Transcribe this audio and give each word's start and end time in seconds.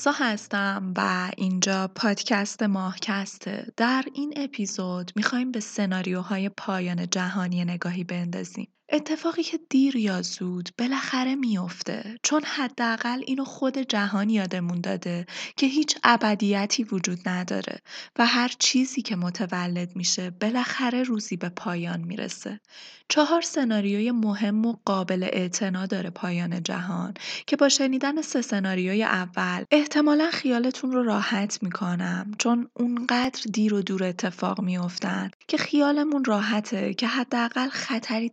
محسا 0.00 0.24
هستم 0.24 0.94
و 0.96 1.30
اینجا 1.36 1.88
پادکست 1.94 2.62
ماهکسته 2.62 3.66
در 3.76 4.04
این 4.14 4.34
اپیزود 4.36 5.12
می‌خوایم 5.16 5.52
به 5.52 5.60
سناریوهای 5.60 6.48
پایان 6.48 7.10
جهانی 7.10 7.64
نگاهی 7.64 8.04
بندازیم. 8.04 8.68
اتفاقی 8.92 9.42
که 9.42 9.60
دیر 9.68 9.96
یا 9.96 10.22
زود 10.22 10.70
بالاخره 10.78 11.34
میفته 11.34 12.18
چون 12.22 12.42
حداقل 12.44 13.22
اینو 13.26 13.44
خود 13.44 13.78
جهان 13.78 14.30
یادمون 14.30 14.80
داده 14.80 15.26
که 15.56 15.66
هیچ 15.66 15.98
ابدیتی 16.04 16.84
وجود 16.84 17.28
نداره 17.28 17.78
و 18.18 18.26
هر 18.26 18.50
چیزی 18.58 19.02
که 19.02 19.16
متولد 19.16 19.96
میشه 19.96 20.30
بالاخره 20.30 21.02
روزی 21.02 21.36
به 21.36 21.48
پایان 21.48 22.00
می‌رسه. 22.00 22.60
چهار 23.08 23.40
سناریوی 23.40 24.10
مهم 24.10 24.66
و 24.66 24.76
قابل 24.84 25.28
اعتنا 25.32 25.86
داره 25.86 26.10
پایان 26.10 26.62
جهان 26.62 27.14
که 27.46 27.56
با 27.56 27.68
شنیدن 27.68 28.22
سه 28.22 28.42
سناریوی 28.42 29.02
اول 29.02 29.64
احتمالا 29.70 30.30
خیالتون 30.32 30.92
رو 30.92 31.02
راحت 31.02 31.62
می‌کنم 31.62 32.30
چون 32.38 32.68
اونقدر 32.74 33.42
دیر 33.52 33.74
و 33.74 33.82
دور 33.82 34.04
اتفاق 34.04 34.60
میافتن 34.60 35.30
که 35.48 35.56
خیالمون 35.56 36.24
راحته 36.24 36.94
که 36.94 37.06
حداقل 37.06 37.68
خطری 37.68 38.28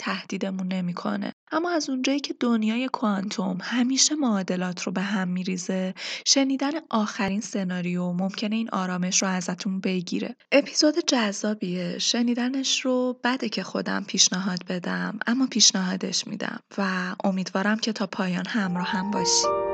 تهدیدمون 0.47 0.67
نمی‌کنه. 0.67 1.33
اما 1.51 1.71
از 1.71 1.89
اونجایی 1.89 2.19
که 2.19 2.35
دنیای 2.39 2.87
کوانتوم 2.87 3.57
همیشه 3.61 4.15
معادلات 4.15 4.83
رو 4.83 4.91
به 4.91 5.01
هم 5.01 5.27
میریزه 5.27 5.93
شنیدن 6.25 6.71
آخرین 6.89 7.41
سناریو 7.41 8.11
ممکنه 8.11 8.55
این 8.55 8.69
آرامش 8.69 9.21
رو 9.21 9.27
ازتون 9.27 9.79
بگیره. 9.79 10.35
اپیزود 10.51 10.95
جذابیه. 11.07 11.99
شنیدنش 11.99 12.85
رو 12.85 13.19
بده 13.23 13.49
که 13.49 13.63
خودم 13.63 14.03
پیشنهاد 14.03 14.65
بدم 14.69 15.19
اما 15.27 15.47
پیشنهادش 15.47 16.27
میدم 16.27 16.59
و 16.77 17.15
امیدوارم 17.23 17.77
که 17.77 17.93
تا 17.93 18.07
پایان 18.07 18.45
همراه 18.47 18.87
هم 18.87 19.11
باشی. 19.11 19.66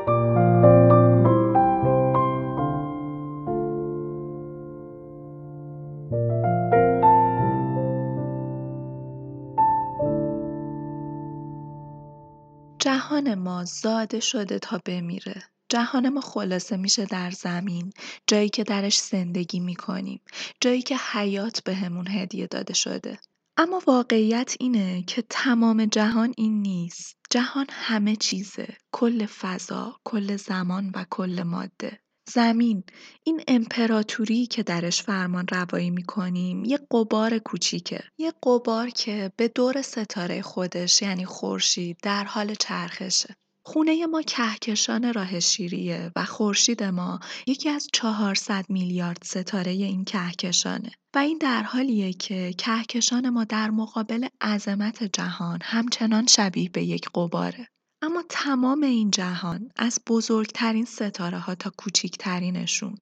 جهان 12.83 13.35
ما 13.35 13.65
زاده 13.65 14.19
شده 14.19 14.59
تا 14.59 14.81
بمیره. 14.85 15.43
جهان 15.69 16.09
ما 16.09 16.21
خلاصه 16.21 16.77
میشه 16.77 17.05
در 17.05 17.31
زمین 17.31 17.93
جایی 18.27 18.49
که 18.49 18.63
درش 18.63 18.99
زندگی 18.99 19.59
می‌کنیم 19.59 20.21
جایی 20.61 20.81
که 20.81 20.97
حیات 21.11 21.63
بهمون 21.63 22.07
هدیه 22.07 22.47
داده 22.47 22.73
شده. 22.73 23.19
اما 23.57 23.81
واقعیت 23.87 24.55
اینه 24.59 25.03
که 25.03 25.23
تمام 25.29 25.85
جهان 25.85 26.33
این 26.37 26.61
نیست. 26.61 27.17
جهان 27.29 27.65
همه 27.69 28.15
چیزه. 28.15 28.77
کل 28.91 29.25
فضا 29.25 29.99
کل 30.03 30.37
زمان 30.37 30.91
و 30.95 31.05
کل 31.09 31.43
ماده. 31.43 32.02
زمین. 32.29 32.83
این 33.23 33.41
امپراتوری 33.47 34.45
که 34.45 34.63
درش 34.63 35.01
فرمان 35.01 35.45
روایی 35.51 35.89
می‌کنیم 35.89 36.65
یه 36.65 36.79
قبار 36.91 37.37
کوچیکه. 37.37 38.03
یه 38.17 38.33
قبار 38.43 38.89
که 38.89 39.31
به 39.37 39.47
دور 39.47 39.81
ستاره 39.81 40.41
خودش 40.41 41.01
یعنی 41.01 41.25
خورشید 41.25 41.97
در 42.03 42.23
حال 42.23 42.53
چرخشه. 42.53 43.35
خونه 43.65 44.05
ما 44.05 44.21
کهکشان 44.21 45.13
راه 45.13 45.39
شیریه 45.39 46.11
و 46.15 46.25
خورشید 46.25 46.83
ما 46.83 47.19
یکی 47.47 47.69
از 47.69 47.87
400 47.93 48.65
میلیارد 48.69 49.23
ستاره 49.23 49.71
این 49.71 50.05
کهکشانه. 50.05 50.91
و 51.15 51.17
این 51.17 51.37
در 51.37 51.63
حالیه 51.63 52.13
که 52.13 52.53
کهکشان 52.57 53.29
ما 53.29 53.43
در 53.43 53.69
مقابل 53.69 54.27
عظمت 54.41 55.03
جهان 55.03 55.59
همچنان 55.63 56.27
شبیه 56.27 56.69
به 56.69 56.83
یک 56.83 57.09
قباره. 57.15 57.67
اما 58.03 58.23
تمام 58.29 58.83
این 58.83 59.11
جهان 59.11 59.71
از 59.75 59.99
بزرگترین 60.07 60.85
ستاره 60.85 61.39
ها 61.39 61.55
تا 61.55 61.71
کوچیکترینشون 61.77 62.97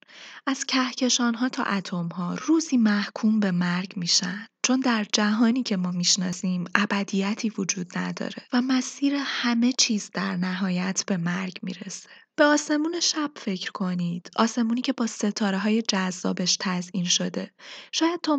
از 0.46 0.64
کهکشان 0.64 1.34
ها 1.34 1.48
تا 1.48 1.62
اتم 1.62 2.08
ها 2.08 2.34
روزی 2.34 2.76
محکوم 2.76 3.40
به 3.40 3.50
مرگ 3.50 3.92
میشن. 3.96 4.46
چون 4.62 4.80
در 4.80 5.06
جهانی 5.12 5.62
که 5.62 5.76
ما 5.76 5.90
می‌شناسیم 5.90 6.64
ابدیتی 6.74 7.52
وجود 7.58 7.98
نداره 7.98 8.42
و 8.52 8.62
مسیر 8.62 9.14
همه 9.16 9.72
چیز 9.78 10.10
در 10.14 10.36
نهایت 10.36 11.04
به 11.06 11.16
مرگ 11.16 11.58
می‌رسه. 11.62 12.08
به 12.36 12.44
آسمون 12.44 13.00
شب 13.00 13.30
فکر 13.36 13.72
کنید. 13.72 14.30
آسمونی 14.36 14.80
که 14.80 14.92
با 14.92 15.06
ستاره 15.06 15.58
های 15.58 15.82
جذابش 15.82 16.56
تزئین 16.60 17.04
شده. 17.04 17.50
شاید 17.92 18.20
تا 18.20 18.38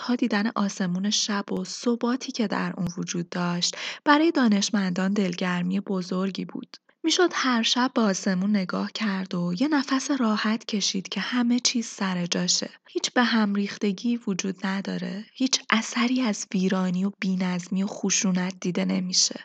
ها 0.00 0.16
دیدن 0.16 0.50
آسمون 0.54 1.10
شب 1.10 1.52
و 1.52 1.64
ثباتی 1.64 2.32
که 2.32 2.46
در 2.46 2.74
اون 2.76 2.88
وجود 2.98 3.28
داشت 3.28 3.76
برای 4.04 4.30
دانشمندان 4.30 5.12
دلگرمی 5.12 5.80
بزرگی 5.80 6.44
بود. 6.44 6.76
می‌شد 7.04 7.30
هر 7.32 7.62
شب 7.62 7.90
به 7.94 8.00
آسمون 8.00 8.50
نگاه 8.50 8.92
کرد 8.92 9.34
و 9.34 9.54
یه 9.60 9.68
نفس 9.68 10.10
راحت 10.10 10.64
کشید 10.64 11.08
که 11.08 11.20
همه 11.20 11.60
چیز 11.60 11.86
سر 11.86 12.26
جاشه. 12.26 12.70
هیچ 12.88 13.12
به 13.12 13.22
هم 13.22 13.54
ریختگی 13.54 14.16
وجود 14.16 14.66
نداره. 14.66 15.24
هیچ 15.34 15.60
اثری 15.70 16.20
از 16.20 16.46
ویرانی 16.54 17.04
و 17.04 17.12
بینظمی 17.20 17.82
و 17.82 17.86
خشونت 17.86 18.54
دیده 18.60 18.84
نمیشه. 18.84 19.44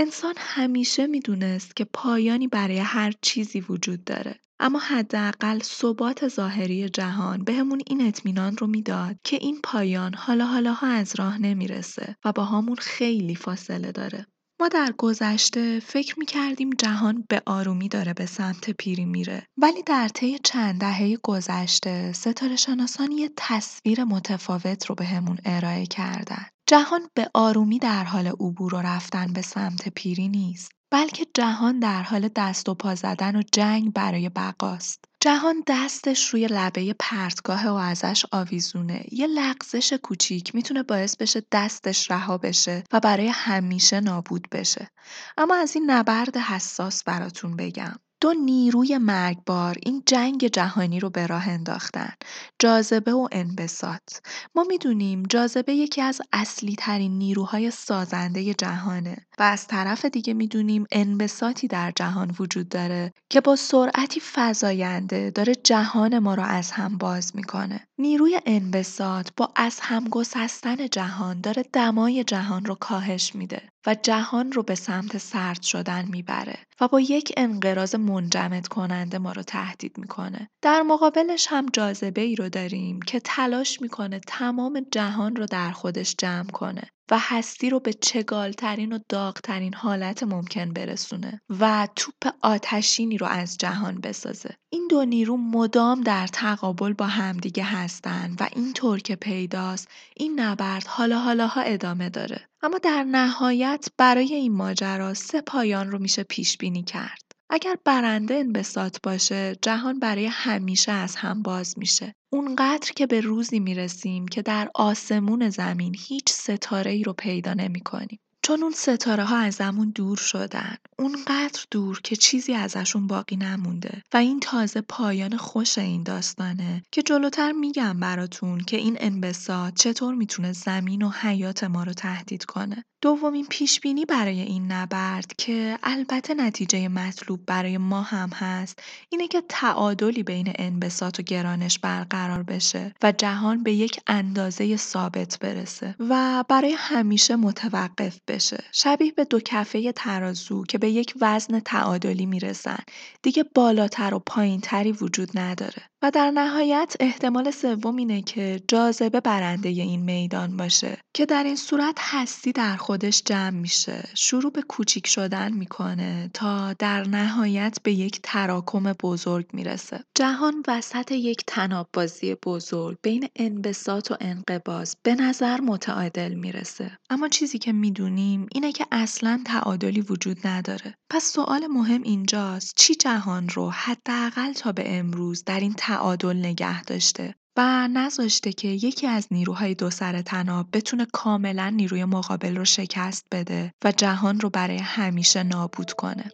انسان 0.00 0.34
همیشه 0.36 1.06
می‌دونست 1.06 1.76
که 1.76 1.84
پایانی 1.84 2.48
برای 2.48 2.78
هر 2.78 3.12
چیزی 3.22 3.60
وجود 3.60 4.04
داره. 4.04 4.40
اما 4.60 4.78
حداقل 4.78 5.58
ثبات 5.58 6.28
ظاهری 6.28 6.88
جهان 6.88 7.44
بهمون 7.44 7.80
این 7.86 8.06
اطمینان 8.06 8.56
رو 8.56 8.66
می‌داد 8.66 9.16
که 9.24 9.38
این 9.40 9.60
پایان 9.64 10.14
حالا 10.14 10.46
حالاها 10.46 10.86
از 10.86 11.14
راه 11.18 11.38
نمی‌رسه 11.38 12.16
و 12.24 12.32
با 12.32 12.44
همون 12.44 12.76
خیلی 12.76 13.34
فاصله 13.34 13.92
داره. 13.92 14.26
ما 14.60 14.68
در 14.68 14.94
گذشته 14.98 15.80
فکر 15.80 16.18
می‌کردیم 16.18 16.70
جهان 16.70 17.24
به 17.28 17.42
آرومی 17.46 17.88
داره 17.88 18.14
به 18.14 18.26
سمت 18.26 18.70
پیری 18.70 19.04
میره 19.04 19.46
ولی 19.56 19.82
در 19.82 20.08
طی 20.08 20.38
چند 20.44 20.80
دهه 20.80 21.16
گذشته 21.22 22.12
ستاره 22.12 22.56
شناسان 22.56 23.12
یه 23.12 23.30
تصویر 23.36 24.04
متفاوت 24.04 24.86
رو 24.86 24.94
بهمون 24.94 25.36
به 25.36 25.56
ارائه 25.56 25.86
کردن. 25.86 26.46
جهان 26.70 27.10
به 27.14 27.30
آرومی 27.34 27.78
در 27.78 28.04
حال 28.04 28.26
عبور 28.26 28.74
و 28.74 28.78
رفتن 28.78 29.32
به 29.32 29.42
سمت 29.42 29.88
پیری 29.88 30.28
نیست 30.28 30.72
بلکه 30.90 31.26
جهان 31.34 31.78
در 31.78 32.02
حال 32.02 32.28
دست 32.36 32.68
و 32.68 32.74
پا 32.74 32.94
زدن 32.94 33.36
و 33.36 33.42
جنگ 33.52 33.92
برای 33.92 34.28
بقاست. 34.28 35.04
جهان 35.20 35.62
دستش 35.66 36.28
روی 36.28 36.46
لبه 36.46 36.94
پرتگاه 36.98 37.68
و 37.68 37.74
ازش 37.74 38.26
آویزونه. 38.32 39.04
یه 39.12 39.26
لغزش 39.26 39.92
کوچیک 39.92 40.54
می‌تونه 40.54 40.82
باعث 40.82 41.16
بشه 41.16 41.42
دستش 41.52 42.10
رها 42.10 42.38
بشه 42.38 42.84
و 42.92 43.00
برای 43.00 43.28
همیشه 43.28 44.00
نابود 44.00 44.48
بشه. 44.52 44.90
اما 45.38 45.54
از 45.54 45.74
این 45.76 45.90
نبرد 45.90 46.36
حساس 46.36 47.04
براتون 47.04 47.56
بگم. 47.56 47.94
دو 48.20 48.32
نیروی 48.32 48.98
مرگبار 48.98 49.76
این 49.82 50.02
جنگ 50.06 50.46
جهانی 50.46 51.00
رو 51.00 51.10
به 51.10 51.26
راه 51.26 51.48
انداختن 51.48 52.12
جاذبه 52.58 53.12
و 53.12 53.28
انبساط. 53.32 54.18
ما 54.54 54.64
می‌دونیم 54.68 55.22
جاذبه 55.22 55.74
یکی 55.74 56.02
از 56.02 56.20
اصلی 56.32 56.74
ترین 56.78 57.18
نیروهای 57.18 57.70
سازنده 57.70 58.54
جهانه 58.54 59.16
و 59.38 59.42
از 59.42 59.66
طرف 59.66 60.04
دیگه 60.04 60.34
می‌دونیم 60.34 60.84
انبساطی 60.92 61.68
در 61.68 61.92
جهان 61.96 62.34
وجود 62.38 62.68
داره 62.68 63.12
که 63.30 63.40
با 63.40 63.56
سرعتی 63.56 64.20
فزاینده 64.34 65.30
داره 65.30 65.54
جهان 65.54 66.18
ما 66.18 66.34
رو 66.34 66.42
از 66.42 66.70
هم 66.70 66.98
باز 66.98 67.36
می‌کنه. 67.36 67.86
نیروی 67.98 68.40
انبساط 68.46 69.28
با 69.36 69.52
از 69.56 69.78
هم 69.82 70.04
گسستن 70.04 70.88
جهان 70.88 71.40
داره 71.40 71.64
دمای 71.72 72.24
جهان 72.24 72.64
رو 72.64 72.74
کاهش 72.74 73.34
میده. 73.34 73.62
و 73.88 73.94
جهان 74.02 74.52
رو 74.52 74.62
به 74.62 74.74
سمت 74.74 75.18
سرد 75.18 75.62
شدن 75.62 76.04
می‌بره 76.08 76.58
و 76.80 76.88
با 76.88 77.00
یک 77.00 77.32
انقراض 77.36 77.94
منجمد 77.94 78.68
کننده 78.68 79.18
ما 79.18 79.32
رو 79.32 79.42
تهدید 79.42 79.98
می‌کنه. 79.98 80.48
در 80.62 80.82
مقابلش 80.82 81.46
هم 81.50 81.66
جاذبه 81.72 82.20
ای 82.20 82.36
رو 82.36 82.48
داریم 82.48 83.00
که 83.02 83.20
تلاش 83.20 83.82
می‌کنه 83.82 84.20
تمام 84.26 84.86
جهان 84.92 85.36
رو 85.36 85.46
در 85.46 85.70
خودش 85.70 86.14
جمع 86.18 86.50
کنه 86.50 86.82
و 87.10 87.18
هستی 87.18 87.70
رو 87.70 87.80
به 87.80 87.92
چگالترین 87.92 88.92
و 88.92 88.98
داغترین 89.08 89.74
حالت 89.74 90.22
ممکن 90.22 90.72
برسونه 90.72 91.40
و 91.60 91.88
توپ 91.96 92.34
آتشینی 92.42 93.18
رو 93.18 93.26
از 93.26 93.58
جهان 93.58 94.00
بسازه. 94.00 94.56
این 94.70 94.88
دو 94.90 95.04
نیرو 95.04 95.36
مدام 95.36 96.00
در 96.00 96.26
تقابل 96.26 96.92
با 96.92 97.06
همدیگه 97.06 97.64
هستن 97.64 98.36
و 98.40 98.48
اینطور 98.56 98.98
که 98.98 99.16
پیداست 99.16 99.88
این 100.16 100.40
نبرد 100.40 100.86
حالا 100.86 101.18
حالاها 101.18 101.60
ادامه 101.60 102.08
داره. 102.10 102.48
اما 102.62 102.78
در 102.78 103.04
نهایت 103.04 103.88
برای 103.96 104.34
این 104.34 104.52
ماجرا 104.52 105.14
سه 105.14 105.40
پایان 105.40 105.90
رو 105.90 105.98
میشه 105.98 106.22
پیش 106.22 106.56
بینی 106.56 106.82
کرد. 106.82 107.27
اگر 107.50 107.76
برنده 107.84 108.34
انبساط 108.34 108.98
باشه 109.02 109.56
جهان 109.62 109.98
برای 109.98 110.26
همیشه 110.26 110.92
از 110.92 111.16
هم 111.16 111.42
باز 111.42 111.78
میشه 111.78 112.14
اونقدر 112.32 112.92
که 112.96 113.06
به 113.06 113.20
روزی 113.20 113.60
می‌رسیم 113.60 114.28
که 114.28 114.42
در 114.42 114.70
آسمون 114.74 115.48
زمین 115.48 115.94
هیچ 115.98 116.28
ستاره 116.28 116.90
ای 116.90 117.02
رو 117.02 117.12
پیدا 117.12 117.54
نمی 117.54 117.80
کنیم. 117.80 118.20
چون 118.48 118.62
اون 118.62 118.72
ستاره 118.72 119.24
ها 119.24 119.36
ازمون 119.38 119.92
دور 119.94 120.16
شدن 120.16 120.76
اونقدر 120.98 121.64
دور 121.70 122.00
که 122.00 122.16
چیزی 122.16 122.54
ازشون 122.54 123.06
باقی 123.06 123.36
نمونده 123.36 124.02
و 124.12 124.16
این 124.16 124.40
تازه 124.40 124.80
پایان 124.80 125.36
خوش 125.36 125.78
این 125.78 126.02
داستانه 126.02 126.82
که 126.92 127.02
جلوتر 127.02 127.52
میگم 127.52 128.00
براتون 128.00 128.60
که 128.60 128.76
این 128.76 128.96
انبساط 129.00 129.74
چطور 129.74 130.14
می‌تونه 130.14 130.52
زمین 130.52 131.02
و 131.02 131.10
حیات 131.10 131.64
ما 131.64 131.84
رو 131.84 131.92
تهدید 131.92 132.44
کنه. 132.44 132.84
دومین 133.00 133.46
پیش 133.50 133.80
بینی 133.80 134.04
برای 134.04 134.40
این 134.40 134.72
نبرد 134.72 135.32
که 135.38 135.78
البته 135.82 136.34
نتیجه 136.34 136.88
مطلوب 136.88 137.40
برای 137.46 137.78
ما 137.78 138.02
هم 138.02 138.28
هست 138.28 138.82
اینه 139.08 139.28
که 139.28 139.42
تعادلی 139.48 140.22
بین 140.22 140.52
انبساط 140.54 141.20
و 141.20 141.22
گرانش 141.22 141.78
برقرار 141.78 142.42
بشه 142.42 142.94
و 143.02 143.12
جهان 143.12 143.62
به 143.62 143.72
یک 143.72 144.00
اندازه 144.06 144.76
ثابت 144.76 145.38
برسه 145.38 145.94
و 145.98 146.44
برای 146.48 146.74
همیشه 146.78 147.36
متوقف 147.36 148.18
بشه. 148.28 148.37
شبیه 148.72 149.12
به 149.12 149.24
دو 149.24 149.40
کفه 149.40 149.92
ترازو 149.92 150.64
که 150.64 150.78
به 150.78 150.90
یک 150.90 151.14
وزن 151.20 151.60
تعادلی 151.60 152.26
می‌رسن. 152.26 152.78
دیگه 153.22 153.44
بالاتر 153.54 154.14
و 154.14 154.18
پایینتری 154.18 154.92
وجود 154.92 155.38
نداره. 155.38 155.82
و 156.02 156.10
در 156.10 156.30
نهایت 156.30 156.96
احتمال 157.00 157.50
سوم 157.50 157.96
اینه 157.96 158.22
که 158.22 158.60
جاذبه 158.68 159.20
برنده 159.20 159.68
این 159.68 160.02
میدان 160.02 160.56
باشه 160.56 160.98
که 161.14 161.26
در 161.26 161.44
این 161.44 161.56
صورت 161.56 161.96
هستی 161.98 162.52
در 162.52 162.76
خودش 162.76 163.22
جمع 163.26 163.50
میشه. 163.50 164.08
شروع 164.14 164.52
به 164.52 164.62
کوچیک 164.62 165.06
شدن 165.06 165.52
می‌کنه 165.52 166.30
تا 166.34 166.72
در 166.72 167.08
نهایت 167.08 167.78
به 167.82 167.92
یک 167.92 168.20
تراکم 168.22 168.92
بزرگ 168.92 169.46
می‌رسه. 169.52 170.04
جهان 170.14 170.62
وسط 170.68 171.12
یک 171.12 171.42
تناب 171.46 171.88
بازی 171.92 172.34
بزرگ 172.34 172.98
بین 173.02 173.28
انبساط 173.36 174.10
و 174.10 174.16
انقباز 174.20 174.96
به 175.02 175.14
نظر 175.14 175.60
متعادل 175.60 176.34
می‌رسه. 176.34 176.98
اما 177.10 177.28
چیزی 177.28 177.58
که 177.58 177.72
می‌دونیم 177.72 178.46
اینه 178.52 178.72
که 178.72 178.86
اصلا 178.92 179.42
تعادلی 179.46 180.00
وجود 180.00 180.46
نداره. 180.46 180.94
پس 181.10 181.24
سوال 181.24 181.66
مهم 181.66 182.02
اینجاست 182.02 182.74
چی 182.76 182.94
جهان 182.94 183.48
رو 183.48 183.70
حداقل 183.70 184.52
تا 184.52 184.72
به 184.72 184.98
امروز 184.98 185.44
در 185.44 185.60
این 185.60 185.74
تعادل 185.88 186.36
نگه 186.36 186.82
داشته 186.82 187.34
و 187.56 187.88
نذاشته 187.92 188.52
که 188.52 188.68
یکی 188.68 189.06
از 189.06 189.26
نیروهای 189.30 189.74
دو 189.74 189.90
سر 189.90 190.22
تناب 190.22 190.66
بتونه 190.72 191.06
کاملا 191.12 191.68
نیروی 191.68 192.04
مقابل 192.04 192.56
رو 192.56 192.64
شکست 192.64 193.26
بده 193.32 193.74
و 193.84 193.92
جهان 193.92 194.40
رو 194.40 194.50
برای 194.50 194.78
همیشه 194.78 195.42
نابود 195.42 195.92
کنه. 195.92 196.30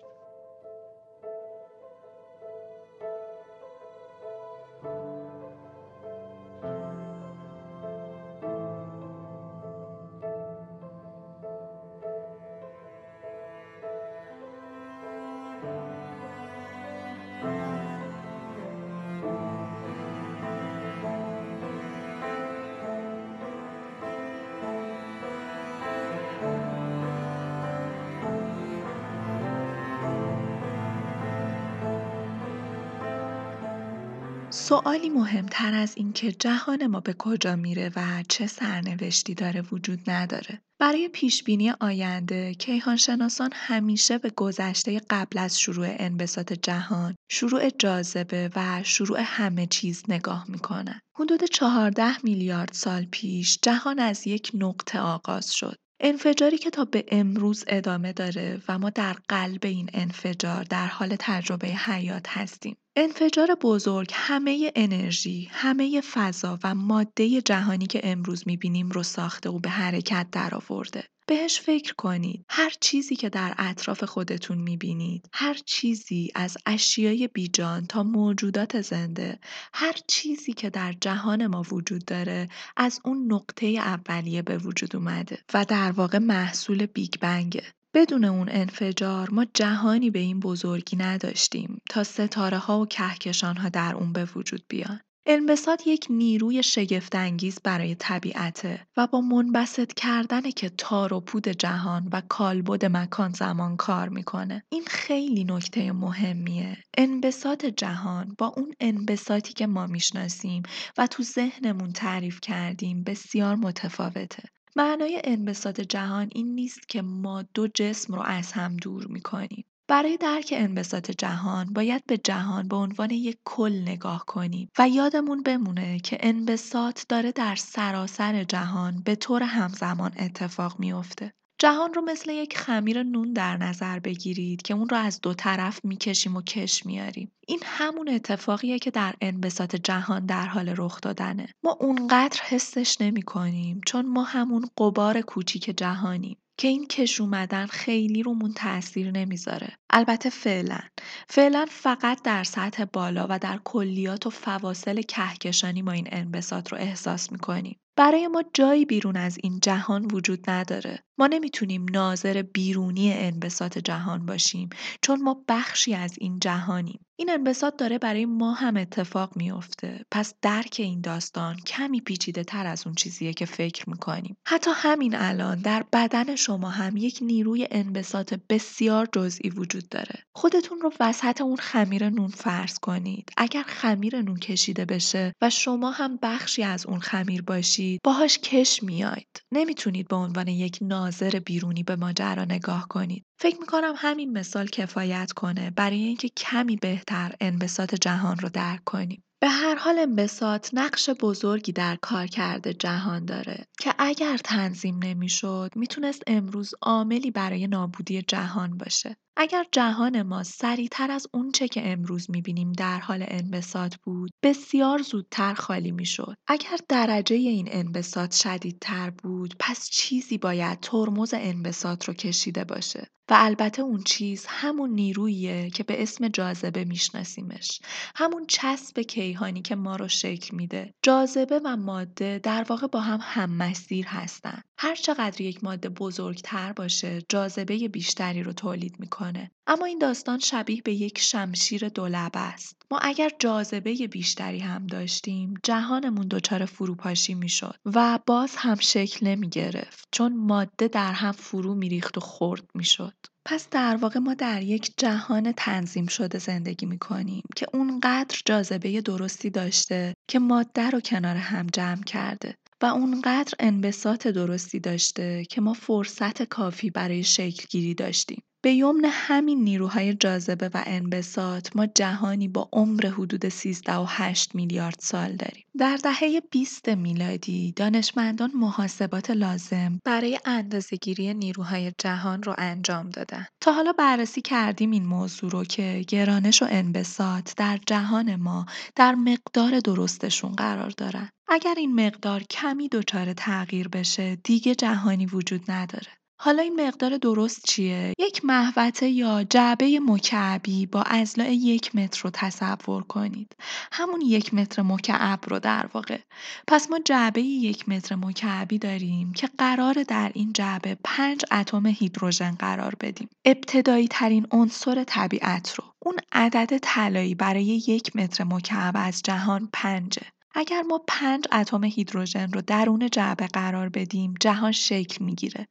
سوالی 34.54 35.08
مهمتر 35.10 35.74
از 35.74 35.92
اینکه 35.96 36.32
جهان 36.32 36.86
ما 36.86 37.00
به 37.00 37.14
کجا 37.18 37.56
میره 37.56 37.92
و 37.96 38.22
چه 38.28 38.46
سرنوشتی 38.46 39.34
داره 39.34 39.62
وجود 39.72 40.10
نداره. 40.10 40.60
برای 40.80 41.08
پیشبینی 41.08 41.70
آینده 41.70 42.54
کیهانشناسان 42.54 43.50
همیشه 43.52 44.18
به 44.18 44.30
گذشته 44.30 45.00
قبل 45.10 45.38
از 45.38 45.60
شروع 45.60 45.86
انبساط 45.88 46.52
جهان، 46.52 47.14
شروع 47.30 47.70
جاذبه 47.70 48.50
و 48.56 48.82
شروع 48.82 49.20
همه 49.24 49.66
چیز 49.66 50.02
نگاه 50.08 50.44
می‌کنن. 50.48 51.00
حدود 51.16 51.44
14 51.44 52.24
میلیارد 52.24 52.72
سال 52.72 53.04
پیش 53.04 53.58
جهان 53.62 53.98
از 53.98 54.26
یک 54.26 54.50
نقطه 54.54 54.98
آغاز 54.98 55.54
شد. 55.54 55.76
انفجاری 56.00 56.58
که 56.58 56.70
تا 56.70 56.84
به 56.84 57.04
امروز 57.08 57.64
ادامه 57.68 58.12
داره 58.12 58.62
و 58.68 58.78
ما 58.78 58.90
در 58.90 59.16
قلب 59.28 59.64
این 59.64 59.90
انفجار 59.92 60.64
در 60.64 60.86
حال 60.86 61.16
تجربه 61.18 61.68
حیات 61.68 62.28
هستیم. 62.28 62.76
انفجار 62.96 63.54
بزرگ 63.62 64.10
همه 64.12 64.72
انرژی، 64.76 65.48
همه 65.50 66.00
فضا 66.00 66.58
و 66.64 66.74
ماده 66.74 67.42
جهانی 67.42 67.86
که 67.86 68.00
امروز 68.04 68.42
می‌بینیم 68.46 68.90
رو 68.90 69.02
ساخته 69.02 69.50
و 69.50 69.58
به 69.58 69.70
حرکت 69.70 70.26
درآورده. 70.32 71.04
بهش 71.26 71.60
فکر 71.60 71.94
کنید. 71.94 72.44
هر 72.48 72.72
چیزی 72.80 73.16
که 73.16 73.28
در 73.28 73.54
اطراف 73.58 74.04
خودتون 74.04 74.58
می‌بینید، 74.58 75.28
هر 75.32 75.54
چیزی 75.54 76.30
از 76.34 76.56
اشیای 76.66 77.28
بیجان 77.28 77.86
تا 77.86 78.02
موجودات 78.02 78.80
زنده، 78.80 79.38
هر 79.74 79.94
چیزی 80.06 80.52
که 80.52 80.70
در 80.70 80.94
جهان 81.00 81.46
ما 81.46 81.62
وجود 81.62 82.04
داره، 82.04 82.48
از 82.76 83.00
اون 83.04 83.32
نقطه 83.32 83.66
اولیه 83.66 84.42
به 84.42 84.58
وجود 84.58 84.96
اومده 84.96 85.38
و 85.54 85.64
در 85.64 85.92
واقع 85.92 86.18
محصول 86.18 86.86
بیگ 86.86 87.14
بنگه. 87.20 87.64
بدون 87.94 88.24
اون 88.24 88.48
انفجار 88.48 89.30
ما 89.30 89.46
جهانی 89.54 90.10
به 90.10 90.18
این 90.18 90.40
بزرگی 90.40 90.96
نداشتیم 90.96 91.80
تا 91.90 92.04
ستاره 92.04 92.58
ها 92.58 92.80
و 92.80 92.86
کهکشان 92.86 93.56
ها 93.56 93.68
در 93.68 93.94
اون 93.94 94.12
به 94.12 94.24
وجود 94.24 94.64
بیان. 94.68 95.00
انبساط 95.26 95.86
یک 95.86 96.06
نیروی 96.10 96.62
شگفتانگیز 96.62 97.58
برای 97.64 97.94
طبیعته 97.94 98.86
و 98.96 99.06
با 99.06 99.20
منبسط 99.20 99.92
کردن 99.92 100.50
که 100.50 100.68
تار 100.78 101.14
و 101.14 101.20
پود 101.20 101.48
جهان 101.48 102.08
و 102.12 102.22
کالبد 102.28 102.84
مکان 102.84 103.30
زمان 103.30 103.76
کار 103.76 104.08
می‌کنه. 104.08 104.62
این 104.68 104.84
خیلی 104.86 105.44
نکته 105.44 105.92
مهمیه. 105.92 106.76
انبساط 106.98 107.66
جهان 107.66 108.34
با 108.38 108.52
اون 108.56 108.74
انبساطی 108.80 109.52
که 109.52 109.66
ما 109.66 109.86
می‌شناسیم 109.86 110.62
و 110.98 111.06
تو 111.06 111.22
ذهنمون 111.22 111.92
تعریف 111.92 112.40
کردیم 112.40 113.02
بسیار 113.04 113.56
متفاوته. 113.56 114.42
معنای 114.76 115.20
انبساط 115.24 115.80
جهان 115.80 116.28
این 116.32 116.54
نیست 116.54 116.88
که 116.88 117.02
ما 117.02 117.42
دو 117.54 117.68
جسم 117.68 118.14
رو 118.14 118.22
از 118.22 118.52
هم 118.52 118.76
دور 118.76 119.06
می‌کنیم. 119.06 119.64
برای 119.88 120.16
درک 120.16 120.54
انبساط 120.56 121.10
جهان 121.10 121.72
باید 121.72 122.06
به 122.06 122.18
جهان 122.18 122.68
به 122.68 122.76
عنوان 122.76 123.10
یک 123.10 123.38
کل 123.44 123.72
نگاه 123.72 124.24
کنیم 124.26 124.70
و 124.78 124.88
یادمون 124.88 125.42
بمونه 125.42 125.98
که 125.98 126.18
انبساط 126.20 127.02
داره 127.08 127.32
در 127.32 127.56
سراسر 127.56 128.44
جهان 128.44 129.02
به 129.04 129.16
طور 129.16 129.42
همزمان 129.42 130.12
اتفاق 130.18 130.80
میافته. 130.80 131.32
جهان 131.58 131.94
رو 131.94 132.02
مثل 132.02 132.30
یک 132.30 132.58
خمیر 132.58 133.02
نون 133.02 133.32
در 133.32 133.56
نظر 133.56 133.98
بگیرید 133.98 134.62
که 134.62 134.74
اون 134.74 134.88
رو 134.88 134.96
از 134.96 135.20
دو 135.20 135.34
طرف 135.34 135.80
می‌کشیم 135.84 136.36
و 136.36 136.42
کش 136.42 136.86
میاریم. 136.86 137.32
این 137.46 137.60
همون 137.64 138.08
اتفاقیه 138.08 138.78
که 138.78 138.90
در 138.90 139.14
انبساط 139.20 139.76
جهان 139.76 140.26
در 140.26 140.46
حال 140.46 140.74
رخ 140.76 141.00
دادنه. 141.00 141.48
ما 141.64 141.76
اونقدر 141.80 142.40
حسش 142.48 143.00
نمی 143.00 143.22
کنیم 143.22 143.80
چون 143.86 144.06
ما 144.06 144.22
همون 144.22 144.68
قبار 144.78 145.20
کوچیک 145.20 145.78
جهانیم. 145.78 146.36
که 146.58 146.68
این 146.68 146.86
کش 146.86 147.20
اومدن 147.20 147.66
خیلی 147.66 148.22
رومون 148.22 148.52
تاثیر 148.52 149.10
نمی‌ذاره. 149.10 149.76
البته 149.90 150.30
فعلا. 150.30 150.80
فعلا 151.28 151.66
فقط 151.70 152.22
در 152.22 152.44
سطح 152.44 152.84
بالا 152.84 153.26
و 153.30 153.38
در 153.38 153.60
کلیات 153.64 154.26
و 154.26 154.30
فواصل 154.30 155.02
کهکشانی 155.02 155.82
ما 155.82 155.92
این 155.92 156.08
انبساط 156.12 156.72
رو 156.72 156.78
احساس 156.78 157.32
می‌کنیم. 157.32 157.80
برای 157.96 158.28
ما 158.28 158.44
جایی 158.54 158.84
بیرون 158.84 159.16
از 159.16 159.38
این 159.42 159.60
جهان 159.60 160.04
وجود 160.04 160.50
نداره. 160.50 160.98
ما 161.18 161.26
نمی‌تونیم 161.26 161.86
ناظر 161.92 162.42
بیرونی 162.42 163.12
انبساط 163.12 163.78
جهان 163.78 164.26
باشیم 164.26 164.68
چون 165.02 165.22
ما 165.22 165.44
بخشی 165.48 165.94
از 165.94 166.14
این 166.18 166.38
جهانیم. 166.38 167.00
این 167.16 167.30
انبساط 167.30 167.76
داره 167.76 167.98
برای 167.98 168.26
ما 168.26 168.52
هم 168.52 168.76
اتفاق 168.76 169.36
میافته. 169.36 170.04
پس 170.10 170.34
درک 170.42 170.76
این 170.78 171.00
داستان 171.00 171.56
کمی 171.56 172.00
پیچیده 172.00 172.44
تر 172.44 172.66
از 172.66 172.86
اون 172.86 172.94
چیزیه 172.94 173.32
که 173.32 173.46
فکر 173.46 173.90
می‌کنیم. 173.90 174.36
حتی 174.46 174.70
همین 174.74 175.14
الان 175.14 175.60
در 175.60 175.84
بدن 175.92 176.36
شما 176.36 176.70
هم 176.70 176.96
یک 176.96 177.18
نیروی 177.22 177.68
انبساط 177.70 178.34
بسیار 178.48 179.08
جزئی 179.12 179.50
وجود 179.50 179.88
داره. 179.88 180.22
خودتون 180.34 180.80
رو 180.80 180.92
وسط 181.00 181.40
اون 181.40 181.56
خمیر 181.56 182.08
نون 182.10 182.28
فرض 182.28 182.78
کنید. 182.78 183.32
اگر 183.36 183.62
خمیر 183.62 184.20
نون 184.20 184.36
کشیده 184.36 184.84
بشه 184.84 185.32
و 185.42 185.50
شما 185.50 185.90
هم 185.90 186.18
بخشی 186.22 186.62
از 186.62 186.86
اون 186.86 187.00
خمیر 187.00 187.42
باشید 187.42 187.83
باهاش 188.04 188.38
کش 188.38 188.82
میاید 188.82 189.42
نمی‌تونید 189.52 190.08
به 190.08 190.16
عنوان 190.16 190.48
یک 190.48 190.78
ناظر 190.82 191.40
بیرونی 191.46 191.82
به 191.82 191.96
ماجرا 191.96 192.44
نگاه 192.44 192.86
کنید. 192.88 193.24
فکر 193.40 193.60
می‌کنم 193.60 193.94
همین 193.96 194.32
مثال 194.32 194.66
کفایت 194.66 195.32
کنه 195.32 195.70
برای 195.70 196.02
اینکه 196.02 196.28
کمی 196.28 196.76
بهتر 196.76 197.34
انبساط 197.40 197.94
جهان 197.94 198.38
رو 198.38 198.48
درک 198.48 198.84
کنیم. 198.84 199.24
به 199.44 199.50
هر 199.50 199.74
حال 199.74 199.98
انبساط 199.98 200.70
نقش 200.72 201.10
بزرگی 201.10 201.72
در 201.72 201.96
کار 201.96 202.26
کرده 202.26 202.74
جهان 202.74 203.24
داره 203.24 203.66
که 203.80 203.94
اگر 203.98 204.36
تنظیم 204.36 204.98
نمی‌شد 205.02 205.70
می‌تونست 205.76 206.22
امروز 206.26 206.74
عاملی 206.82 207.30
برای 207.30 207.66
نابودی 207.66 208.22
جهان 208.22 208.78
باشه 208.78 209.16
اگر 209.36 209.64
جهان 209.72 210.22
ما 210.22 210.42
سریعتر 210.42 211.10
از 211.10 211.26
اونچه 211.32 211.68
که 211.68 211.92
امروز 211.92 212.30
می‌بینیم 212.30 212.72
در 212.72 213.00
حال 213.00 213.24
انبساط 213.28 213.94
بود، 213.96 214.30
بسیار 214.42 215.02
زودتر 215.02 215.54
خالی 215.54 215.90
می‌شد. 215.92 216.36
اگر 216.46 216.78
درجه 216.88 217.36
این 217.36 217.68
انبساط 217.70 218.34
شدیدتر 218.34 219.10
بود، 219.10 219.54
پس 219.58 219.90
چیزی 219.90 220.38
باید 220.38 220.80
ترمز 220.80 221.34
انبساط 221.36 222.04
رو 222.04 222.14
کشیده 222.14 222.64
باشه. 222.64 223.10
و 223.30 223.34
البته 223.36 223.82
اون 223.82 224.02
چیز 224.02 224.46
همون 224.48 224.90
نیروییه 224.90 225.70
که 225.70 225.82
به 225.82 226.02
اسم 226.02 226.28
جاذبه 226.28 226.84
میشناسیمش. 226.84 227.80
همون 228.16 228.46
چسب 228.46 229.00
کیهانی 229.00 229.62
که 229.62 229.76
ما 229.76 229.96
رو 229.96 230.08
شکل 230.08 230.56
میده. 230.56 230.94
جاذبه 231.02 231.60
و 231.64 231.76
ماده 231.76 232.40
در 232.42 232.66
واقع 232.68 232.86
با 232.86 233.00
هم 233.00 233.18
هم 233.22 233.56
مسیر 233.56 234.06
هستن. 234.06 234.62
هر 234.78 234.94
چقدر 234.94 235.40
یک 235.40 235.64
ماده 235.64 235.88
بزرگتر 235.88 236.72
باشه، 236.72 237.22
جاذبه 237.28 237.88
بیشتری 237.88 238.42
رو 238.42 238.52
تولید 238.52 239.00
می‌کنه. 239.00 239.50
اما 239.66 239.86
این 239.86 239.98
داستان 239.98 240.38
شبیه 240.38 240.82
به 240.82 240.92
یک 240.92 241.18
شمشیر 241.18 241.88
دولبه 241.88 242.40
است. 242.40 242.82
ما 242.90 242.98
اگر 243.02 243.30
جاذبه 243.38 243.94
بیشتری 243.94 244.58
هم 244.58 244.86
داشتیم، 244.86 245.54
جهانمون 245.62 246.28
دچار 246.28 246.64
فروپاشی 246.64 247.34
می‌شد 247.34 247.76
و 247.84 248.18
باز 248.26 248.56
هم 248.56 248.74
شکل 248.74 249.26
نمی 249.26 249.48
گرفت 249.48 250.08
چون 250.12 250.36
ماده 250.36 250.88
در 250.88 251.12
هم 251.12 251.32
فرو 251.32 251.74
میریخت 251.74 252.18
و 252.18 252.20
خرد 252.20 252.64
می‌شد. 252.74 253.14
پس 253.46 253.68
در 253.70 253.96
واقع 253.96 254.18
ما 254.20 254.34
در 254.34 254.62
یک 254.62 254.92
جهان 254.96 255.52
تنظیم 255.52 256.06
شده 256.06 256.38
زندگی 256.38 256.86
می 256.86 256.98
کنیم 256.98 257.42
که 257.56 257.66
اونقدر 257.72 258.38
جاذبه 258.46 259.00
درستی 259.00 259.50
داشته 259.50 260.14
که 260.28 260.38
ماده 260.38 260.90
رو 260.90 261.00
کنار 261.00 261.36
هم 261.36 261.66
جمع 261.66 262.02
کرده 262.02 262.56
و 262.82 262.86
اونقدر 262.86 263.52
انبساط 263.58 264.26
درستی 264.26 264.80
داشته 264.80 265.44
که 265.50 265.60
ما 265.60 265.72
فرصت 265.72 266.42
کافی 266.42 266.90
برای 266.90 267.22
شکلگیری 267.22 267.94
داشتیم. 267.94 268.42
به 268.64 268.72
یمن 268.72 269.04
همین 269.04 269.64
نیروهای 269.64 270.14
جاذبه 270.14 270.70
و 270.74 270.82
انبساط 270.86 271.68
ما 271.74 271.86
جهانی 271.86 272.48
با 272.48 272.68
عمر 272.72 273.06
حدود 273.06 273.48
13 273.48 273.94
و 273.94 274.04
8 274.08 274.54
میلیارد 274.54 274.96
سال 275.00 275.36
داریم. 275.36 275.64
در 275.78 275.96
دهه 275.96 276.40
20 276.50 276.88
میلادی 276.88 277.72
دانشمندان 277.72 278.50
محاسبات 278.54 279.30
لازم 279.30 280.00
برای 280.04 280.38
اندازه‌گیری 280.44 281.34
نیروهای 281.34 281.92
جهان 281.98 282.42
رو 282.42 282.54
انجام 282.58 283.10
دادن. 283.10 283.46
تا 283.60 283.72
حالا 283.72 283.92
بررسی 283.92 284.40
کردیم 284.40 284.90
این 284.90 285.06
موضوع 285.06 285.50
رو 285.50 285.64
که 285.64 286.04
گرانش 286.08 286.62
و 286.62 286.66
انبساط 286.70 287.52
در 287.56 287.78
جهان 287.86 288.36
ما 288.36 288.66
در 288.96 289.14
مقدار 289.14 289.80
درستشون 289.80 290.52
قرار 290.52 290.90
دارن. 290.90 291.28
اگر 291.48 291.74
این 291.76 292.06
مقدار 292.06 292.42
کمی 292.42 292.88
دچار 292.88 293.32
تغییر 293.32 293.88
بشه 293.88 294.36
دیگه 294.36 294.74
جهانی 294.74 295.26
وجود 295.26 295.70
نداره. 295.70 296.23
حالا 296.44 296.62
این 296.62 296.86
مقدار 296.86 297.16
درست 297.16 297.64
چیه؟ 297.66 298.12
یک 298.18 298.44
محوطه 298.44 299.08
یا 299.08 299.44
جعبه 299.44 300.00
مکعبی 300.00 300.86
با 300.86 301.02
اضلاع 301.02 301.50
یک 301.52 301.96
متر 301.96 302.20
رو 302.22 302.30
تصور 302.30 303.02
کنید. 303.02 303.56
همون 303.92 304.20
یک 304.20 304.54
متر 304.54 304.82
مکعب 304.82 305.40
رو 305.48 305.58
در 305.58 305.86
واقع. 305.94 306.18
پس 306.66 306.90
ما 306.90 306.98
جعبه 307.04 307.42
یک 307.42 307.88
متر 307.88 308.14
مکعبی 308.14 308.78
داریم 308.78 309.32
که 309.32 309.48
قرار 309.58 310.02
در 310.08 310.30
این 310.34 310.52
جعبه 310.52 310.96
پنج 311.04 311.44
اتم 311.52 311.86
هیدروژن 311.86 312.50
قرار 312.50 312.94
بدیم. 313.00 313.28
ابتدایی 313.44 314.08
ترین 314.08 314.46
عنصر 314.50 315.04
طبیعت 315.04 315.74
رو. 315.74 315.84
اون 315.98 316.16
عدد 316.32 316.78
طلایی 316.78 317.34
برای 317.34 317.64
یک 317.64 318.16
متر 318.16 318.44
مکعب 318.44 318.94
از 318.96 319.22
جهان 319.22 319.68
پنجه. 319.72 320.22
اگر 320.56 320.82
ما 320.82 321.00
پنج 321.08 321.44
اتم 321.52 321.84
هیدروژن 321.84 322.52
رو 322.52 322.60
درون 322.60 323.08
جعبه 323.12 323.46
قرار 323.46 323.88
بدیم 323.88 324.34
جهان 324.40 324.72
شکل 324.72 325.24
می‌گیره. 325.24 325.68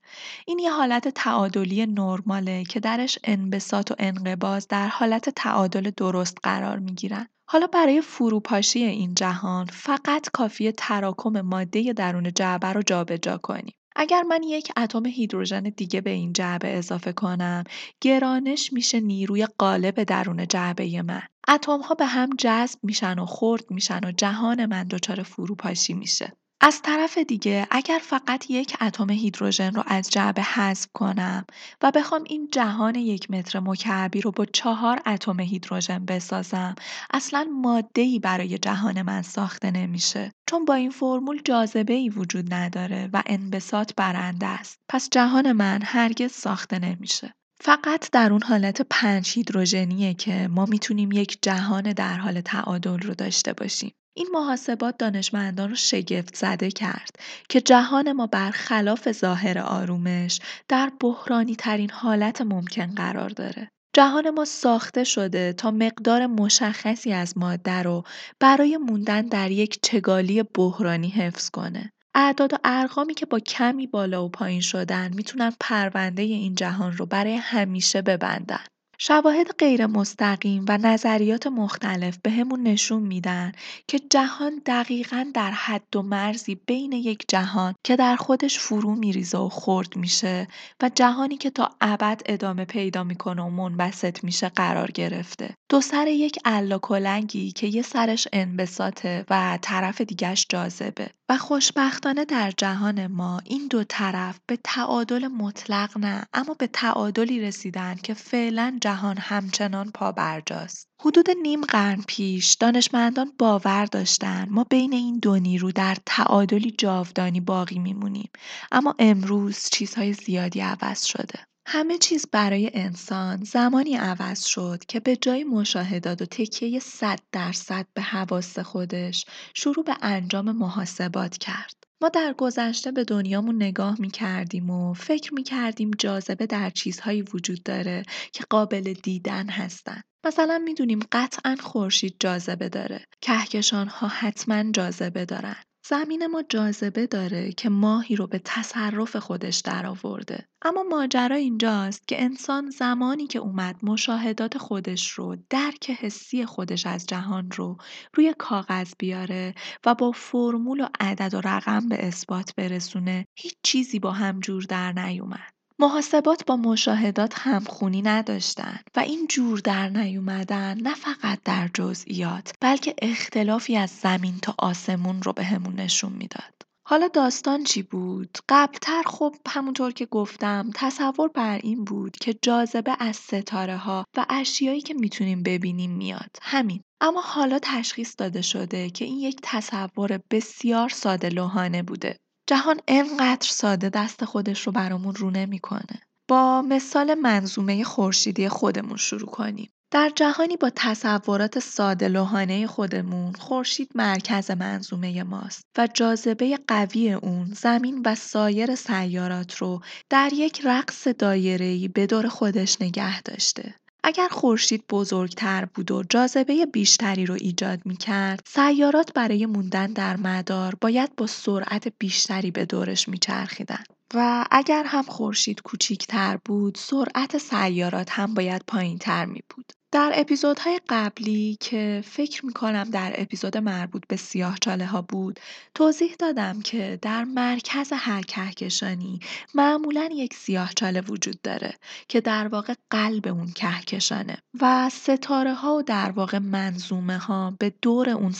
این 0.47 0.59
یه 0.59 0.71
حالت 0.71 1.07
تعادلی 1.07 1.85
نرماله 1.85 2.63
که 2.63 2.79
درش 2.79 3.19
انبساط 3.23 3.91
و 3.91 3.95
انقباض 3.99 4.67
در 4.67 4.87
حالت 4.87 5.29
تعادل 5.29 5.91
درست 5.97 6.37
قرار 6.43 6.79
می‌گیرن. 6.79 7.27
حالا 7.49 7.67
برای 7.67 8.01
فروپاشی 8.01 8.83
این 8.83 9.13
جهان 9.13 9.65
فقط 9.65 10.29
کافیه 10.33 10.71
تراکم 10.71 11.41
ماده 11.41 11.93
درون 11.93 12.33
جعبه 12.33 12.67
رو 12.67 12.81
جابجا 12.81 13.37
کنیم. 13.37 13.73
اگر 13.95 14.21
من 14.21 14.43
یک 14.43 14.71
اتم 14.77 15.05
هیدروژن 15.05 15.63
دیگه 15.63 16.01
به 16.01 16.09
این 16.09 16.33
جعبه 16.33 16.77
اضافه 16.77 17.13
کنم 17.13 17.63
گرانش 18.01 18.73
میشه 18.73 18.99
نیروی 18.99 19.45
قالب 19.57 20.03
درون 20.03 20.47
جعبه 20.47 21.01
من. 21.01 21.21
ها 21.47 21.95
به 21.97 22.05
هم 22.05 22.29
جذب 22.37 22.79
میشن 22.83 23.19
و 23.19 23.25
خرد 23.25 23.71
میشن 23.71 23.99
و 24.03 24.11
جهان 24.11 24.65
من 24.65 24.83
دچار 24.83 25.23
فروپاشی 25.23 25.93
میشه. 25.93 26.33
از 26.65 26.81
طرف 26.81 27.17
دیگه 27.17 27.67
اگر 27.71 27.99
فقط 28.03 28.49
یک 28.49 28.77
اتم 28.81 29.09
هیدروژن 29.09 29.73
رو 29.73 29.83
از 29.87 30.09
جعبه 30.09 30.41
حذف 30.41 30.87
کنم 30.93 31.45
و 31.81 31.91
بخوام 31.91 32.23
این 32.27 32.47
جهان 32.51 32.95
یک 32.95 33.31
متر 33.31 33.59
مکعبی 33.59 34.21
رو 34.21 34.31
با 34.31 34.45
چهار 34.45 35.01
اتم 35.05 35.39
هیدروژن 35.39 36.05
بسازم 36.05 36.75
اصلا 37.13 37.47
ماده 37.61 38.19
برای 38.19 38.57
جهان 38.57 39.01
من 39.01 39.21
ساخته 39.21 39.71
نمیشه. 39.71 40.31
چون 40.49 40.65
با 40.65 40.73
این 40.73 40.89
فرمول 40.89 41.41
جاذبه 41.45 41.93
ای 41.93 42.09
وجود 42.09 42.53
نداره 42.53 43.09
و 43.13 43.23
انبساط 43.25 43.91
برنده 43.97 44.47
است. 44.47 44.79
پس 44.89 45.09
جهان 45.09 45.51
من 45.51 45.79
هرگز 45.83 46.31
ساخته 46.31 46.79
نمیشه. 46.79 47.33
فقط 47.65 48.09
در 48.11 48.31
اون 48.31 48.41
حالت 48.43 48.81
پنج 48.89 49.31
هیدروژنیه 49.35 50.13
که 50.13 50.47
ما 50.47 50.65
می‌تونیم 50.65 51.11
یک 51.11 51.37
جهان 51.41 51.83
در 51.83 52.17
حال 52.17 52.41
تعادل 52.41 52.99
رو 52.99 53.13
داشته 53.13 53.53
باشیم. 53.53 53.91
این 54.17 54.27
محاسبات 54.33 54.97
دانشمندان 54.97 55.69
رو 55.69 55.75
شگفت 55.75 56.35
زده 56.35 56.71
کرد 56.71 57.15
که 57.49 57.61
جهان 57.61 58.11
ما 58.11 58.27
برخلاف 58.27 59.11
ظاهر 59.11 59.59
آرومش 59.59 60.39
در 60.67 60.91
بحرانی 60.99 61.55
ترین 61.55 61.89
حالت 61.89 62.41
ممکن 62.41 62.95
قرار 62.95 63.29
داره. 63.29 63.69
جهان 63.95 64.29
ما 64.29 64.45
ساخته 64.45 65.03
شده 65.03 65.53
تا 65.53 65.71
مقدار 65.71 66.27
مشخصی 66.27 67.13
از 67.13 67.37
ماده 67.37 67.83
رو 67.83 68.03
برای 68.39 68.77
موندن 68.77 69.21
در 69.21 69.51
یک 69.51 69.79
چگالی 69.81 70.43
بحرانی 70.43 71.09
حفظ 71.09 71.49
کنه. 71.49 71.91
اعداد 72.15 72.53
و 72.53 72.57
ارقامی 72.63 73.13
که 73.13 73.25
با 73.25 73.39
کمی 73.39 73.87
بالا 73.87 74.25
و 74.25 74.29
پایین 74.29 74.61
شدن 74.61 75.13
می‌تونن 75.13 75.53
پرونده 75.59 76.21
این 76.21 76.55
جهان 76.55 76.97
رو 76.97 77.05
برای 77.05 77.35
همیشه 77.35 78.01
ببندن. 78.01 78.63
شواهد 78.97 79.47
غیر 79.59 79.85
مستقیم 79.85 80.65
و 80.67 80.77
نظریات 80.77 81.47
مختلف 81.47 82.17
به 82.23 82.31
نشون 82.63 83.03
میدن 83.03 83.51
که 83.87 83.99
جهان 83.99 84.61
دقیقا 84.65 85.25
در 85.33 85.51
حد 85.51 85.95
و 85.95 86.01
مرزی 86.01 86.55
بین 86.55 86.91
یک 86.91 87.25
جهان 87.27 87.75
که 87.83 87.95
در 87.95 88.15
خودش 88.15 88.59
فرو 88.59 88.95
میریزه 88.95 89.37
و 89.37 89.49
خرد 89.49 89.95
میشه 89.95 90.47
و 90.83 90.89
جهانی 90.95 91.37
که 91.37 91.49
تا 91.49 91.69
ابد 91.81 92.21
ادامه 92.25 92.65
پیدا 92.65 93.03
می‌کنه 93.03 93.41
و 93.41 93.49
منبسط 93.49 94.23
میشه 94.23 94.49
قرار 94.49 94.91
گرفته. 94.91 95.55
دو 95.69 95.81
سر 95.81 96.07
یک 96.07 96.39
علا 96.45 96.77
کلنگی 96.77 97.51
که 97.51 97.67
یه 97.67 97.81
سرش 97.81 98.27
انبساطه 98.33 99.25
و 99.29 99.59
طرف 99.61 100.01
دیگش 100.01 100.45
جاذبه 100.49 101.09
خوشبختانه 101.37 102.25
در 102.25 102.51
جهان 102.57 103.07
ما 103.07 103.41
این 103.45 103.67
دو 103.67 103.83
طرف 103.83 104.39
به 104.47 104.59
تعادل 104.63 105.27
مطلق 105.27 105.97
نه 105.97 106.25
اما 106.33 106.53
به 106.53 106.67
تعادلی 106.67 107.39
رسیدن 107.41 107.95
که 107.95 108.13
فعلا 108.13 108.77
جهان 108.81 109.17
همچنان 109.17 109.91
پابرجاست. 109.91 110.87
حدود 111.01 111.29
نیم 111.29 111.61
قرن 111.61 112.01
پیش 112.07 112.53
دانشمندان 112.53 113.31
باور 113.39 113.85
داشتند 113.85 114.51
ما 114.51 114.63
بین 114.63 114.93
این 114.93 115.19
دو 115.19 115.35
نیرو 115.35 115.71
در 115.71 115.97
تعادلی 116.05 116.71
جاودانی 116.71 117.39
باقی 117.39 117.79
میمونیم 117.79 118.29
اما 118.71 118.95
امروز 118.99 119.69
چیزهای 119.71 120.13
زیادی 120.13 120.61
عوض 120.61 121.03
شده. 121.03 121.39
همه 121.65 121.97
چیز 121.97 122.25
برای 122.31 122.71
انسان 122.73 123.43
زمانی 123.43 123.95
عوض 123.95 124.45
شد 124.45 124.83
که 124.87 124.99
به 124.99 125.15
جای 125.15 125.43
مشاهدات 125.43 126.21
و 126.21 126.25
تکیه 126.25 126.79
صد 126.79 127.19
درصد 127.31 127.85
به 127.93 128.01
حواس 128.01 128.59
خودش 128.59 129.25
شروع 129.53 129.85
به 129.85 129.95
انجام 130.01 130.51
محاسبات 130.51 131.37
کرد. 131.37 131.83
ما 132.01 132.09
در 132.09 132.33
گذشته 132.37 132.91
به 132.91 133.03
دنیامون 133.03 133.55
نگاه 133.55 134.01
می 134.01 134.09
کردیم 134.09 134.69
و 134.69 134.93
فکر 134.93 135.33
می 135.33 135.43
کردیم 135.43 135.91
جاذبه 135.99 136.45
در 136.45 136.69
چیزهایی 136.69 137.21
وجود 137.21 137.63
داره 137.63 138.03
که 138.31 138.43
قابل 138.49 138.93
دیدن 138.93 139.49
هستن. 139.49 140.01
مثلا 140.25 140.57
می‌دونیم 140.57 140.99
قطعا 141.11 141.55
خورشید 141.59 142.15
جاذبه 142.19 142.69
داره. 142.69 143.05
کهکشان 143.21 143.87
ها 143.87 144.07
حتما 144.07 144.71
جاذبه 144.71 145.25
دارن. 145.25 145.63
زمین 145.85 146.27
ما 146.27 146.43
جاذبه 146.49 147.07
داره 147.07 147.51
که 147.51 147.69
ماهی 147.69 148.15
رو 148.15 148.27
به 148.27 148.41
تصرف 148.45 149.15
خودش 149.15 149.59
درآورده. 149.59 150.47
اما 150.61 150.83
ماجرا 150.83 151.35
اینجاست 151.35 152.07
که 152.07 152.23
انسان 152.23 152.69
زمانی 152.69 153.27
که 153.27 153.39
اومد 153.39 153.75
مشاهدات 153.83 154.57
خودش 154.57 155.11
رو 155.11 155.37
درک 155.49 155.89
حسی 155.89 156.45
خودش 156.45 156.85
از 156.85 157.05
جهان 157.07 157.51
رو 157.51 157.77
روی 158.13 158.35
کاغذ 158.37 158.93
بیاره 158.99 159.55
و 159.85 159.95
با 159.95 160.11
فرمول 160.11 160.81
و 160.81 160.87
عدد 160.99 161.33
و 161.33 161.41
رقم 161.41 161.89
به 161.89 162.07
اثبات 162.07 162.55
برسونه 162.55 163.25
هیچ 163.35 163.55
چیزی 163.63 163.99
با 163.99 164.11
هم 164.11 164.39
جور 164.39 164.63
در 164.63 164.91
نیومد. 164.91 165.52
محاسبات 165.79 166.45
با 166.45 166.55
مشاهدات 166.55 167.33
همخونی 167.37 168.01
نداشتن 168.01 168.79
و 168.95 168.99
این 168.99 169.27
جور 169.29 169.59
در 169.59 169.89
نیومدن 169.89 170.77
نه 170.81 170.95
فقط 170.95 171.39
در 171.45 171.69
جزئیات 171.73 172.53
بلکه 172.61 172.95
اختلافی 173.01 173.77
از 173.77 173.89
زمین 173.89 174.37
تا 174.41 174.55
آسمون 174.59 175.21
رو 175.21 175.33
بهمون 175.33 175.75
نشون 175.75 176.13
می‌داد. 176.13 176.53
حالا 176.87 177.07
داستان 177.07 177.63
چی 177.63 177.83
بود؟ 177.83 178.37
قبلتر 178.49 179.03
خب 179.05 179.35
همونطور 179.47 179.91
که 179.91 180.05
گفتم 180.05 180.69
تصور 180.75 181.29
بر 181.29 181.59
این 181.63 181.83
بود 181.83 182.11
که 182.11 182.35
جاذبه 182.41 182.95
از 182.99 183.15
ستاره 183.15 183.77
ها 183.77 184.05
و 184.17 184.25
اشیایی 184.29 184.81
که 184.81 184.93
می‌تونیم 184.93 185.43
ببینیم 185.43 185.91
میاد. 185.91 186.37
همین. 186.41 186.81
اما 187.01 187.21
حالا 187.21 187.59
تشخیص 187.61 188.15
داده 188.17 188.41
شده 188.41 188.89
که 188.89 189.05
این 189.05 189.19
یک 189.19 189.39
تصور 189.43 190.19
بسیار 190.31 190.89
ساده 190.89 191.29
لوحانه 191.29 191.83
بوده. 191.83 192.17
جهان 192.53 192.79
انقدر 192.87 193.47
ساده 193.49 193.89
دست 193.89 194.25
خودش 194.25 194.67
رو 194.67 194.71
برامون 194.71 195.15
رو 195.15 195.31
نمی‌کنه. 195.31 196.01
با 196.27 196.61
مثال 196.61 197.13
منظومه 197.13 197.83
خورشیدی 197.83 198.49
خودمون 198.49 198.97
شروع 198.97 199.29
کنیم. 199.29 199.69
در 199.93 200.11
جهانی 200.15 200.57
با 200.57 200.71
تصورات 200.75 201.59
ساده 201.59 202.07
لوحانه 202.07 202.67
خودمون 202.67 203.33
خورشید 203.33 203.89
مرکز 203.95 204.51
منظومه 204.51 205.23
ماست 205.23 205.63
و 205.77 205.87
جاذبه 205.93 206.59
قوی 206.67 207.13
اون 207.13 207.45
زمین 207.45 208.01
و 208.05 208.15
سایر 208.15 208.75
سیارات 208.75 209.55
رو 209.55 209.81
در 210.09 210.29
یک 210.33 210.61
رقص 210.65 211.07
دایره‌ای 211.07 211.87
به 211.87 212.05
دور 212.05 212.27
خودش 212.27 212.81
نگه 212.81 213.21
داشته. 213.21 213.75
اگر 214.03 214.27
خورشید 214.27 214.83
بزرگتر 214.89 215.65
بود 215.65 215.91
و 215.91 216.03
جاذبه 216.09 216.65
بیشتری 216.65 217.25
رو 217.25 217.37
ایجاد 217.41 217.79
می 217.85 217.97
کرد، 217.97 218.41
سیارات 218.45 219.13
برای 219.13 219.45
موندن 219.45 219.93
در 219.93 220.17
مدار 220.17 220.75
باید 220.81 221.15
با 221.15 221.27
سرعت 221.27 221.93
بیشتری 221.99 222.51
به 222.51 222.65
دورش 222.65 223.09
میچرخیدن. 223.09 223.83
و 224.13 224.45
اگر 224.51 224.83
هم 224.83 225.03
خورشید 225.03 225.61
کوچیکتر 225.61 226.37
بود، 226.45 226.75
سرعت 226.77 227.37
سیارات 227.37 228.11
هم 228.11 228.33
باید 228.33 228.63
پایینتر 228.67 229.25
می 229.25 229.43
بود. 229.49 229.73
در 229.93 230.11
اپیزودهای 230.15 230.79
قبلی 230.89 231.57
که 231.59 232.03
فکر 232.05 232.45
می‌کنم 232.45 232.83
در 232.83 233.13
اپیزود 233.17 233.57
مربوط 233.57 234.03
به 234.07 234.17
چاله 234.61 234.85
ها 234.85 235.01
بود 235.01 235.39
توضیح 235.75 236.15
دادم 236.19 236.61
که 236.61 236.99
در 237.01 237.23
مرکز 237.23 237.93
هر 237.95 238.21
کهکشانی 238.21 239.19
معمولا 239.55 240.09
یک 240.13 240.33
چاله 240.75 241.01
وجود 241.01 241.41
داره 241.41 241.73
که 242.07 242.21
در 242.21 242.47
واقع 242.47 242.73
قلب 242.89 243.27
اون 243.27 243.51
کهکشانه 243.51 244.37
و 244.61 244.89
ستاره 244.89 245.53
ها 245.53 245.75
و 245.75 245.81
در 245.81 246.11
واقع 246.11 246.39
منظومه 246.39 247.17
ها 247.17 247.53
به 247.59 247.73
دور 247.81 248.09
اون 248.09 248.31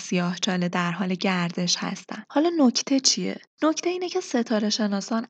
چاله 0.42 0.70
در 0.70 0.92
حال 0.92 1.16
گردش 1.16 1.76
هستن 1.80 2.24
حالا 2.30 2.52
نکته 2.60 3.00
چیه؟ 3.00 3.42
نکته 3.64 3.90
اینه 3.90 4.10
که 4.10 4.22
ستاره 4.22 4.70
شناسان 4.70 5.28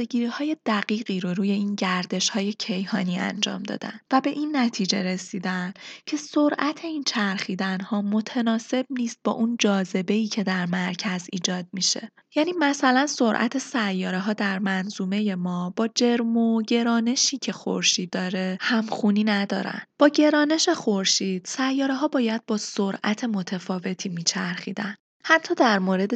گیری 0.00 0.26
های 0.26 0.56
دقیقی 0.66 1.20
رو 1.20 1.34
روی 1.34 1.50
این 1.50 1.74
گردش 1.74 2.28
های 2.28 2.52
کیهانی 2.52 3.18
انجام 3.18 3.62
دادن 3.62 4.00
و 4.12 4.20
به 4.20 4.30
این 4.30 4.56
نتیجه 4.56 5.02
رسیدن 5.02 5.65
که 6.06 6.16
سرعت 6.16 6.84
این 6.84 7.02
چرخیدن 7.02 7.80
ها 7.80 8.02
متناسب 8.02 8.86
نیست 8.90 9.18
با 9.24 9.32
اون 9.32 9.56
جاذبه 9.60 10.14
ای 10.14 10.26
که 10.26 10.44
در 10.44 10.66
مرکز 10.66 11.26
ایجاد 11.32 11.66
میشه. 11.72 12.10
یعنی 12.36 12.52
مثلا 12.58 13.06
سرعت 13.06 13.58
سیاره 13.58 14.18
ها 14.18 14.32
در 14.32 14.58
منظومه 14.58 15.34
ما 15.34 15.72
با 15.76 15.88
جرم 15.88 16.36
و 16.36 16.62
گرانشی 16.62 17.38
که 17.38 17.52
خورشید 17.52 18.10
داره 18.10 18.58
همخونی 18.60 19.24
ندارن. 19.24 19.80
با 19.98 20.08
گرانش 20.08 20.68
خورشید 20.68 21.46
سیاره 21.46 21.94
ها 21.94 22.08
باید 22.08 22.46
با 22.46 22.56
سرعت 22.56 23.24
متفاوتی 23.24 24.08
میچرخیدن. 24.08 24.94
حتی 25.28 25.54
در 25.54 25.78
مورد 25.78 26.14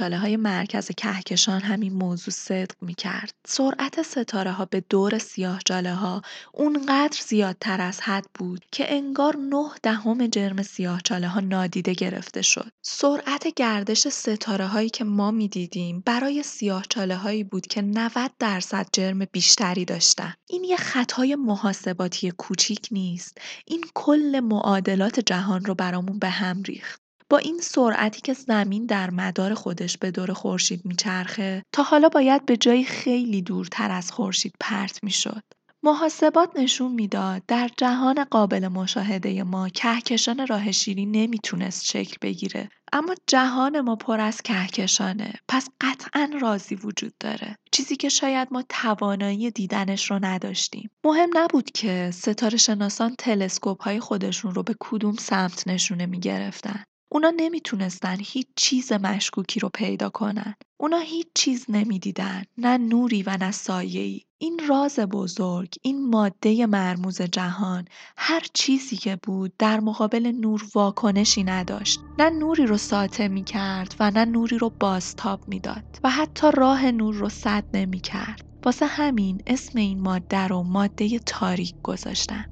های 0.00 0.36
مرکز 0.36 0.90
کهکشان 0.96 1.60
همین 1.60 1.92
موضوع 1.92 2.34
صدق 2.34 2.74
می‌کرد. 2.80 3.32
سرعت 3.46 4.02
ستاره 4.02 4.52
ها 4.52 4.64
به 4.64 4.84
دور 4.90 5.18
ها 5.86 6.22
اونقدر 6.52 7.18
زیادتر 7.26 7.80
از 7.80 8.00
حد 8.00 8.26
بود 8.34 8.64
که 8.72 8.94
انگار 8.94 9.36
نه 9.36 9.70
دهم 9.82 10.26
جرم 10.26 10.62
ها 11.28 11.40
نادیده 11.40 11.94
گرفته 11.94 12.42
شد. 12.42 12.72
سرعت 12.82 13.46
گردش 13.56 14.08
ستاره 14.08 14.66
هایی 14.66 14.90
که 14.90 15.04
ما 15.04 15.30
می‌دیدیم 15.30 16.02
برای 16.06 16.44
هایی 17.14 17.44
بود 17.44 17.66
که 17.66 17.82
90 17.82 18.30
درصد 18.38 18.86
جرم 18.92 19.24
بیشتری 19.32 19.84
داشتن. 19.84 20.34
این 20.48 20.64
یه 20.64 20.76
خطای 20.76 21.36
محاسباتی 21.36 22.30
کوچیک 22.30 22.88
نیست. 22.90 23.38
این 23.66 23.84
کل 23.94 24.40
معادلات 24.40 25.20
جهان 25.20 25.64
رو 25.64 25.74
برامون 25.74 26.18
به 26.18 26.28
هم 26.28 26.62
ریخت. 26.62 27.07
با 27.30 27.38
این 27.38 27.58
سرعتی 27.60 28.20
که 28.20 28.32
زمین 28.32 28.86
در 28.86 29.10
مدار 29.10 29.54
خودش 29.54 29.98
به 29.98 30.10
دور 30.10 30.32
خورشید 30.32 30.80
میچرخه 30.84 31.62
تا 31.72 31.82
حالا 31.82 32.08
باید 32.08 32.46
به 32.46 32.56
جایی 32.56 32.84
خیلی 32.84 33.42
دورتر 33.42 33.90
از 33.90 34.12
خورشید 34.12 34.54
پرت 34.60 35.04
می‌شد. 35.04 35.42
محاسبات 35.82 36.56
نشون 36.56 36.92
می‌داد 36.92 37.42
در 37.48 37.70
جهان 37.76 38.24
قابل 38.24 38.68
مشاهده 38.68 39.42
ما 39.42 39.68
کهکشان 39.68 40.46
راه 40.46 40.72
شیری 40.72 41.06
نمی‌تونست 41.06 41.84
شکل 41.84 42.16
بگیره 42.22 42.68
اما 42.92 43.14
جهان 43.26 43.80
ما 43.80 43.96
پر 43.96 44.20
از 44.20 44.42
کهکشانه. 44.42 45.32
پس 45.48 45.68
قطعا 45.80 46.30
رازی 46.40 46.74
وجود 46.74 47.12
داره. 47.20 47.56
چیزی 47.72 47.96
که 47.96 48.08
شاید 48.08 48.48
ما 48.50 48.64
توانایی 48.68 49.50
دیدنش 49.50 50.10
رو 50.10 50.18
نداشتیم. 50.22 50.90
مهم 51.04 51.30
نبود 51.34 51.70
که 51.70 52.10
ستاره 52.14 52.58
شناسان 52.58 53.14
تلسکوپ 53.18 53.82
های 53.82 54.00
خودشون 54.00 54.54
رو 54.54 54.62
به 54.62 54.74
کدوم 54.80 55.14
سمت 55.14 55.68
نشونه 55.68 56.06
می‌گرفتن. 56.06 56.84
اونا 57.12 57.32
نمی‌تونستن 57.36 58.16
هیچ 58.20 58.46
چیز 58.56 58.92
مشکوکی 58.92 59.60
رو 59.60 59.70
پیدا 59.74 60.08
کنن. 60.08 60.54
اونا 60.80 60.98
هیچ 60.98 61.26
چیز 61.34 61.64
نمی‌دیدن. 61.68 62.42
نه 62.58 62.78
نوری 62.78 63.22
و 63.22 63.36
نه 63.40 63.50
سایه‌ای. 63.50 64.20
این 64.38 64.60
راز 64.68 64.98
بزرگ، 64.98 65.74
این 65.82 66.10
ماده 66.10 66.66
مرموز 66.66 67.22
جهان، 67.22 67.84
هر 68.16 68.42
چیزی 68.54 68.96
که 68.96 69.18
بود 69.22 69.52
در 69.58 69.80
مقابل 69.80 70.32
نور 70.40 70.68
واکنشی 70.74 71.44
نداشت. 71.44 72.00
نه 72.18 72.30
نوری 72.30 72.66
رو 72.66 72.76
ساطع 72.76 73.28
می 73.28 73.44
کرد 73.44 73.94
و 74.00 74.10
نه 74.10 74.24
نوری 74.24 74.58
رو 74.58 74.72
بازتاب 74.80 75.40
می‌داد 75.46 75.84
و 76.04 76.10
حتی 76.10 76.46
راه 76.54 76.90
نور 76.90 77.14
رو 77.14 77.28
سد 77.28 77.64
نمی 77.74 78.00
کرد. 78.00 78.40
واسه 78.64 78.86
همین 78.86 79.42
اسم 79.46 79.78
این 79.78 80.00
ماده 80.00 80.46
رو 80.46 80.62
ماده 80.62 81.18
تاریک 81.18 81.74
گذاشتن. 81.82 82.44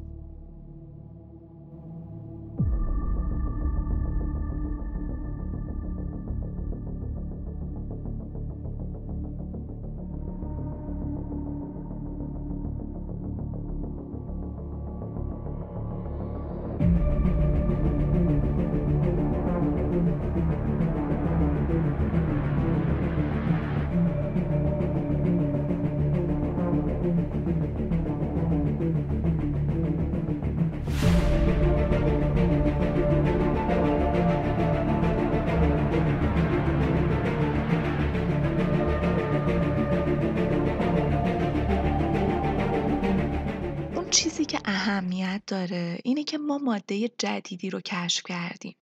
ما 46.47 46.59
ماده 46.59 47.09
جدیدی 47.09 47.71
رو 47.71 47.81
کشف 47.81 48.23
کردیم. 48.29 48.77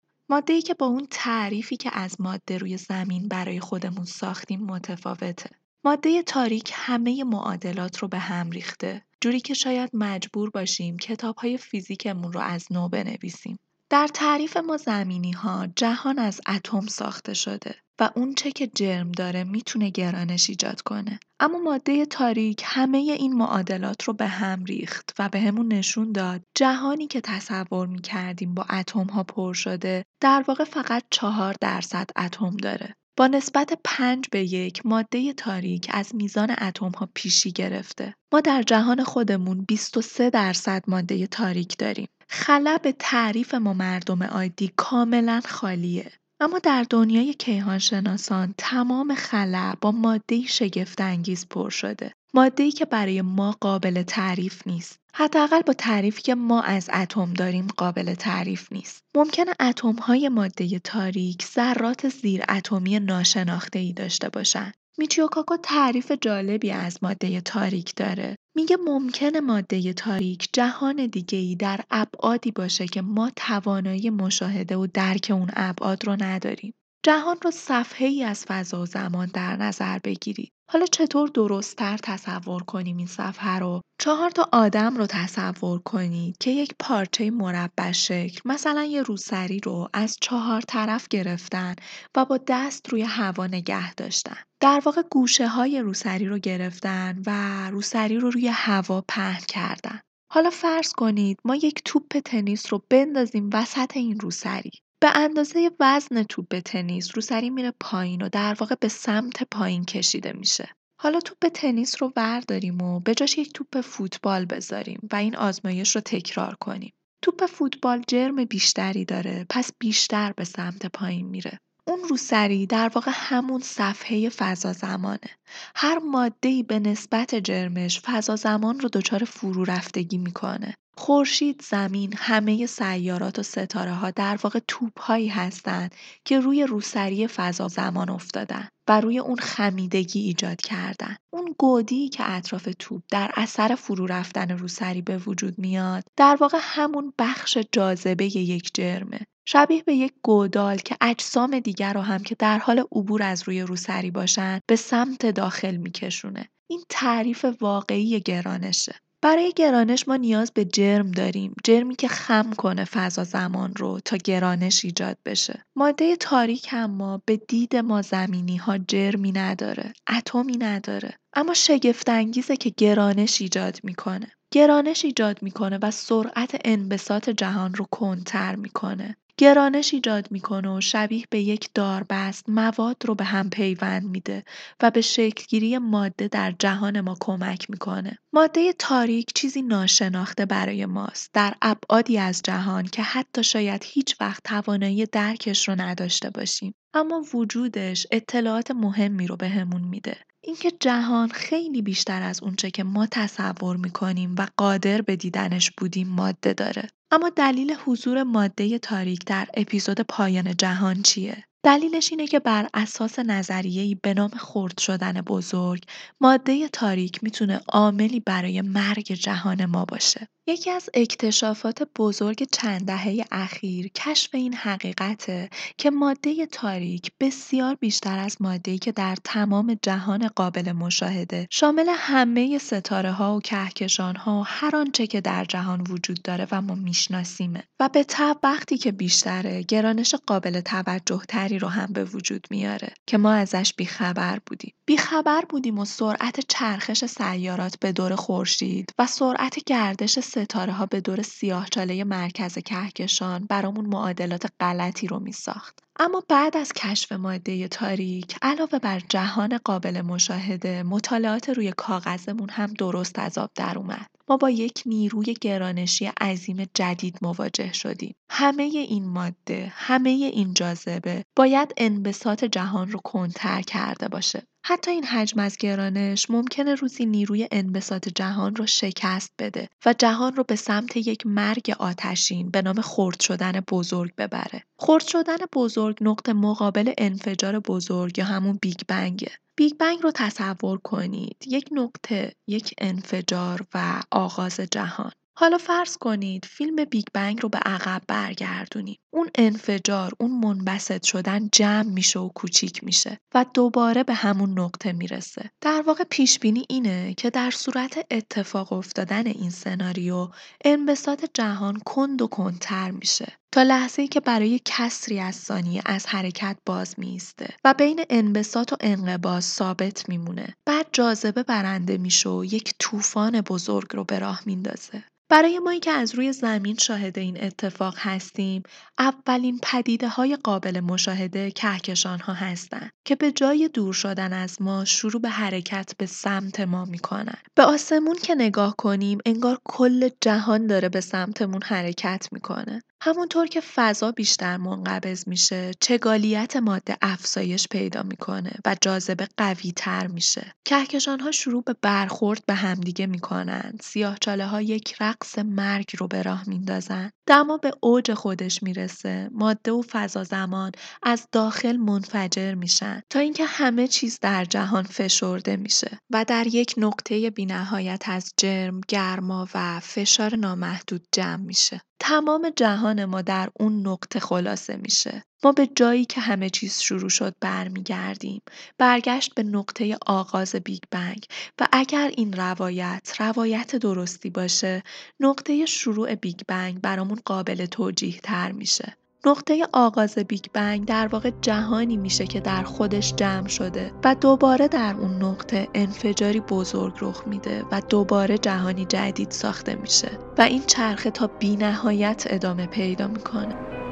ای 0.48 0.62
که 0.62 0.74
با 0.74 0.86
اون 0.86 1.06
تعریفی 1.10 1.76
که 1.76 1.90
از 1.92 2.20
ماده 2.20 2.58
روی 2.58 2.76
زمین 2.76 3.28
برای 3.28 3.60
خودمون 3.60 4.04
ساختیم 4.04 4.60
متفاوته. 4.60 5.50
ماده 5.84 6.22
تاریک 6.22 6.70
همه 6.74 7.24
معادلات 7.24 7.98
رو 7.98 8.08
به 8.08 8.18
هم 8.18 8.50
ریخته. 8.50 9.04
جوری 9.20 9.40
که 9.40 9.54
شاید 9.54 9.90
مجبور 9.92 10.50
باشیم 10.50 10.96
کتاب 10.98 11.36
های 11.36 11.58
فیزیکمون 11.58 12.32
رو 12.32 12.40
از 12.40 12.66
نو 12.70 12.88
بنویسیم. 12.88 13.58
در 13.94 14.08
تعریف 14.14 14.56
ما 14.56 14.76
زمینی 14.76 15.32
ها 15.32 15.66
جهان 15.76 16.18
از 16.18 16.40
اتم 16.48 16.86
ساخته 16.86 17.34
شده 17.34 17.74
و 18.00 18.10
اونچه 18.16 18.50
که 18.50 18.66
جرم 18.66 19.12
داره 19.12 19.44
می‌تونه 19.44 19.90
گرانش 19.90 20.50
ایجاد 20.50 20.80
کنه. 20.80 21.20
اما 21.40 21.58
ماده 21.58 22.06
تاریک 22.06 22.62
همه 22.64 22.98
این 22.98 23.32
معادلات 23.32 24.02
رو 24.02 24.12
به 24.12 24.26
هم 24.26 24.64
ریخت 24.64 25.14
و 25.18 25.28
به 25.28 25.40
همون 25.40 25.72
نشون 25.72 26.12
داد 26.12 26.42
جهانی 26.54 27.06
که 27.06 27.20
تصور 27.20 27.86
می‌کردیم 27.86 28.54
با 28.54 28.62
اتم 28.70 29.06
ها 29.06 29.22
پر 29.22 29.52
شده 29.52 30.04
در 30.20 30.44
واقع 30.48 30.64
فقط 30.64 31.02
چهار 31.10 31.54
درصد 31.60 32.10
اتم 32.16 32.56
داره. 32.56 32.94
با 33.16 33.26
نسبت 33.26 33.78
پنج 33.84 34.24
به 34.30 34.44
یک 34.44 34.86
ماده 34.86 35.32
تاریک 35.32 35.88
از 35.90 36.14
میزان 36.14 36.54
اتم 36.60 36.90
ها 36.90 37.08
پیشی 37.14 37.52
گرفته. 37.52 38.14
ما 38.32 38.40
در 38.40 38.62
جهان 38.62 39.04
خودمون 39.04 39.64
23 39.68 40.30
درصد 40.30 40.84
ماده 40.88 41.26
تاریک 41.26 41.78
داریم. 41.78 42.08
خلا 42.28 42.78
به 42.82 42.94
تعریف 42.98 43.54
ما 43.54 43.72
مردم 43.72 44.22
عادی 44.22 44.72
کاملا 44.76 45.40
خالیه. 45.44 46.12
اما 46.40 46.58
در 46.58 46.86
دنیای 46.90 47.34
کیهانشناسان 47.34 48.54
تمام 48.58 49.14
خلا 49.14 49.74
با 49.80 49.92
ماده‌ای 49.92 50.44
شگفت‌انگیز 50.48 51.46
پر 51.48 51.70
شده. 51.70 52.12
ماده‌ای 52.34 52.72
که 52.72 52.84
برای 52.84 53.22
ما 53.22 53.56
قابل 53.60 54.02
تعریف 54.02 54.66
نیست. 54.66 54.98
حداقل 55.14 55.62
با 55.62 55.72
تعریفی 55.72 56.22
که 56.22 56.34
ما 56.34 56.62
از 56.62 56.90
اتم 56.94 57.34
داریم 57.34 57.66
قابل 57.76 58.14
تعریف 58.14 58.72
نیست. 58.72 58.98
ممکنه 59.16 59.54
اتم‌های 59.60 60.28
ماده 60.28 60.78
تاریک 60.78 61.44
ذرات 61.44 62.12
اتمی 62.48 62.98
ناشناخته‌ای 63.00 63.92
داشته 63.92 64.28
باشند. 64.28 64.74
میچیو 64.98 65.26
کاکو 65.26 65.56
تعریف 65.56 66.12
جالبی 66.20 66.70
از 66.70 66.98
ماده 67.02 67.40
تاریک 67.40 67.94
داره. 67.96 68.36
میگه 68.56 68.76
ممکنه 68.76 69.40
ماده 69.40 69.92
تاریک 69.92 70.48
جهان 70.52 71.06
دیگه‌ای 71.06 71.56
در 71.56 71.80
ابعادی 71.90 72.50
باشه 72.50 72.86
که 72.86 73.02
ما 73.02 73.30
توانایی 73.36 74.10
مشاهده 74.10 74.76
و 74.76 74.86
درک 74.86 75.28
اون 75.34 75.50
ابعاد 75.56 76.04
رو 76.04 76.16
نداریم. 76.20 76.74
جهان 77.04 77.36
رو 77.42 77.50
ای 77.98 78.24
از 78.24 78.44
فضا 78.44 78.82
و 78.82 78.86
زمان 78.86 79.30
در 79.34 79.56
نظر 79.56 79.98
بگیرید. 79.98 80.53
حالا 80.70 80.86
چطور 80.86 81.28
درستتر 81.28 81.98
تصور 82.02 82.62
کنیم 82.62 82.96
این 82.96 83.06
صفحه 83.06 83.58
رو؟ 83.58 83.80
چهار 84.00 84.30
تا 84.30 84.48
آدم 84.52 84.96
رو 84.96 85.06
تصور 85.06 85.78
کنید 85.78 86.36
که 86.40 86.50
یک 86.50 86.74
پارچه 86.78 87.30
مربع 87.30 87.92
شکل 87.92 88.40
مثلا 88.44 88.84
یه 88.84 89.02
روسری 89.02 89.60
رو 89.60 89.88
از 89.92 90.16
چهار 90.20 90.60
طرف 90.60 91.08
گرفتن 91.08 91.74
و 92.16 92.24
با 92.24 92.38
دست 92.48 92.88
روی 92.88 93.02
هوا 93.02 93.46
نگه 93.46 93.94
داشتن. 93.94 94.36
در 94.60 94.82
واقع 94.84 95.02
گوشه 95.10 95.48
های 95.48 95.80
روسری 95.80 96.26
رو 96.26 96.38
گرفتن 96.38 97.22
و 97.26 97.70
روسری 97.70 98.16
رو 98.16 98.30
روی 98.30 98.48
هوا 98.48 99.04
پهن 99.08 99.40
کردن. 99.48 100.00
حالا 100.32 100.50
فرض 100.50 100.92
کنید 100.92 101.38
ما 101.44 101.54
یک 101.56 101.82
توپ 101.84 102.18
تنیس 102.24 102.72
رو 102.72 102.82
بندازیم 102.90 103.50
وسط 103.52 103.96
این 103.96 104.20
روسری. 104.20 104.70
به 105.04 105.18
اندازه 105.18 105.70
وزن 105.80 106.22
توپ 106.22 106.58
تنیس 106.58 107.10
روسری 107.14 107.50
میره 107.50 107.72
پایین 107.80 108.22
و 108.22 108.28
در 108.28 108.56
واقع 108.60 108.74
به 108.80 108.88
سمت 108.88 109.42
پایین 109.42 109.84
کشیده 109.84 110.32
میشه. 110.32 110.68
حالا 111.00 111.20
توپ 111.20 111.48
تنیس 111.48 112.02
رو 112.02 112.12
ورداریم 112.16 112.82
و 112.82 113.00
به 113.00 113.14
جاش 113.14 113.38
یک 113.38 113.52
توپ 113.52 113.80
فوتبال 113.80 114.44
بذاریم 114.44 115.08
و 115.12 115.16
این 115.16 115.36
آزمایش 115.36 115.94
رو 115.96 116.00
تکرار 116.00 116.54
کنیم. 116.60 116.92
توپ 117.22 117.46
فوتبال 117.46 118.02
جرم 118.08 118.44
بیشتری 118.44 119.04
داره 119.04 119.46
پس 119.50 119.70
بیشتر 119.78 120.32
به 120.32 120.44
سمت 120.44 120.86
پایین 120.86 121.26
میره. 121.26 121.58
اون 121.86 122.04
روسری 122.08 122.66
در 122.66 122.90
واقع 122.94 123.10
همون 123.14 123.60
صفحه 123.60 124.28
فضا 124.28 124.72
زمانه. 124.72 125.30
هر 125.76 125.98
ماده‌ای 125.98 126.62
به 126.62 126.78
نسبت 126.78 127.34
جرمش 127.34 128.00
فضا 128.00 128.36
زمان 128.36 128.80
رو 128.80 128.88
دچار 128.88 129.24
فرو 129.24 129.64
رفتگی 129.64 130.18
می‌کنه. 130.18 130.74
خورشید، 130.96 131.62
زمین، 131.62 132.14
همه 132.16 132.66
سیارات 132.66 133.38
و 133.38 133.42
ستاره 133.42 133.92
ها 133.92 134.10
در 134.10 134.38
واقع 134.42 134.60
توپ 134.68 135.00
هایی 135.00 135.28
هستند 135.28 135.94
که 136.24 136.40
روی 136.40 136.64
روسری 136.64 137.26
فضا 137.26 137.68
زمان 137.68 138.10
افتادن 138.10 138.68
و 138.88 139.00
روی 139.00 139.18
اون 139.18 139.36
خمیدگی 139.36 140.20
ایجاد 140.20 140.60
کردن. 140.60 141.16
اون 141.30 141.54
گودی 141.58 142.08
که 142.08 142.30
اطراف 142.30 142.68
توپ 142.78 143.02
در 143.10 143.30
اثر 143.34 143.74
فرو 143.74 144.06
رفتن 144.06 144.50
روسری 144.50 145.02
به 145.02 145.18
وجود 145.18 145.58
میاد 145.58 146.04
در 146.16 146.36
واقع 146.40 146.58
همون 146.60 147.12
بخش 147.18 147.58
جاذبه 147.72 148.36
یک 148.36 148.70
جرمه. 148.74 149.20
شبیه 149.46 149.82
به 149.82 149.94
یک 149.94 150.12
گودال 150.22 150.76
که 150.76 150.96
اجسام 151.00 151.60
دیگر 151.60 151.92
رو 151.92 152.00
هم 152.00 152.22
که 152.22 152.34
در 152.34 152.58
حال 152.58 152.78
عبور 152.92 153.22
از 153.22 153.42
روی 153.42 153.62
روسری 153.62 154.10
باشن 154.10 154.60
به 154.66 154.76
سمت 154.76 155.26
داخل 155.26 155.76
میکشونه. 155.76 156.48
این 156.66 156.82
تعریف 156.88 157.46
واقعی 157.60 158.20
گرانشه. 158.20 158.94
برای 159.24 159.52
گرانش 159.56 160.08
ما 160.08 160.16
نیاز 160.16 160.52
به 160.52 160.64
جرم 160.64 161.10
داریم. 161.10 161.54
جرمی 161.64 161.96
که 161.96 162.08
خم 162.08 162.50
کنه 162.52 162.84
فضا 162.84 163.24
زمان 163.24 163.74
رو 163.76 164.00
تا 164.04 164.16
گرانش 164.16 164.84
ایجاد 164.84 165.18
بشه. 165.24 165.64
ماده 165.76 166.16
تاریک 166.16 166.68
اما 166.72 167.22
به 167.26 167.36
دید 167.36 167.76
ما 167.76 168.02
زمینی 168.02 168.56
ها 168.56 168.78
جرمی 168.78 169.32
نداره. 169.32 169.92
اتمی 170.16 170.56
نداره. 170.56 171.14
اما 171.34 171.54
شگفت 171.54 172.08
انگیزه 172.08 172.56
که 172.56 172.72
گرانش 172.76 173.40
ایجاد 173.40 173.80
می‌کنه. 173.82 174.26
گرانش 174.50 175.04
ایجاد 175.04 175.42
می‌کنه 175.42 175.78
و 175.82 175.90
سرعت 175.90 176.60
انبساط 176.64 177.30
جهان 177.30 177.74
رو 177.74 177.86
کنتر 177.90 178.54
می‌کنه. 178.56 179.16
گرانش 179.38 179.94
ایجاد 179.94 180.30
می‌کنه 180.30 180.76
و 180.76 180.80
شبیه 180.80 181.24
به 181.30 181.40
یک 181.40 181.68
داربست 181.74 182.48
مواد 182.48 182.96
رو 183.06 183.14
به 183.14 183.24
هم 183.24 183.50
پیوند 183.50 184.04
میده 184.04 184.44
و 184.82 184.90
به 184.90 185.00
شکلگیری 185.00 185.78
ماده 185.78 186.28
در 186.28 186.54
جهان 186.58 187.00
ما 187.00 187.16
کمک 187.20 187.70
می‌کنه. 187.70 188.18
ماده 188.32 188.72
تاریک 188.72 189.32
چیزی 189.34 189.62
ناشناخته 189.62 190.46
برای 190.46 190.86
ماست 190.86 191.30
در 191.32 191.54
ابعادی 191.62 192.18
از 192.18 192.42
جهان 192.44 192.84
که 192.86 193.02
حتی 193.02 193.44
شاید 193.44 193.84
هیچ 193.84 194.16
وقت 194.20 194.42
توانایی 194.44 195.06
درکش 195.06 195.68
رو 195.68 195.80
نداشته 195.80 196.30
باشیم. 196.30 196.74
اما 196.94 197.24
وجودش 197.34 198.06
اطلاعات 198.10 198.70
مهمی 198.70 199.26
رو 199.26 199.36
بهمون 199.36 199.82
میده. 199.82 200.16
اینکه 200.46 200.70
جهان 200.80 201.28
خیلی 201.28 201.82
بیشتر 201.82 202.22
از 202.22 202.42
اونچه 202.42 202.70
که 202.70 202.84
ما 202.84 203.06
تصور 203.10 203.76
می‌کنیم 203.76 204.34
و 204.38 204.46
قادر 204.56 205.02
به 205.02 205.16
دیدنش 205.16 205.70
بودیم 205.70 206.08
ماده 206.08 206.52
داره. 206.52 206.88
اما 207.10 207.30
دلیل 207.36 207.74
حضور 207.84 208.22
ماده 208.22 208.78
تاریک 208.78 209.24
در 209.26 209.48
اپیزود 209.54 210.00
پایان 210.00 210.56
جهان 210.56 211.02
چیه؟ 211.02 211.44
دلیلش 211.62 212.10
اینه 212.10 212.26
که 212.26 212.38
بر 212.38 212.68
اساس 212.74 213.18
نظریه‌ای 213.18 213.94
به 213.94 214.14
نام 214.14 214.30
خرد 214.30 214.78
شدن 214.78 215.20
بزرگ، 215.20 215.84
ماده 216.20 216.68
تاریک 216.68 217.24
می‌تونه 217.24 217.60
عاملی 217.68 218.20
برای 218.20 218.60
مرگ 218.60 219.12
جهان 219.12 219.64
ما 219.64 219.84
باشه. 219.84 220.28
یکی 220.46 220.70
از 220.70 220.90
اکتشافات 220.94 221.88
بزرگ 221.98 222.46
چند 222.52 222.86
دهه 222.86 223.24
اخیر 223.32 223.88
کشف 223.88 224.34
این 224.34 224.54
حقیقته 224.54 225.50
که 225.78 225.90
ماده 225.90 226.46
تاریک 226.46 227.12
بسیار 227.20 227.74
بیشتر 227.74 228.18
از 228.18 228.36
ماده‌ای 228.42 228.78
که 228.78 228.92
در 228.92 229.16
تمام 229.24 229.78
جهان 229.82 230.28
قابل 230.28 230.72
مشاهده 230.72 231.46
شامل 231.50 231.86
همه 231.88 232.58
ستاره 232.58 233.12
ها 233.12 233.36
و 233.36 233.40
کهکشان 233.40 234.16
ها 234.16 234.40
و 234.40 234.44
هر 234.46 234.76
آنچه 234.76 235.06
که 235.06 235.20
در 235.20 235.44
جهان 235.44 235.80
وجود 235.80 236.22
داره 236.22 236.46
و 236.52 236.60
ما 236.60 236.74
میشناسیمه. 236.74 237.62
و 237.80 237.88
به 237.88 238.04
طب 238.04 238.38
وقتی 238.42 238.78
که 238.78 238.92
بیشتره 238.92 239.62
گرانش 239.62 240.14
قابل 240.14 240.60
توجه 240.60 241.22
تری 241.28 241.58
رو 241.58 241.68
هم 241.68 241.92
به 241.92 242.04
وجود 242.04 242.46
میاره 242.50 242.94
که 243.06 243.18
ما 243.18 243.32
ازش 243.32 243.74
بیخبر 243.76 244.38
بودیم. 244.46 244.74
بیخبر 244.86 245.44
بودیم 245.48 245.78
و 245.78 245.84
سرعت 245.84 246.40
چرخش 246.48 247.04
سیارات 247.04 247.78
به 247.80 247.92
دور 247.92 248.14
خورشید 248.14 248.90
و 248.98 249.06
سرعت 249.06 249.64
گردش 249.66 250.20
ها 250.54 250.86
به 250.86 251.00
دور 251.00 251.22
سیاهچاله 251.22 252.04
مرکز 252.04 252.58
کهکشان 252.58 253.46
برامون 253.46 253.86
معادلات 253.86 254.46
غلطی 254.60 255.06
رو 255.06 255.18
میساخت. 255.18 255.78
اما 255.98 256.22
بعد 256.28 256.56
از 256.56 256.72
کشف 256.72 257.12
ماده 257.12 257.68
تاریک 257.68 258.36
علاوه 258.42 258.78
بر 258.78 259.00
جهان 259.08 259.58
قابل 259.58 260.00
مشاهده 260.00 260.82
مطالعات 260.82 261.48
روی 261.48 261.72
کاغذمون 261.76 262.48
هم 262.50 262.74
درست 262.74 263.18
از 263.18 263.38
آب 263.38 263.50
در 263.54 263.78
اومد. 263.78 264.06
ما 264.28 264.36
با 264.36 264.50
یک 264.50 264.82
نیروی 264.86 265.34
گرانشی 265.40 266.06
عظیم 266.06 266.64
جدید 266.74 267.18
مواجه 267.22 267.72
شدیم. 267.72 268.14
همه 268.30 268.62
این 268.62 269.08
ماده، 269.08 269.72
همه 269.74 270.10
این 270.10 270.54
جاذبه 270.54 271.24
باید 271.36 271.72
انبساط 271.76 272.44
جهان 272.44 272.90
رو 272.90 273.00
کنتر 273.04 273.62
کرده 273.62 274.08
باشه. 274.08 274.42
حتی 274.66 274.90
این 274.90 275.04
حجم 275.04 275.40
از 275.40 275.56
گرانش 275.56 276.30
ممکنه 276.30 276.74
روزی 276.74 277.06
نیروی 277.06 277.48
انبساط 277.52 278.08
جهان 278.08 278.56
رو 278.56 278.66
شکست 278.66 279.32
بده 279.38 279.68
و 279.86 279.94
جهان 279.98 280.36
رو 280.36 280.44
به 280.44 280.56
سمت 280.56 280.96
یک 280.96 281.26
مرگ 281.26 281.76
آتشین 281.78 282.50
به 282.50 282.62
نام 282.62 282.80
خرد 282.80 283.20
شدن 283.20 283.52
بزرگ 283.52 284.14
ببره. 284.14 284.64
خرد 284.78 285.06
شدن 285.06 285.36
بزرگ 285.52 285.98
نقطه 286.00 286.32
مقابل 286.32 286.92
انفجار 286.98 287.60
بزرگ 287.60 288.18
یا 288.18 288.24
همون 288.24 288.58
بیگ 288.62 288.80
بنگه. 288.88 289.30
بیگ 289.56 289.72
بنگ 289.78 290.02
رو 290.02 290.10
تصور 290.10 290.78
کنید. 290.78 291.36
یک 291.46 291.68
نقطه، 291.72 292.34
یک 292.46 292.74
انفجار 292.78 293.66
و 293.74 294.02
آغاز 294.10 294.60
جهان. 294.60 295.12
حالا 295.36 295.58
فرض 295.58 295.96
کنید 295.96 296.44
فیلم 296.44 296.84
بیگ 296.84 297.04
بنگ 297.14 297.42
رو 297.42 297.48
به 297.48 297.58
عقب 297.58 298.02
برگردونیم. 298.08 298.98
اون 299.12 299.30
انفجار، 299.34 300.12
اون 300.18 300.30
منبسط 300.30 301.04
شدن 301.04 301.48
جمع 301.52 301.90
میشه 301.90 302.20
و 302.20 302.28
کوچیک 302.28 302.84
میشه 302.84 303.18
و 303.34 303.46
دوباره 303.54 304.04
به 304.04 304.14
همون 304.14 304.58
نقطه 304.58 304.92
می‌رسه. 304.92 305.50
در 305.60 305.82
واقع 305.86 306.04
پیش 306.10 306.38
بینی 306.38 306.66
اینه 306.68 307.14
که 307.14 307.30
در 307.30 307.50
صورت 307.50 308.06
اتفاق 308.10 308.72
افتادن 308.72 309.26
این 309.26 309.50
سناریو 309.50 310.28
انبساط 310.64 311.24
جهان 311.34 311.80
کند 311.86 312.22
و 312.22 312.26
کندتر 312.26 312.90
میشه 312.90 313.32
تا 313.54 313.62
لحظه 313.62 314.02
ای 314.02 314.08
که 314.08 314.20
برای 314.20 314.60
کسری 314.64 315.20
از 315.20 315.34
ثانیه 315.34 315.82
از 315.86 316.06
حرکت 316.06 316.56
باز 316.66 316.94
می‌ایسته 316.98 317.48
و 317.64 317.74
بین 317.74 318.04
انبساط 318.10 318.72
و 318.72 318.76
انقباض 318.80 319.44
ثابت 319.44 320.08
میمونه. 320.08 320.54
بعد 320.66 320.86
جاذبه 320.92 321.42
برنده 321.42 321.98
میشه 321.98 322.28
و 322.28 322.44
یک 322.44 322.74
طوفان 322.78 323.40
بزرگ 323.40 323.86
رو 323.92 324.04
به 324.04 324.18
راه 324.18 324.40
میندازه. 324.46 325.04
برای 325.30 325.58
مایی 325.58 325.80
که 325.80 325.90
از 325.90 326.14
روی 326.14 326.32
زمین 326.32 326.76
شاهد 326.80 327.18
این 327.18 327.44
اتفاق 327.44 327.94
هستیم، 327.98 328.62
اولین 328.98 329.60
پدیده 329.62 330.08
های 330.08 330.36
قابل 330.36 330.80
مشاهده 330.80 331.50
کهکشان 331.50 332.20
ها 332.20 332.32
هستند 332.32 332.90
که 333.06 333.16
به 333.16 333.32
جای 333.32 333.68
دور 333.68 333.94
شدن 333.94 334.32
از 334.32 334.62
ما 334.62 334.84
شروع 334.84 335.22
به 335.22 335.28
حرکت 335.28 335.92
به 335.98 336.06
سمت 336.06 336.60
ما 336.60 336.84
می‌کنن. 336.84 337.38
به 337.54 337.62
آسمون 337.62 338.16
که 338.22 338.34
نگاه 338.34 338.74
کنیم 338.78 339.18
انگار 339.26 339.58
کل 339.64 340.08
جهان 340.20 340.66
داره 340.66 340.88
به 340.88 341.00
سمتمون 341.00 341.62
حرکت 341.62 342.28
می‌کنه. 342.32 342.82
همونطور 343.06 343.46
که 343.46 343.60
فضا 343.60 344.12
بیشتر 344.12 344.56
منقبض 344.56 345.28
میشه، 345.28 345.70
چگالیت 345.80 346.56
ماده 346.56 346.96
افزایش 347.02 347.68
پیدا 347.68 348.02
می‌کنه 348.02 348.52
و 348.64 348.76
جاذبه 348.80 349.28
قوی 349.36 349.72
تر 349.76 350.06
میشه. 350.06 350.52
کهکشان 350.64 351.20
ها 351.20 351.30
شروع 351.30 351.62
به 351.62 351.74
برخورد 351.82 352.42
به 352.46 352.54
همدیگه 352.54 353.06
می‌کنن. 353.06 353.72
سیاهچاله 353.82 354.46
ها 354.46 354.62
یک 354.62 354.96
رقص 355.00 355.38
مرگ 355.38 355.90
رو 355.98 356.08
به 356.08 356.22
راه 356.22 356.48
میندازن. 356.48 357.10
دما 357.26 357.56
به 357.56 357.72
اوج 357.80 358.14
خودش 358.14 358.62
می‌رسه. 358.62 359.28
ماده 359.32 359.72
و 359.72 359.82
فضا 359.90 360.24
زمان 360.24 360.72
از 361.02 361.28
داخل 361.32 361.76
منفجر 361.76 362.54
میشن 362.54 363.00
تا 363.10 363.18
اینکه 363.18 363.44
همه 363.44 363.88
چیز 363.88 364.18
در 364.20 364.44
جهان 364.44 364.82
فشرده 364.82 365.56
میشه 365.56 365.98
و 366.10 366.24
در 366.28 366.46
یک 366.46 366.74
نقطه 366.76 367.30
بینهایت 367.30 368.02
از 368.06 368.32
جرم، 368.36 368.80
گرما 368.88 369.48
و 369.54 369.80
فشار 369.80 370.36
نامحدود 370.36 371.06
جمع 371.12 371.42
میشه. 371.42 371.80
تمام 372.00 372.50
جهان 372.56 373.04
ما 373.04 373.22
در 373.22 373.50
اون 373.60 373.86
نقطه 373.86 374.20
خلاصه 374.20 374.76
میشه. 374.76 375.24
ما 375.44 375.52
به 375.52 375.66
جایی 375.66 376.04
که 376.04 376.20
همه 376.20 376.50
چیز 376.50 376.80
شروع 376.80 377.08
شد 377.08 377.34
برمیگردیم. 377.40 378.42
برگشت 378.78 379.34
به 379.34 379.42
نقطه 379.42 379.98
آغاز 380.06 380.54
بیگ 380.54 380.82
بنگ 380.90 381.24
و 381.60 381.68
اگر 381.72 382.10
این 382.16 382.32
روایت 382.32 383.12
روایت 383.18 383.76
درستی 383.76 384.30
باشه 384.30 384.82
نقطه 385.20 385.66
شروع 385.66 386.14
بیگ 386.14 386.40
بنگ 386.48 386.80
برامون 386.80 387.18
قابل 387.24 387.66
توجیه 387.66 388.20
تر 388.20 388.52
میشه. 388.52 388.96
نقطه 389.26 389.66
آغاز 389.72 390.18
بیگ 390.18 390.44
بنگ 390.52 390.84
در 390.84 391.06
واقع 391.06 391.30
جهانی 391.42 391.96
میشه 391.96 392.26
که 392.26 392.40
در 392.40 392.62
خودش 392.62 393.14
جمع 393.14 393.48
شده 393.48 393.92
و 394.04 394.14
دوباره 394.14 394.68
در 394.68 394.96
اون 395.00 395.22
نقطه 395.22 395.68
انفجاری 395.74 396.40
بزرگ 396.40 396.94
رخ 397.00 397.22
میده 397.26 397.64
و 397.72 397.80
دوباره 397.88 398.38
جهانی 398.38 398.84
جدید 398.84 399.30
ساخته 399.30 399.74
میشه 399.74 400.10
و 400.38 400.42
این 400.42 400.62
چرخه 400.66 401.10
تا 401.10 401.26
بی 401.26 401.56
نهایت 401.56 402.24
ادامه 402.26 402.66
پیدا 402.66 403.08
می‌کنه. 403.08 403.83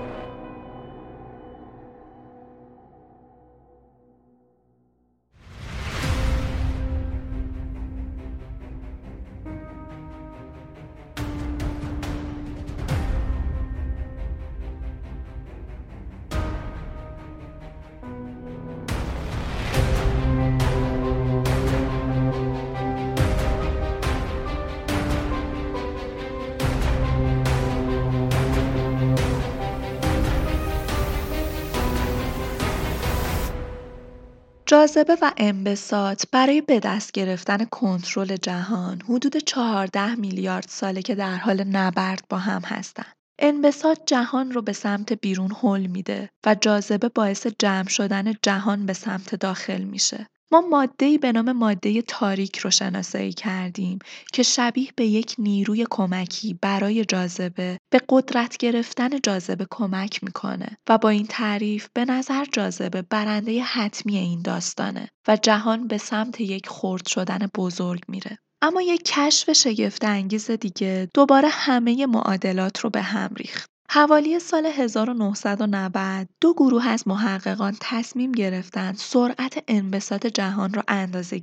جاذبه 34.73 35.17
و 35.23 35.33
انبساط 35.37 36.25
برای 36.33 36.61
به 36.61 36.81
دست 36.81 37.13
گرفتن 37.13 37.65
کنترل 37.65 38.37
جهان 38.37 39.01
حدود 39.01 39.37
14 39.37 40.15
میلیارد 40.15 40.67
ساله 40.69 41.03
که 41.03 41.15
در 41.15 41.37
حال 41.37 41.65
نبرد 41.65 42.25
با 42.29 42.39
هم 42.39 42.63
هستند. 42.65 43.15
انبساط 43.39 43.99
جهان 44.07 44.53
رو 44.53 44.63
به 44.63 44.73
سمت 44.73 45.13
بیرون 45.13 45.53
هل 45.63 45.87
میده 45.87 46.29
و 46.47 46.55
جاذبه 46.55 47.09
باعث 47.09 47.47
جمع 47.59 47.89
شدن 47.89 48.35
جهان 48.43 48.87
به 48.87 48.93
سمت 48.93 49.35
داخل 49.35 49.83
میشه. 49.83 50.27
ما 50.53 50.61
ماده‌ای 50.61 51.19
به 51.19 51.33
نام 51.33 51.53
ماده 51.53 52.03
تاریک 52.03 52.59
رو 52.59 52.71
شناسایی 52.71 53.33
کردیم 53.33 53.99
که 54.33 54.43
شبیه 54.43 54.89
به 54.97 55.07
یک 55.07 55.35
نیروی 55.39 55.87
کمکی 55.91 56.59
برای 56.63 57.05
جاذبه 57.05 57.79
به 57.93 58.01
قدرت 58.09 58.57
گرفتن 58.57 59.21
جاذبه 59.21 59.67
کمک 59.71 60.25
می‌کنه 60.25 60.77
و 60.89 60.99
با 60.99 61.09
این 61.09 61.27
تعریف 61.27 61.89
به 61.95 62.05
نظر 62.05 62.45
جاذبه 62.53 63.03
برنده 63.03 63.63
حتمی 63.63 64.17
این 64.17 64.43
داستانه 64.43 65.09
و 65.29 65.37
جهان 65.37 65.89
به 65.89 65.99
سمت 65.99 66.41
یک 66.41 66.69
خرد 66.69 67.07
شدن 67.09 67.47
بزرگ 67.57 68.03
میره. 68.09 68.39
اما 68.63 68.83
یک 68.83 69.03
کشف 69.05 69.53
شگفت 69.53 70.05
انگیز 70.05 70.51
دیگه 70.51 71.09
دوباره 71.15 71.49
همه 71.49 72.07
معادلات 72.07 72.81
رو 72.81 72.91
به 72.91 73.03
هم 73.03 73.35
ریخت. 73.37 73.72
حوالی 73.95 74.39
سال 74.39 74.67
1990 74.67 76.29
دو 76.41 76.55
گروه 76.55 76.89
از 76.89 77.09
محققان 77.09 77.77
تصمیم 77.81 78.33
گرفتند 78.33 78.97
سرعت 78.97 79.65
انبساط 79.69 80.27
جهان 80.27 80.75
را 80.75 80.83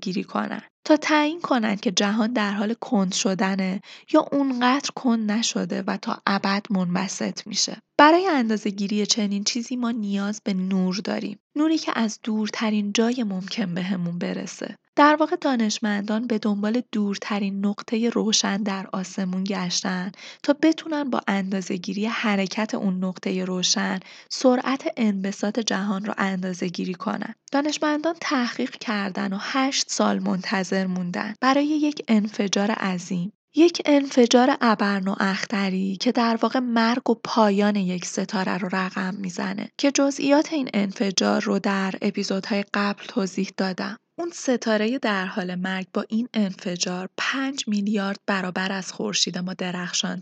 گیری 0.01 0.23
کنند 0.23 0.63
تا 0.85 0.97
تعیین 0.97 1.41
کنند 1.41 1.79
که 1.79 1.91
جهان 1.91 2.33
در 2.33 2.51
حال 2.51 2.73
کند 2.73 3.13
شدنه 3.13 3.81
یا 4.13 4.25
اونقدر 4.31 4.89
کند 4.95 5.31
نشده 5.31 5.83
و 5.87 5.97
تا 5.97 6.21
ابد 6.27 6.65
منبسط 6.69 7.47
میشه. 7.47 7.77
برای 7.97 8.27
گیری 8.67 9.05
چنین 9.05 9.43
چیزی 9.43 9.75
ما 9.75 9.91
نیاز 9.91 10.41
به 10.43 10.53
نور 10.53 10.95
داریم. 11.03 11.39
نوری 11.55 11.77
که 11.77 11.91
از 11.95 12.19
دورترین 12.23 12.93
جای 12.93 13.23
ممکن 13.23 13.73
بهمون 13.73 14.19
برسه. 14.19 14.75
در 14.99 15.15
واقع 15.15 15.35
دانشمندان 15.35 16.27
به 16.27 16.37
دنبال 16.37 16.81
دورترین 16.91 17.65
نقطه 17.65 18.09
روشن 18.09 18.63
در 18.63 18.87
آسمون 18.93 19.43
گشتن 19.43 20.11
تا 20.43 20.55
بتونن 20.61 21.03
با 21.03 21.21
اندازه‌گیری 21.27 22.05
حرکت 22.05 22.75
اون 22.75 23.03
نقطه 23.03 23.45
روشن 23.45 23.99
سرعت 24.29 24.93
انبساط 24.97 25.59
جهان 25.59 26.05
رو 26.05 26.13
اندازه‌گیری 26.17 26.93
کنن. 26.93 27.35
دانشمندان 27.51 28.15
تحقیق 28.21 28.71
کردن 28.71 29.33
و 29.33 29.37
هشت 29.41 29.91
سال 29.91 30.19
منتظر 30.19 30.87
موندن 30.87 31.33
برای 31.41 31.65
یک 31.65 32.03
انفجار 32.07 32.71
عظیم 32.71 33.33
یک 33.55 33.81
انفجار 33.85 34.57
ابرن 34.61 35.07
و 35.07 35.15
اختری 35.19 35.95
که 35.95 36.11
در 36.11 36.39
واقع 36.41 36.59
مرگ 36.59 37.09
و 37.09 37.15
پایان 37.23 37.75
یک 37.75 38.05
ستاره 38.05 38.57
رو 38.57 38.69
رقم 38.71 39.15
می‌زنه 39.15 39.69
که 39.77 39.91
جزئیات 39.91 40.53
این 40.53 40.69
انفجار 40.73 41.41
رو 41.41 41.59
در 41.59 41.93
اپیزودهای 42.01 42.63
قبل 42.73 43.05
توضیح 43.05 43.51
دادم. 43.57 43.97
اون 44.19 44.31
ستاره 44.33 44.99
در 44.99 45.25
حال 45.25 45.55
مرگ 45.55 45.87
با 45.93 46.05
این 46.09 46.29
انفجار 46.33 47.09
5 47.17 47.63
میلیارد 47.67 48.19
برابر 48.27 48.71
از 48.71 48.91
خورشید 48.91 49.37
ما 49.37 49.53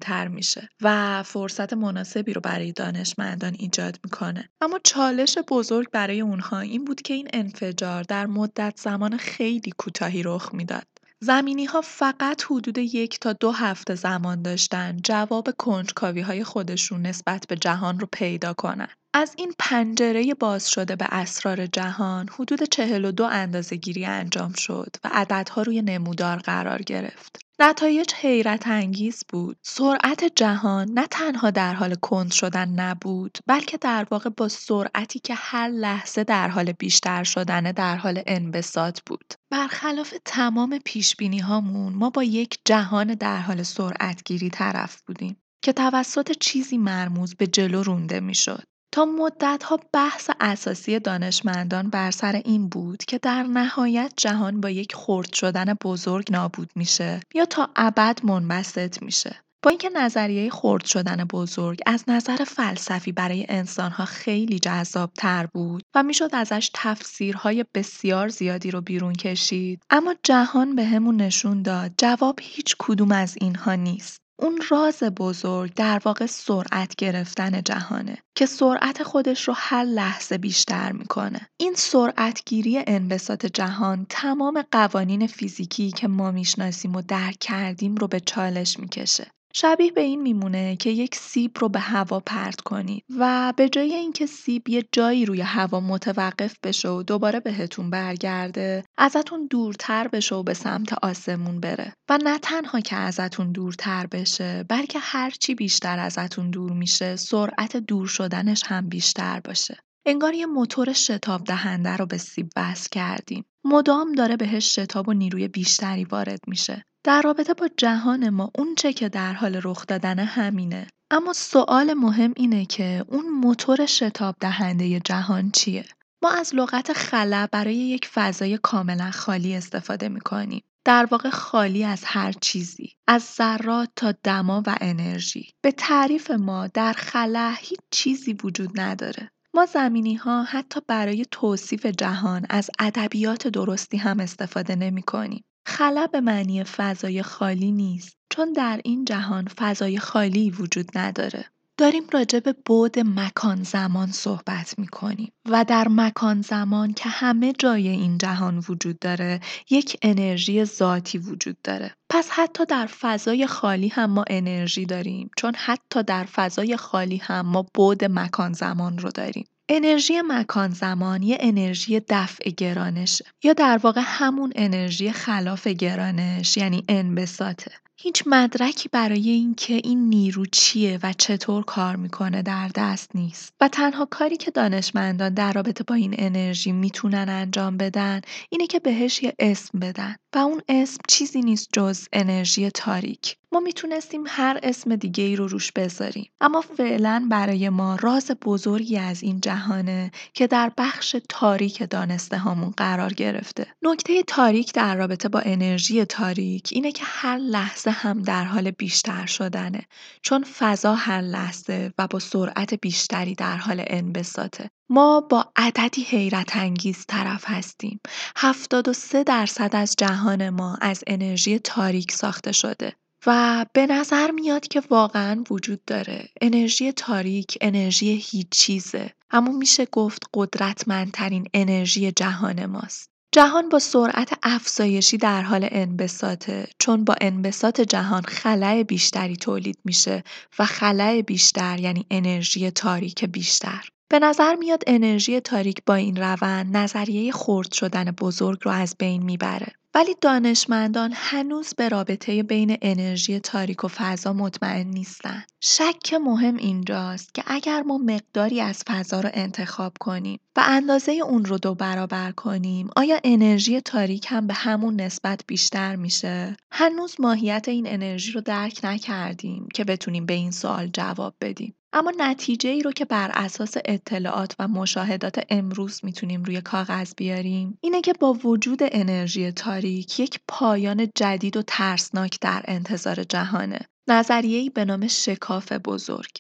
تر 0.02 0.28
میشه 0.28 0.70
و 0.82 1.24
فرصت 1.24 1.74
مناسبی 1.74 2.34
رو 2.34 2.42
برای 2.42 2.72
دانشمندان 2.72 3.56
ایجاد 3.60 4.00
می‌کنه. 4.04 4.50
اما 4.62 4.80
چالش 4.84 5.38
بزرگ 5.48 5.90
برای 5.92 6.22
اونها 6.22 6.60
این 6.60 6.86
بود 6.86 7.02
که 7.02 7.14
این 7.14 7.28
انفجار 7.34 8.04
در 8.04 8.26
مدت 8.26 8.74
زمان 8.78 9.18
خیلی 9.18 9.72
کوتاهی 9.78 10.24
رخ 10.24 10.50
می‌داد. 10.54 10.88
زمینی 11.20 11.66
ها 11.66 11.82
فقط 11.82 12.44
حدود 12.50 12.78
یک 12.78 13.20
تا 13.20 13.34
دو 13.34 13.52
هفته 13.52 13.96
زمان 13.96 14.42
داشتن. 14.42 14.98
جواب 15.04 15.48
کنجکاوی 15.58 16.22
های 16.22 16.44
خودشون 16.44 17.02
نسبت 17.02 17.46
به 17.48 17.56
جهان 17.56 18.00
رو 18.00 18.08
پیدا 18.12 18.54
کنن. 18.54 18.90
از 19.18 19.34
این 19.38 19.54
پنجره 19.60 20.34
باز 20.34 20.70
شده 20.70 20.96
به 20.96 21.06
اسرار 21.12 21.66
جهان 21.66 22.30
حدود 22.32 22.64
42 22.64 23.62
گیری 23.82 24.06
انجام 24.06 24.54
شد 24.54 24.96
و 25.04 25.10
عددها 25.14 25.62
روی 25.62 25.82
نمودار 25.82 26.38
قرار 26.38 26.82
گرفت. 26.82 27.40
نتایج 27.60 28.14
حیرت 28.14 28.68
انگیز 28.68 29.24
بود. 29.30 29.58
سرعت 29.62 30.24
جهان 30.36 30.92
نه 30.92 31.08
تنها 31.08 31.52
در 31.52 31.74
حال 31.74 31.96
کند 31.96 32.32
شدن 32.32 32.70
نبود، 32.70 33.38
بلکه 33.48 33.78
در 33.78 34.08
واقع 34.12 34.30
با 34.30 34.48
سرعتی 34.48 35.20
که 35.20 35.34
هر 35.38 35.68
لحظه 35.68 36.24
در 36.24 36.48
حال 36.48 36.72
بیشتر 36.72 37.24
شدن 37.24 37.72
در 37.72 37.96
حال 37.96 38.22
انبساط 38.28 39.00
بود. 39.06 39.34
برخلاف 39.52 40.14
تمام 40.26 40.80
پیش 40.86 41.16
هامون 41.44 41.94
ما 41.94 42.10
با 42.10 42.24
یک 42.24 42.60
جهان 42.66 43.16
در 43.16 43.40
حال 43.40 43.64
سرعت 43.64 44.24
گیری 44.24 44.50
طرف 44.50 45.02
بودیم 45.02 45.38
که 45.64 45.74
توسط 45.74 46.32
چیزی 46.40 46.78
مرموز 46.78 47.36
به 47.36 47.48
جلو 47.48 47.84
رونده 47.84 48.20
می‌شد. 48.20 48.64
تا 48.92 49.06
مدتها 49.06 49.80
بحث 49.94 50.30
اساسی 50.40 51.00
دانشمندان 51.00 51.90
بر 51.90 52.12
سر 52.12 52.42
این 52.46 52.70
بود 52.70 52.98
که 52.98 53.18
در 53.18 53.44
نهایت 53.44 54.14
جهان 54.18 54.62
با 54.62 54.70
یک 54.70 54.96
خرد 54.96 55.34
شدن 55.34 55.74
بزرگ 55.74 56.32
نابود 56.32 56.70
میشه 56.76 57.20
یا 57.36 57.46
تا 57.46 57.70
ابد 57.76 58.20
منبسط 58.24 59.02
میشه. 59.02 59.36
با 59.64 59.70
اینکه 59.70 59.90
نظریه 59.90 60.50
خرد 60.50 60.86
شدن 60.86 61.24
بزرگ 61.24 61.80
از 61.86 62.04
نظر 62.08 62.36
فلسفی 62.36 63.12
برای 63.12 63.46
انسانها 63.50 64.06
خیلی 64.06 64.60
جذاب 64.60 65.12
تر 65.18 65.46
بود 65.54 65.84
و 65.96 66.04
می‌شد 66.04 66.30
ازش 66.34 66.72
تفسیرهای 66.74 67.66
بسیار 67.74 68.28
زیادی 68.28 68.72
رو 68.72 68.82
بیرون 68.82 69.14
کشید 69.14 69.84
اما 69.90 70.16
جهان 70.24 70.76
به 70.76 70.86
همون 70.86 71.22
نشون 71.22 71.62
داد 71.62 71.92
جواب 71.98 72.40
هیچ 72.42 72.76
کدوم 72.80 73.12
از 73.12 73.38
اینها 73.42 73.76
نیست 73.76 74.27
اون 74.40 74.62
راز 74.70 75.04
بزرگ 75.04 75.74
در 75.74 76.02
واقع 76.06 76.26
سرعت 76.26 76.96
گرفتن 76.96 77.62
جهانه 77.62 78.18
که 78.36 78.46
سرعت 78.46 79.04
خودش 79.04 79.48
رو 79.48 79.54
هر 79.58 79.84
لحظه 79.84 80.38
بیشتر 80.38 80.92
می‌کنه. 80.92 81.48
این 81.60 81.74
سرعتگیری 81.78 82.84
انبساط 82.88 83.46
جهان 83.46 84.06
تمام 84.10 84.64
قوانین 84.72 85.28
فیزیکی 85.28 85.92
که 85.92 86.08
ما 86.08 86.32
می‌شناسیم 86.32 86.96
و 86.96 87.02
درک 87.02 87.38
کردیم 87.40 87.96
رو 87.96 88.08
به 88.08 88.20
چالش 88.20 88.80
می‌کشه. 88.80 89.32
شبیه 89.60 89.92
به 89.92 90.02
این 90.02 90.22
میمونه 90.22 90.76
که 90.76 90.90
یک 90.90 91.16
سیب 91.16 91.52
رو 91.60 91.70
به 91.70 91.80
هوا 91.80 92.20
پرت 92.20 92.62
کنید 92.62 93.04
و 93.20 93.54
به 93.58 93.70
جای 93.70 93.94
اینکه 93.94 94.26
سیب 94.26 94.70
یه 94.70 94.86
جایی 94.92 95.26
روی 95.26 95.42
هوا 95.42 95.80
متوقف 95.80 96.56
بشه 96.64 96.90
و 96.90 97.04
دوباره 97.04 97.40
بهتون 97.40 97.90
برگرده 97.90 98.84
ازتون 98.98 99.48
دورتر 99.48 100.08
بشه 100.08 100.36
و 100.36 100.44
به 100.44 100.54
سمت 100.54 100.94
آسمون 100.94 101.60
بره. 101.60 101.94
و 102.10 102.18
نه 102.24 102.40
تنها 102.40 102.80
که 102.80 102.96
ازتون 102.96 103.52
دورتر 103.52 104.08
بشه 104.08 104.66
بلکه 104.70 105.00
هرچی 105.00 105.56
بیشتر 105.56 106.00
ازتون 106.00 106.50
دور 106.50 106.72
میشه 106.72 107.16
سرعت 107.16 107.78
دور 107.78 108.08
شدنش 108.08 108.64
هم 108.66 108.90
بیشتر 108.90 109.40
باشه. 109.40 109.78
انگار 110.06 110.34
یه 110.34 110.46
موتور 110.46 110.94
شتاب 110.94 111.44
دهنده 111.44 111.98
رو 111.98 112.06
به 112.06 112.18
سیب 112.18 112.50
وصل 112.58 112.90
کردیم 112.92 113.46
مدام 113.66 114.12
داره 114.12 114.38
بهش 114.38 114.80
شتاب 114.80 115.10
و 115.10 115.14
نیروی 115.14 115.48
بیشتری 115.48 116.04
وارد 116.04 116.40
میشه. 116.48 116.84
در 117.08 117.22
رابطه 117.22 117.54
با 117.54 117.70
جهان 117.78 118.30
ما 118.30 118.52
اونچه 118.56 118.94
که 118.94 119.10
در 119.10 119.34
حال 119.34 119.60
رخ 119.64 119.86
دادن 119.88 120.20
همینه. 120.20 120.88
اما 121.12 121.34
سوال 121.34 121.94
مهم 121.94 122.34
اینه 122.36 122.66
که 122.66 123.06
اون 123.08 123.30
موتور 123.30 123.86
شتاب 123.86 124.36
دهنده 124.40 125.00
جهان 125.00 125.52
چیه؟ 125.52 125.86
ما 126.24 126.30
از 126.30 126.56
لغت 126.56 126.94
خلا 126.94 127.48
برای 127.52 127.76
یک 127.76 128.08
فضای 128.08 128.58
کاملا 128.58 129.12
خالی 129.12 129.56
استفاده 129.56 130.10
می‌کنیم. 130.10 130.64
در 130.86 131.08
واقع 131.12 131.30
خالی 131.30 131.84
از 131.84 132.04
هر 132.06 132.32
چیزی 132.32 132.94
از 133.08 133.24
ذرات 133.24 133.90
تا 133.96 134.14
دما 134.24 134.64
و 134.68 134.76
انرژی. 134.82 135.54
به 135.62 135.72
تعریف 135.72 136.32
ما 136.32 136.68
در 136.68 136.94
خلا 136.94 137.54
هیچ 137.58 137.80
چیزی 137.92 138.34
وجود 138.34 138.80
نداره. 138.80 139.32
ما 139.54 139.66
زمینی 139.66 140.16
ها 140.16 140.44
حتی 140.44 140.80
برای 140.88 141.26
توصیف 141.32 141.86
جهان 141.86 142.46
از 142.50 142.70
ادبیات 142.80 143.48
درستی 143.48 143.98
هم 143.98 144.20
استفاده 144.20 144.76
نمی 144.76 145.02
کنیم. 145.02 145.44
خلا 145.70 146.08
به 146.08 146.22
معنی 146.22 146.64
فضای 146.64 147.24
خالی 147.24 147.72
نیست 147.72 148.18
چون 148.30 148.54
در 148.54 148.82
این 148.84 149.06
جهان 149.06 149.48
فضای 149.48 150.00
خالی 150.00 150.50
وجود 150.50 150.98
نداره. 150.98 151.46
داریم 151.78 152.04
راجع 152.14 152.40
به 152.40 152.54
بعد 152.54 153.00
مکان 153.00 153.64
زمان 153.64 154.12
صحبت 154.12 154.80
می 154.80 154.88
کنیم 154.88 155.32
و 155.50 155.66
در 155.68 155.88
مکان 155.90 156.42
زمان 156.42 156.94
که 156.94 157.10
همه 157.10 157.54
جای 157.54 157.88
این 157.88 158.18
جهان 158.18 158.64
وجود 158.70 159.00
داره 159.00 159.40
یک 159.70 159.98
انرژی 160.02 160.66
ذاتی 160.66 161.18
وجود 161.18 161.58
داره 161.64 161.96
پس 162.10 162.30
حتی 162.32 162.66
در 162.66 162.86
فضای 162.86 163.48
خالی 163.48 163.88
هم 163.88 164.12
ما 164.12 164.24
انرژی 164.30 164.86
داریم 164.86 165.30
چون 165.38 165.54
حتی 165.56 166.04
در 166.04 166.24
فضای 166.24 166.78
خالی 166.78 167.18
هم 167.18 167.46
ما 167.46 167.66
بعد 167.76 168.06
مکان 168.06 168.54
زمان 168.54 168.98
رو 168.98 169.10
داریم 169.10 169.48
انرژی 169.70 170.22
مکان 170.22 170.72
زمان 170.72 171.24
یه 171.24 171.38
انرژی 171.40 172.00
دفع 172.00 172.50
گرانشه 172.50 173.26
یا 173.44 173.54
در 173.54 173.80
واقع 173.84 174.02
همون 174.04 174.54
انرژی 174.56 175.12
خلاف 175.12 175.68
گرانش 175.68 176.58
یعنی 176.58 176.84
انبساطه 176.90 177.72
هیچ 178.00 178.24
مدرکی 178.26 178.90
برای 178.90 179.30
اینکه 179.30 179.74
این 179.74 180.10
نیرو 180.10 180.46
چیه 180.46 181.00
و 181.04 181.14
چطور 181.14 181.64
کار 181.64 181.96
می‌کنه 181.96 182.42
در 182.42 182.72
دست 182.76 183.16
نیست. 183.16 183.54
و 183.62 183.68
تنها 183.68 184.06
کاری 184.06 184.38
که 184.38 184.52
دانشمندان 184.52 185.34
در 185.34 185.54
رابطه 185.54 185.84
با 185.84 185.96
این 185.96 186.16
انرژی 186.18 186.72
می‌تونن 186.72 187.30
انجام 187.30 187.78
بدن 187.78 188.22
اینه 188.50 188.68
که 188.68 188.80
بهش 188.80 189.24
یه 189.24 189.34
اسم 189.40 189.80
بدن. 189.80 190.16
و 190.36 190.40
اون 190.40 190.62
اسم 190.70 190.98
چیزی 191.08 191.42
نیست 191.42 191.70
جز 191.74 192.08
انرژی 192.14 192.72
تاریک. 192.72 193.38
ما 193.52 193.60
می‌تونستیم 193.60 194.24
هر 194.28 194.60
اسم 194.64 194.96
دیگه 194.96 195.24
ای 195.24 195.36
رو 195.36 195.48
روش 195.48 195.72
بذاریم. 195.72 196.30
اما 196.42 196.62
فعلا 196.62 197.28
برای 197.32 197.70
ما 197.70 197.96
راز 197.96 198.32
بزرگی 198.44 198.98
از 198.98 199.24
این 199.24 199.42
جهانه 199.42 200.12
که 200.34 200.48
در 200.48 200.72
بخش 200.78 201.16
تاریک 201.30 201.90
دانسته 201.90 202.38
هامون 202.38 202.74
قرار 202.78 203.14
گرفته. 203.14 203.68
نکته 203.82 204.24
تاریک 204.24 204.74
در 204.74 204.96
رابطه 204.96 205.30
با 205.30 205.40
انرژی 205.40 206.06
تاریک 206.06 206.70
اینه 206.72 206.92
که 206.92 207.04
هر 207.06 207.38
لحظه 207.38 207.87
هم 207.92 208.22
در 208.22 208.44
حال 208.44 208.72
بیشتر 208.72 209.26
شدنه 209.26 209.82
چون 210.22 210.44
فضا 210.44 210.96
هر 210.96 211.22
لحظه 211.22 211.94
و 211.98 212.08
با 212.08 212.20
سرعت 212.20 212.74
بیشتری 212.74 213.36
در 213.36 213.58
حال 213.58 213.84
انبساطه 213.88 214.70
ما 214.90 215.22
با 215.22 215.52
عددی 215.56 216.04
حیرت 216.04 216.56
انگیز 216.56 217.06
طرف 217.08 217.44
هستیم. 217.48 218.00
73 218.36 219.24
درصد 219.24 219.70
از 219.74 219.96
جهان 219.98 220.50
ما 220.50 220.78
از 220.82 221.04
انرژی 221.08 221.60
تاریک 221.60 222.12
ساخته 222.12 222.52
شده. 222.52 222.94
و 223.26 223.66
به 223.74 223.86
نظر 223.88 224.32
میاد 224.32 224.68
که 224.68 224.82
واقعا 224.90 225.44
وجود 225.50 225.86
داره. 225.86 226.30
انرژی 226.42 226.92
تاریک 226.92 227.58
انرژی 227.62 228.16
هیچ 228.16 228.48
چیزه. 228.50 229.14
اما 229.32 229.52
میشه 229.52 229.86
گفت 229.86 230.24
قدرتمندترین 230.34 231.48
انرژی 231.54 232.12
جهان 232.12 232.66
ماست. 232.66 233.17
جهان 233.38 233.70
با 233.70 233.80
سرعت 233.80 234.40
افزایشی 234.44 235.18
در 235.18 235.42
حال 235.42 235.68
انبساطه 235.72 236.68
چون 236.80 237.04
با 237.04 237.16
انبساط 237.22 237.82
جهان 237.82 238.22
خلع 238.22 238.84
بیشتری 238.84 239.36
تولید 239.36 239.80
میشه 239.86 240.24
و 240.60 240.66
خلع 240.66 241.22
بیشتر 241.22 241.80
یعنی 241.80 242.06
انرژی 242.12 242.72
تاریک 242.72 243.26
بیشتر. 243.26 243.90
به 244.10 244.20
نظر 244.20 244.56
میاد 244.56 244.84
انرژی 244.88 245.40
تاریک 245.40 245.78
با 245.86 245.96
این 245.96 246.16
روند 246.16 246.78
نظریه 246.78 247.32
خرد 247.32 247.72
شدن 247.72 248.12
بزرگ 248.12 248.60
رو 248.64 248.72
از 248.72 248.96
بین 249.00 249.24
می‌بره. 249.24 249.68
ولی 249.98 250.16
دانشمندان 250.22 251.12
هنوز 251.16 251.74
به 251.74 251.90
رابطه 251.90 252.44
بین 252.44 252.78
انرژی 252.82 253.40
تاریک 253.40 253.84
و 253.84 253.88
فضا 253.88 254.34
مطمئن 254.34 254.88
نیستن. 254.88 255.44
شک 255.62 256.14
مهم 256.14 256.56
اینجاست 256.56 257.34
که 257.34 257.44
اگر 257.48 257.82
ما 257.82 257.98
مقداری 257.98 258.62
از 258.62 258.84
فضا 258.88 259.22
رو 259.22 259.30
انتخاب 259.34 259.94
کنیم 260.00 260.40
و 260.56 260.64
اندازه 260.66 261.12
اون 261.12 261.46
رو 261.46 261.58
دو 261.58 261.76
برابر 261.76 262.32
کنیم 262.32 262.90
آیا 262.96 263.20
انرژی 263.24 263.82
تاریک 263.82 264.26
هم 264.30 264.48
به 264.48 264.54
همون 264.54 265.02
نسبت 265.02 265.42
بیشتر 265.48 265.96
میشه؟ 265.96 266.58
هنوز 266.72 267.16
ماهیت 267.20 267.66
این 267.68 267.88
انرژی 267.88 268.32
رو 268.32 268.42
درک 268.42 268.80
نکردیم 268.84 269.68
که 269.74 269.84
بتونیم 269.84 270.26
به 270.26 270.34
این 270.34 270.52
سوال 270.52 270.88
جواب 270.88 271.36
بدیم. 271.42 271.76
اما 271.98 272.14
نتیجه 272.18 272.70
ای 272.70 272.82
رو 272.82 272.92
که 272.92 273.06
بر 273.06 273.32
اساس 273.34 273.74
اطلاعات 273.86 274.56
و 274.60 274.68
مشاهدات 274.68 275.46
امروز 275.50 276.06
می‌تونیم 276.06 276.44
روی 276.44 276.62
کاغذ 276.62 277.14
بیاریم 277.18 277.78
اینه 277.82 278.02
که 278.02 278.14
با 278.14 278.34
وجود 278.34 278.80
انرژی 278.82 279.52
تاریک 279.52 280.20
یک 280.20 280.40
پایان 280.48 281.08
جدید 281.16 281.58
و 281.58 281.62
ترسناک 281.62 282.38
در 282.42 282.62
انتظار 282.68 283.24
جهانه. 283.24 283.80
نظریه‌ای 284.10 284.70
به 284.70 284.86
نام 284.86 285.08
شکاف 285.08 285.72
بزرگ. 285.72 286.32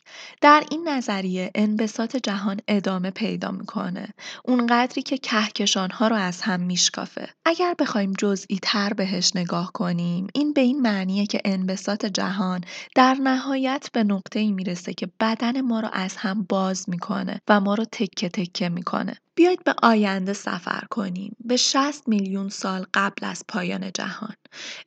در 0.41 0.63
این 0.71 0.87
نظریه 0.87 1.51
انبساط 1.55 2.15
جهان 2.15 2.59
ادامه 2.67 3.11
پیدا 3.11 3.51
می‌کنه. 3.51 4.07
اونقدری 4.45 5.01
که 5.01 5.17
کهکشانها 5.17 6.07
رو 6.07 6.15
از 6.15 6.41
هم 6.41 6.59
میشکافه. 6.59 7.29
اگر 7.45 7.75
بخوایم 7.79 8.13
جزئی 8.19 8.59
تر 8.61 8.93
بهش 8.93 9.31
نگاه 9.35 9.71
کنیم 9.73 10.27
این 10.33 10.53
به 10.53 10.61
این 10.61 10.81
معنیه 10.81 11.25
که 11.25 11.41
انبساط 11.45 12.05
جهان 12.05 12.61
در 12.95 13.13
نهایت 13.13 13.89
به 13.93 14.03
نقطه 14.03 14.39
ای 14.39 14.51
می‌رسه 14.51 14.93
که 14.93 15.07
بدن 15.19 15.61
ما 15.61 15.79
رو 15.79 15.89
از 15.93 16.15
هم 16.17 16.45
باز 16.49 16.89
می‌کنه 16.89 17.41
و 17.47 17.59
ما 17.59 17.73
رو 17.75 17.85
تکه 17.91 18.29
تکه 18.29 18.69
می‌کنه. 18.69 19.15
بیایید 19.35 19.63
به 19.63 19.75
آینده 19.83 20.33
سفر 20.33 20.83
کنیم. 20.89 21.35
به 21.45 21.57
60 21.57 22.07
میلیون 22.07 22.49
سال 22.49 22.85
قبل 22.93 23.25
از 23.25 23.43
پایان 23.47 23.91
جهان. 23.93 24.33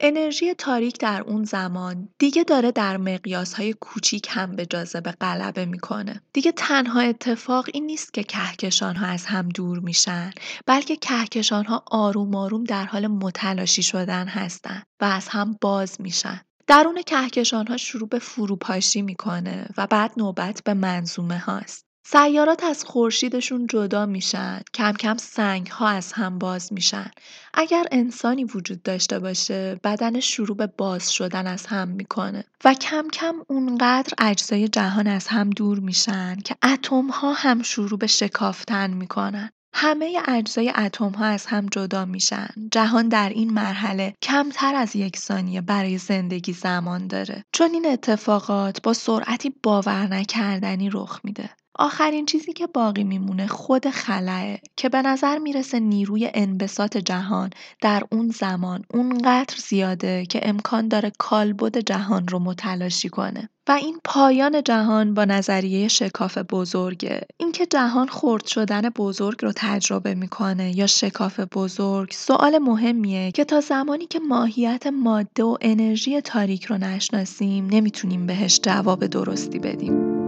انرژی 0.01 0.55
تاریک 0.55 0.99
در 0.99 1.23
اون 1.23 1.45
زمان 1.45 2.09
دیگه 2.19 2.45
داره 2.45 2.73
در 2.73 2.97
مقیاسهای 2.97 3.73
کوچیک 3.73 4.27
هم 4.31 4.57
به 4.57 4.67
جاذبه 4.67 5.11
غلبه 5.13 5.65
می‌کنه. 5.67 6.21
دیگه 6.33 6.53
تنها 6.53 7.01
اتفاق 7.01 7.67
این 7.75 7.87
نیست 7.87 8.15
که 8.15 8.23
کهکشان 8.23 8.97
ها 8.97 9.07
از 9.07 9.27
هم 9.27 9.49
دور 9.49 9.79
میشن 9.79 10.31
بلکه 10.67 10.97
کهکشان 10.97 11.65
ها 11.65 11.85
آروم 11.91 12.35
آروم 12.35 12.65
در 12.65 12.85
حال 12.85 13.07
متلاشی 13.07 13.83
شدن 13.83 14.27
هستن 14.29 14.83
و 15.01 15.05
از 15.05 15.29
هم 15.29 15.57
باز 15.61 16.01
میشن. 16.01 16.41
درون 16.67 17.03
کهکشان 17.03 17.67
ها 17.67 17.77
شروع 17.77 18.09
به 18.09 18.19
فروپاشی 18.19 19.03
می‌کنه 19.03 19.67
و 19.77 19.87
بعد 19.87 20.13
نوبت 20.17 20.63
به 20.65 20.75
منظومه 20.75 21.39
هاست. 21.39 21.90
سیارات 22.13 22.65
از 22.65 22.85
خورشیدشون 22.85 23.67
جدا 23.67 24.07
میشن 24.07 24.61
کم 24.75 24.93
کم 24.93 25.17
سنگ 25.17 25.67
ها 25.67 25.89
از 25.89 26.13
هم 26.13 26.39
باز 26.39 26.73
میشن 26.73 27.11
اگر 27.55 27.87
انسانی 27.93 28.45
وجود 28.45 28.83
داشته 28.83 29.19
باشه 29.19 29.81
بدنش 29.85 30.35
شروع 30.35 30.57
به 30.57 30.67
باز 30.67 31.13
شدن 31.13 31.47
از 31.47 31.67
هم 31.67 31.89
می‌کنه 31.89 32.45
و 32.65 32.75
کم 32.75 33.09
کم 33.13 33.35
اونقدر 33.49 34.13
اجزای 34.19 34.69
جهان 34.69 35.07
از 35.07 35.27
هم 35.27 35.51
دور 35.51 35.81
میشن 35.81 36.37
که 36.45 36.57
اتم 36.63 37.07
ها 37.07 37.33
هم 37.33 37.63
شروع 37.63 37.99
به 37.99 38.07
شکافتن 38.07 38.91
می‌کنن 38.91 39.51
همه 39.75 40.23
اجزای 40.29 40.73
اتم 40.77 41.11
ها 41.11 41.25
از 41.25 41.47
هم 41.47 41.67
جدا 41.67 42.05
میشن. 42.05 42.49
جهان 42.73 43.09
در 43.09 43.29
این 43.29 43.53
مرحله 43.53 44.15
کمتر 44.23 44.75
از 44.75 44.97
یک 44.97 45.17
ثانیه 45.17 45.61
برای 45.61 45.99
زندگی 45.99 46.53
زمان 46.53 47.07
داره. 47.07 47.45
چون 47.53 47.71
این 47.73 47.87
اتفاقات 47.87 48.83
با 48.83 48.93
سرعتی 48.93 49.55
باور 49.63 50.07
نکردنی 50.07 50.91
رخ 50.91 51.21
میده. 51.25 51.51
آخرین 51.81 52.27
چیزی 52.27 52.53
که 52.53 52.67
باقی 52.67 53.05
میمونه 53.05 53.47
خود 53.47 53.91
خلاه 53.91 54.59
که 54.77 54.89
به 54.89 55.03
نظر 55.03 55.39
می‌رسه 55.39 55.81
نیروی 55.81 56.31
انبساط 56.35 56.97
جهان 56.97 57.51
در 57.81 58.03
اون 58.13 58.29
زمان 58.29 58.85
اونقدر 58.95 59.55
زیاده 59.59 60.27
که 60.27 60.41
امکان 60.43 60.89
داره 60.89 61.13
کالبد 61.19 61.79
جهان 61.79 62.29
رو 62.29 62.39
متلاشی 62.39 63.09
کنه. 63.09 63.49
و 63.69 63.73
این 63.73 64.01
پایان 64.05 64.63
جهان 64.63 65.15
با 65.15 65.25
نظریه 65.25 65.89
شکاف 65.89 66.39
بزرگه 66.39 67.21
اینکه 67.37 67.67
جهان 67.67 68.09
خرد 68.09 68.47
شدن 68.47 68.81
بزرگ 68.81 69.39
رو 69.43 69.53
تجربه 69.57 70.15
می‌کنه 70.15 70.77
یا 70.77 70.87
شکاف 70.87 71.41
بزرگ 71.41 72.13
سوال 72.13 72.59
مهمیه 72.59 73.33
که 73.33 73.45
تا 73.45 73.61
زمانی 73.61 74.07
که 74.07 74.19
ماهیت 74.19 74.87
ماده 74.87 75.45
و 75.45 75.57
انرژی 75.61 76.21
تاریک 76.21 76.65
رو 76.65 76.79
نشناسیم 76.79 77.67
نمی‌تونیم 77.67 78.27
بهش 78.27 78.61
جواب 78.63 79.07
درستی 79.07 79.59
بدیم 79.59 80.20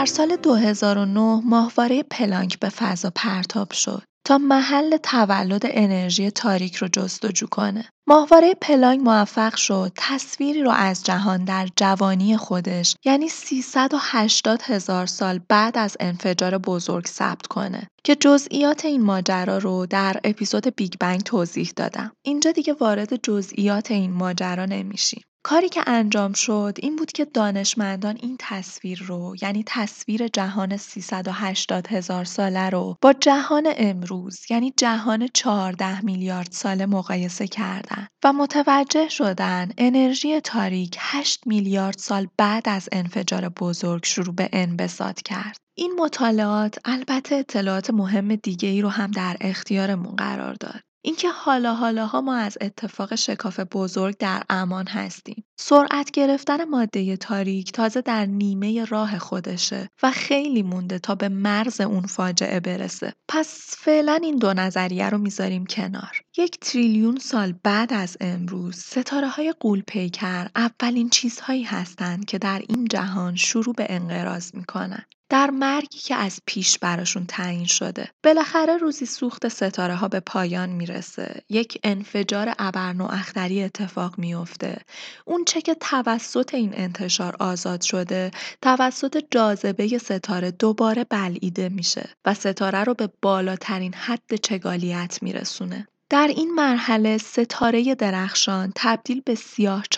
در 0.00 0.06
سال 0.06 0.36
2009 0.36 1.42
ماهواره 1.44 2.02
پلانک 2.02 2.58
به 2.58 2.68
فضا 2.68 3.12
پرتاب 3.14 3.72
شد 3.72 4.02
تا 4.26 4.38
محل 4.38 4.96
تولد 4.96 5.62
انرژی 5.64 6.30
تاریک 6.30 6.76
رو 6.76 6.88
جستجو 6.88 7.46
کنه. 7.46 7.88
ماهواره 8.08 8.54
پلانک 8.60 9.00
موفق 9.00 9.54
شد 9.54 9.92
تصویری 9.96 10.62
رو 10.62 10.70
از 10.70 11.04
جهان 11.04 11.44
در 11.44 11.68
جوانی 11.76 12.36
خودش 12.36 12.94
یعنی 13.04 13.28
380 13.28 14.62
هزار 14.62 15.06
سال 15.06 15.40
بعد 15.48 15.78
از 15.78 15.96
انفجار 16.00 16.58
بزرگ 16.58 17.06
ثبت 17.06 17.46
کنه 17.46 17.88
که 18.04 18.14
جزئیات 18.14 18.84
این 18.84 19.02
ماجرا 19.02 19.58
رو 19.58 19.86
در 19.86 20.20
اپیزود 20.24 20.76
بیگ 20.76 20.92
بنگ 21.00 21.20
توضیح 21.20 21.72
دادم. 21.76 22.12
اینجا 22.26 22.52
دیگه 22.52 22.72
وارد 22.72 23.22
جزئیات 23.22 23.90
این 23.90 24.12
ماجرا 24.12 24.64
نمیشیم. 24.64 25.22
کاری 25.42 25.68
که 25.68 25.82
انجام 25.86 26.32
شد 26.32 26.78
این 26.82 26.96
بود 26.96 27.12
که 27.12 27.24
دانشمندان 27.24 28.18
این 28.22 28.36
تصویر 28.38 29.02
رو 29.06 29.36
یعنی 29.42 29.64
تصویر 29.66 30.28
جهان 30.28 30.76
380 30.76 31.86
هزار 31.86 32.24
ساله 32.24 32.70
رو 32.70 32.96
با 33.02 33.12
جهان 33.12 33.72
امروز 33.76 34.38
یعنی 34.50 34.72
جهان 34.76 35.28
14 35.34 36.04
میلیارد 36.04 36.48
ساله 36.50 36.86
مقایسه 36.86 37.46
کردند 37.46 38.08
و 38.24 38.32
متوجه 38.32 39.08
شدن 39.08 39.70
انرژی 39.78 40.40
تاریک 40.40 40.96
8 40.98 41.46
میلیارد 41.46 41.98
سال 41.98 42.28
بعد 42.36 42.68
از 42.68 42.88
انفجار 42.92 43.48
بزرگ 43.48 44.04
شروع 44.04 44.34
به 44.34 44.48
انبساط 44.52 45.22
کرد. 45.22 45.56
این 45.74 45.92
مطالعات 45.98 46.78
البته 46.84 47.34
اطلاعات 47.34 47.90
مهم 47.90 48.36
دیگه 48.36 48.68
ای 48.68 48.82
رو 48.82 48.88
هم 48.88 49.10
در 49.10 49.36
اختیارمون 49.40 50.16
قرار 50.16 50.54
داد. 50.54 50.89
اینکه 51.02 51.28
حالا 51.28 51.74
حالاها 51.74 52.20
ما 52.20 52.34
از 52.34 52.58
اتفاق 52.60 53.14
شکاف 53.14 53.60
بزرگ 53.72 54.16
در 54.16 54.42
امان 54.50 54.86
هستیم. 54.86 55.44
سرعت 55.58 56.10
گرفتن 56.10 56.64
ماده 56.64 57.16
تاریک 57.16 57.72
تازه 57.72 58.00
در 58.00 58.26
نیمه 58.26 58.84
راه 58.84 59.18
خودشه 59.18 59.88
و 60.02 60.10
خیلی 60.10 60.62
مونده 60.62 60.98
تا 60.98 61.14
به 61.14 61.28
مرز 61.28 61.80
اون 61.80 62.06
فاجعه 62.06 62.60
برسه. 62.60 63.12
پس 63.28 63.74
فعلا 63.78 64.18
این 64.22 64.36
دو 64.36 64.54
نظریه 64.54 65.10
رو 65.10 65.18
می‌ذاریم 65.18 65.66
کنار. 65.66 66.22
یک 66.38 66.58
تریلیون 66.60 67.18
سال 67.18 67.54
بعد 67.62 67.92
از 67.92 68.16
امروز 68.20 68.76
ستاره 68.76 69.28
های 69.28 69.54
قول 69.60 69.82
پیکر 69.86 70.48
اولین 70.56 71.10
چیزهایی 71.10 71.62
هستند 71.62 72.24
که 72.24 72.38
در 72.38 72.62
این 72.68 72.84
جهان 72.84 73.36
شروع 73.36 73.74
به 73.74 73.86
انقراض 73.88 74.54
می‌کنن. 74.54 75.04
در 75.30 75.50
مرگی 75.50 75.98
که 75.98 76.14
از 76.14 76.40
پیش 76.46 76.78
براشون 76.78 77.26
تعیین 77.26 77.66
شده. 77.66 78.10
بالاخره 78.24 78.76
روزی 78.76 79.06
سوخت 79.06 79.48
ستاره 79.48 79.94
ها 79.94 80.08
به 80.08 80.20
پایان 80.20 80.68
می‌رسه. 80.68 81.42
یک 81.48 81.78
انفجار 81.84 82.54
ابرنواختری 82.58 83.62
اتفاق 83.62 84.18
میفته. 84.18 84.78
اون 85.24 85.44
چه 85.44 85.60
که 85.62 85.74
توسط 85.74 86.54
این 86.54 86.74
انتشار 86.74 87.36
آزاد 87.40 87.80
شده 87.80 88.30
توسط 88.62 89.24
جاذبه 89.30 89.98
ستاره 89.98 90.50
دوباره 90.50 91.04
بلعیده 91.04 91.68
میشه 91.68 92.10
و 92.24 92.34
ستاره 92.34 92.84
رو 92.84 92.94
به 92.94 93.10
بالاترین 93.22 93.94
حد 93.94 94.34
چگالیت 94.34 95.18
میرسونه. 95.22 95.88
در 96.10 96.26
این 96.36 96.54
مرحله 96.54 97.18
ستاره 97.18 97.94
درخشان 97.94 98.72
تبدیل 98.74 99.22
به 99.26 99.38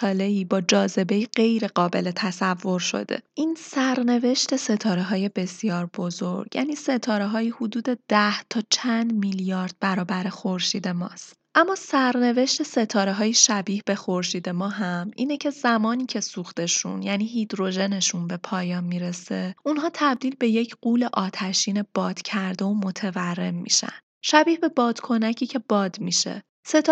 ای 0.02 0.44
با 0.44 0.60
جاذبه 0.60 1.26
غیر 1.36 1.66
قابل 1.66 2.10
تصور 2.10 2.80
شده. 2.80 3.22
این 3.34 3.56
سرنوشت 3.58 4.56
ستاره 4.56 5.02
های 5.02 5.28
بسیار 5.28 5.90
بزرگ 5.96 6.56
یعنی 6.56 6.76
ستاره 6.76 7.26
های 7.26 7.48
حدود 7.48 7.98
ده 8.08 8.42
تا 8.50 8.62
چند 8.70 9.14
میلیارد 9.14 9.74
برابر 9.80 10.28
خورشید 10.28 10.88
ماست. 10.88 11.32
اما 11.54 11.74
سرنوشت 11.74 12.62
ستاره 12.62 13.12
های 13.12 13.32
شبیه 13.32 13.82
به 13.86 13.94
خورشید 13.94 14.48
ما 14.48 14.68
هم 14.68 15.10
اینه 15.16 15.36
که 15.36 15.50
زمانی 15.50 16.06
که 16.06 16.20
سوختشون 16.20 17.02
یعنی 17.02 17.26
هیدروژنشون 17.26 18.26
به 18.26 18.36
پایان 18.36 18.84
می‌رسه 18.84 19.54
اونها 19.64 19.90
تبدیل 19.94 20.36
به 20.38 20.48
یک 20.48 20.76
قول 20.82 21.08
آتشین 21.12 21.84
باد 21.94 22.22
کرده 22.22 22.64
و 22.64 22.74
متورم 22.74 23.54
میشن. 23.54 23.92
شبیه 24.22 24.58
به 24.58 24.68
بادکنکی 24.68 25.46
که 25.46 25.58
باد 25.58 26.00
میشه. 26.00 26.42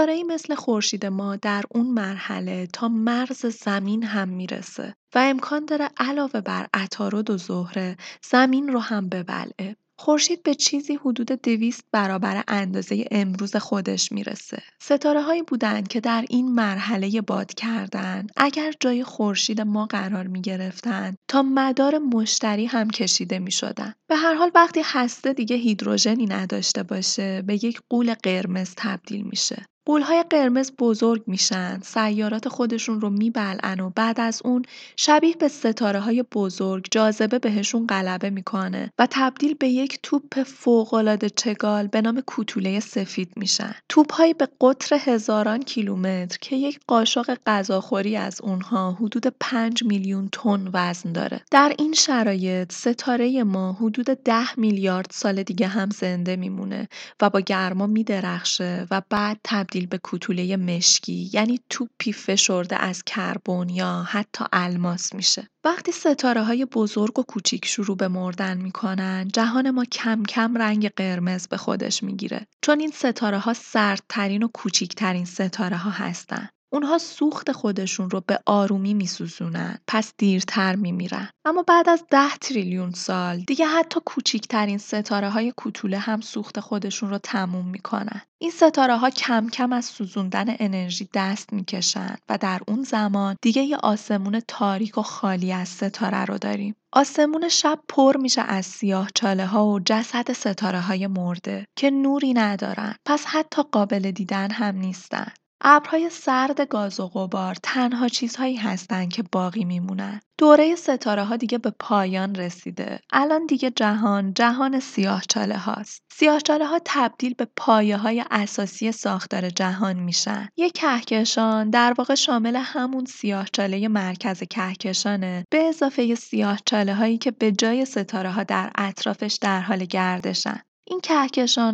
ای 0.08 0.24
مثل 0.24 0.54
خورشید 0.54 1.06
ما 1.06 1.36
در 1.36 1.62
اون 1.70 1.86
مرحله 1.86 2.66
تا 2.66 2.88
مرز 2.88 3.46
زمین 3.46 4.02
هم 4.02 4.28
می‌رسه 4.28 4.94
و 5.14 5.18
امکان 5.18 5.64
داره 5.64 5.90
علاوه 5.96 6.40
بر 6.40 6.66
عطارد 6.74 7.30
و 7.30 7.36
زهره 7.36 7.96
زمین 8.30 8.68
رو 8.68 8.80
هم 8.80 9.08
ببلعه. 9.08 9.76
خورشید 10.00 10.42
به 10.42 10.54
چیزی 10.54 10.94
حدود 10.94 11.26
دویست 11.26 11.84
برابر 11.92 12.44
اندازه 12.48 13.04
امروز 13.10 13.56
خودش 13.56 14.12
می‌رسه. 14.12 14.62
ستاره 14.82 15.22
هایی 15.22 15.42
بودند 15.42 15.88
که 15.88 16.00
در 16.00 16.24
این 16.28 16.52
مرحله 16.52 17.20
باد 17.20 17.54
کردن 17.54 18.26
اگر 18.36 18.72
جای 18.80 19.04
خورشید 19.04 19.60
ما 19.60 19.86
قرار 19.86 20.26
می 20.26 20.40
گرفتن 20.40 21.14
تا 21.28 21.42
مدار 21.42 21.98
مشتری 21.98 22.66
هم 22.66 22.90
کشیده 22.90 23.38
می 23.38 23.52
شدن. 23.52 23.94
به 24.08 24.16
هر 24.16 24.34
حال 24.34 24.50
وقتی 24.54 24.80
هسته 24.84 25.32
دیگه 25.32 25.56
هیدروژنی 25.56 26.26
نداشته 26.26 26.82
باشه 26.82 27.42
به 27.42 27.54
یک 27.54 27.80
قول 27.88 28.14
قرمز 28.14 28.74
تبدیل 28.76 29.22
میشه. 29.22 29.66
غول‌های 29.86 30.24
قرمز 30.30 30.72
بزرگ 30.78 31.22
میشن، 31.26 31.80
سیارات 31.82 32.48
خودشون 32.48 33.00
رو 33.00 33.10
میبلعن 33.10 33.80
و 33.80 33.90
بعد 33.90 34.20
از 34.20 34.42
اون 34.44 34.62
شبیه 34.96 35.36
به 35.36 35.48
ستاره 35.48 36.00
های 36.00 36.22
بزرگ 36.22 36.86
جاذبه 36.90 37.38
بهشون 37.38 37.86
غلبه 37.86 38.30
می‌کنه 38.30 38.92
و 38.98 39.08
تبدیل 39.10 39.54
به 39.54 39.68
یک 39.68 39.98
توپ 40.02 40.42
فوقالعاده 40.42 41.30
چگال 41.30 41.86
به 41.86 42.00
نام 42.00 42.20
کوتوله 42.20 42.80
سفید 42.80 43.32
میشن. 43.36 43.74
توپهایی 43.88 44.34
به 44.34 44.48
قطر 44.60 44.98
هزاران 45.00 45.62
کیلومتر 45.62 46.38
که 46.40 46.56
یک 46.56 46.80
قاشق 46.86 47.38
غذاخوری 47.46 48.16
از 48.16 48.40
اونها 48.40 48.92
حدود 48.92 49.26
5 49.40 49.84
میلیون 49.84 50.28
تن 50.32 50.70
وزن 50.72 51.12
داره. 51.12 51.40
در 51.50 51.74
این 51.78 51.92
شرایط 51.92 52.72
ستاره 52.72 53.44
ما 53.44 53.72
حدود 53.72 54.06
10 54.06 54.60
میلیارد 54.60 55.10
سال 55.10 55.42
دیگه 55.42 55.66
هم 55.66 55.90
زنده 55.90 56.36
میمونه 56.36 56.88
و 57.20 57.30
با 57.30 57.40
گرما 57.40 57.86
میدرخشه 57.86 58.86
و 58.90 59.02
بعد 59.10 59.36
تبدیل 59.70 59.86
به 59.86 59.98
کوتوله 59.98 60.56
مشکی 60.56 61.30
یعنی 61.32 61.60
توپی 61.68 62.12
فشرده 62.12 62.76
از 62.76 63.02
کربن 63.04 63.68
یا 63.68 64.02
حتی 64.02 64.44
الماس 64.52 65.14
میشه. 65.14 65.48
وقتی 65.64 65.92
ستاره 65.92 66.42
های 66.42 66.64
بزرگ 66.64 67.18
و 67.18 67.22
کوچیک 67.22 67.66
شروع 67.66 67.96
به 67.96 68.08
مردن 68.08 68.58
می‌کنن 68.58 69.28
جهان 69.32 69.70
ما 69.70 69.84
کم 69.84 70.22
کم 70.22 70.56
رنگ 70.56 70.90
قرمز 70.96 71.48
به 71.48 71.56
خودش 71.56 72.02
می‌گیره 72.02 72.46
چون 72.62 72.80
این 72.80 72.90
ستاره 72.90 73.38
ها 73.38 73.54
سردترین 73.54 74.42
و 74.42 74.48
کوچیکترین 74.48 75.24
ستاره 75.24 75.76
ها 75.76 75.90
هستن. 75.90 76.48
اونها 76.72 76.98
سوخت 76.98 77.52
خودشون 77.52 78.10
رو 78.10 78.22
به 78.26 78.38
آرومی 78.46 78.94
میسوزونن 78.94 79.78
پس 79.86 80.12
دیرتر 80.18 80.76
میمیرن. 80.76 81.28
اما 81.44 81.62
بعد 81.62 81.88
از 81.88 82.04
ده 82.10 82.36
تریلیون 82.40 82.90
سال 82.90 83.38
دیگه 83.38 83.66
حتی 83.66 84.00
کوچیکترین 84.04 84.78
ستاره 84.78 85.28
های 85.30 85.52
کوتوله 85.56 85.98
هم 85.98 86.20
سوخت 86.20 86.60
خودشون 86.60 87.10
رو 87.10 87.18
تموم 87.18 87.66
می‌کنن. 87.66 88.20
این 88.38 88.50
ستاره 88.50 88.96
ها 88.96 89.10
کم 89.10 89.48
کم 89.48 89.72
از 89.72 89.84
سوزوندن 89.84 90.44
انرژی 90.48 91.08
دست 91.14 91.52
می‌کشن 91.52 92.16
و 92.28 92.38
در 92.38 92.60
اون 92.68 92.82
زمان 92.82 93.36
دیگه 93.42 93.62
یه 93.62 93.76
آسمون 93.76 94.40
تاریک 94.48 94.98
و 94.98 95.02
خالی 95.02 95.52
از 95.52 95.68
ستاره 95.68 96.24
رو 96.24 96.38
داریم. 96.38 96.76
آسمون 96.92 97.48
شب 97.48 97.78
پر 97.88 98.16
میشه 98.16 98.42
از 98.42 98.66
سیاه 98.66 99.08
چاله 99.14 99.46
ها 99.46 99.66
و 99.66 99.80
جسد 99.80 100.32
ستاره 100.32 100.80
های 100.80 101.06
مرده 101.06 101.66
که 101.76 101.90
نوری 101.90 102.34
ندارن 102.34 102.94
پس 103.06 103.24
حتی 103.26 103.62
قابل 103.62 104.10
دیدن 104.10 104.50
هم 104.50 104.76
نیستن. 104.76 105.32
ابرهای 105.62 106.10
سرد 106.10 106.60
گاز 106.60 107.00
و 107.00 107.08
غبار 107.08 107.56
تنها 107.62 108.08
چیزهایی 108.08 108.56
هستند 108.56 109.12
که 109.12 109.24
باقی 109.32 109.64
میمونن. 109.64 110.20
دوره 110.38 110.74
ستاره 110.74 111.24
ها 111.24 111.36
دیگه 111.36 111.58
به 111.58 111.70
پایان 111.78 112.34
رسیده. 112.34 113.00
الان 113.12 113.46
دیگه 113.46 113.70
جهان 113.70 114.34
جهان 114.34 114.80
سیاه 114.80 115.22
چاله 115.28 115.56
هاست. 115.56 116.02
سیاه 116.12 116.40
چاله 116.40 116.66
ها 116.66 116.80
تبدیل 116.84 117.34
به 117.34 117.46
پایه 117.56 117.96
های 117.96 118.24
اساسی 118.30 118.92
ساختار 118.92 119.50
جهان 119.50 119.96
میشن. 119.96 120.48
یک 120.56 120.72
کهکشان 120.72 121.70
در 121.70 121.94
واقع 121.98 122.14
شامل 122.14 122.56
همون 122.56 123.04
سیاه 123.04 123.46
چاله 123.52 123.88
مرکز 123.88 124.42
کهکشانه 124.42 125.44
به 125.50 125.58
اضافه 125.58 126.14
سیاه 126.14 126.58
چاله 126.66 126.94
هایی 126.94 127.18
که 127.18 127.30
به 127.30 127.52
جای 127.52 127.84
ستاره 127.84 128.30
ها 128.30 128.44
در 128.44 128.70
اطرافش 128.74 129.38
در 129.42 129.60
حال 129.60 129.84
گردشن. 129.84 130.60
این 130.90 131.00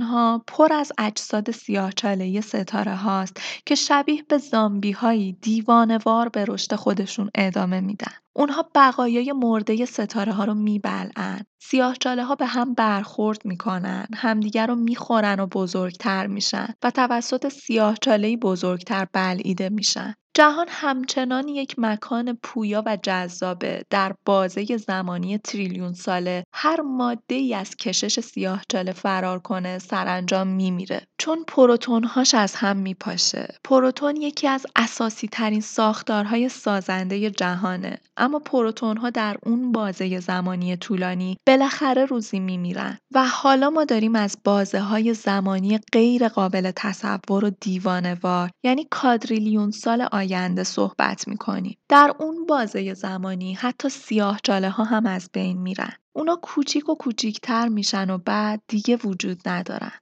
ها 0.03 0.45
پر 0.47 0.73
از 0.73 0.93
اجساد 0.99 1.51
سیاهچاله‌ای 1.51 2.41
ستاره 2.43 2.95
هاست 2.97 3.41
که 3.67 3.75
شبیه 3.75 4.23
به 4.29 4.39
زامبی 4.39 4.93
هایی 4.93 5.33
دیوانوار 5.33 6.29
به 6.29 6.45
رشد 6.49 6.75
خودشون 6.75 7.31
ادامه 7.35 7.81
میدن. 7.81 8.13
اونها 8.33 8.71
بقایای 8.75 9.33
مرده 9.33 9.85
ستاره 9.85 10.33
ها 10.33 10.45
رو 10.45 10.55
میبلعن. 10.55 11.41
سیاهچاله 11.63 12.25
ها 12.25 12.35
به 12.35 12.47
هم 12.47 12.75
برخورد 12.75 13.45
می‌کنن، 13.45 14.07
همدیگر 14.15 14.67
رو 14.67 14.75
می‌خورن 14.75 15.41
و 15.41 15.47
بزرگتر 15.47 16.27
میشن 16.27 16.69
و 16.83 16.91
توسط 16.91 17.49
سیاهچاله‌ای 17.49 18.37
بزرگتر 18.37 19.07
بلعیده 19.13 19.69
میشن. 19.69 20.15
جهان 20.37 20.67
همچنان 20.71 21.49
یک 21.49 21.75
مکان 21.79 22.39
پویا 22.43 22.83
و 22.87 22.99
جذابه. 23.03 23.83
در 23.91 24.15
بازه 24.25 24.77
زمانی 24.77 25.39
تریلیون 25.39 25.93
ساله 25.93 26.45
هر 26.53 26.81
ماده 26.81 27.35
ای 27.35 27.55
از 27.55 27.77
کشش 27.77 28.21
سیاهچاله 28.21 28.93
فرار 28.93 29.39
کنه 29.39 29.79
سرانجام 29.79 30.47
میمیره. 30.47 31.07
چون 31.19 31.45
پروتونهاش 31.49 32.35
از 32.35 32.55
هم 32.55 32.77
میپاشه. 32.77 33.55
پروتون 33.65 34.17
یکی 34.17 34.49
از 34.49 34.67
اساسی 34.77 35.29
ترین 35.29 35.61
ساختارهای 35.61 36.49
سازنده 36.49 37.31
جهانه. 37.31 37.99
اما 38.17 38.39
پروتونها 38.39 39.11
در 39.11 39.37
اون 39.43 39.73
بازه 39.73 40.21
زمانی 40.21 40.77
طولانی 40.77 41.37
بالاخره 41.47 42.05
روزی 42.05 42.41
میمیرن. 42.41 42.99
و 43.15 43.25
حالا 43.25 43.71
ما 43.71 43.85
داریم 43.85 44.15
از 44.15 44.39
بازه 44.45 44.81
های 44.81 45.15
زمانی 45.15 45.79
غیر 45.93 46.29
قابل 46.29 46.71
تصور 46.77 47.45
و 47.45 47.51
دیوانوار 47.61 48.51
یعنی 48.65 48.87
کادریلیون 48.91 49.71
سال 49.71 50.09
آینده 50.27 50.65
صحبت 50.65 51.29
می‌کنیم. 51.29 51.79
در 51.89 52.13
اون 52.19 52.47
بازه 52.47 52.95
زمانی 52.95 53.55
حتی 53.55 53.89
سیاه 53.89 54.41
جاله 54.45 54.71
ها 54.71 54.85
هم 54.85 55.07
از 55.07 55.31
بین 55.33 55.59
میرن. 55.59 55.93
اونا 56.13 56.37
کوچیک 56.43 56.89
و 56.89 56.95
کوچیکتر 56.95 57.69
میشن 57.69 58.11
و 58.11 58.19
بعد 58.19 58.63
دیگه 58.69 58.97
وجود 58.97 59.49
ندارن. 59.49 59.93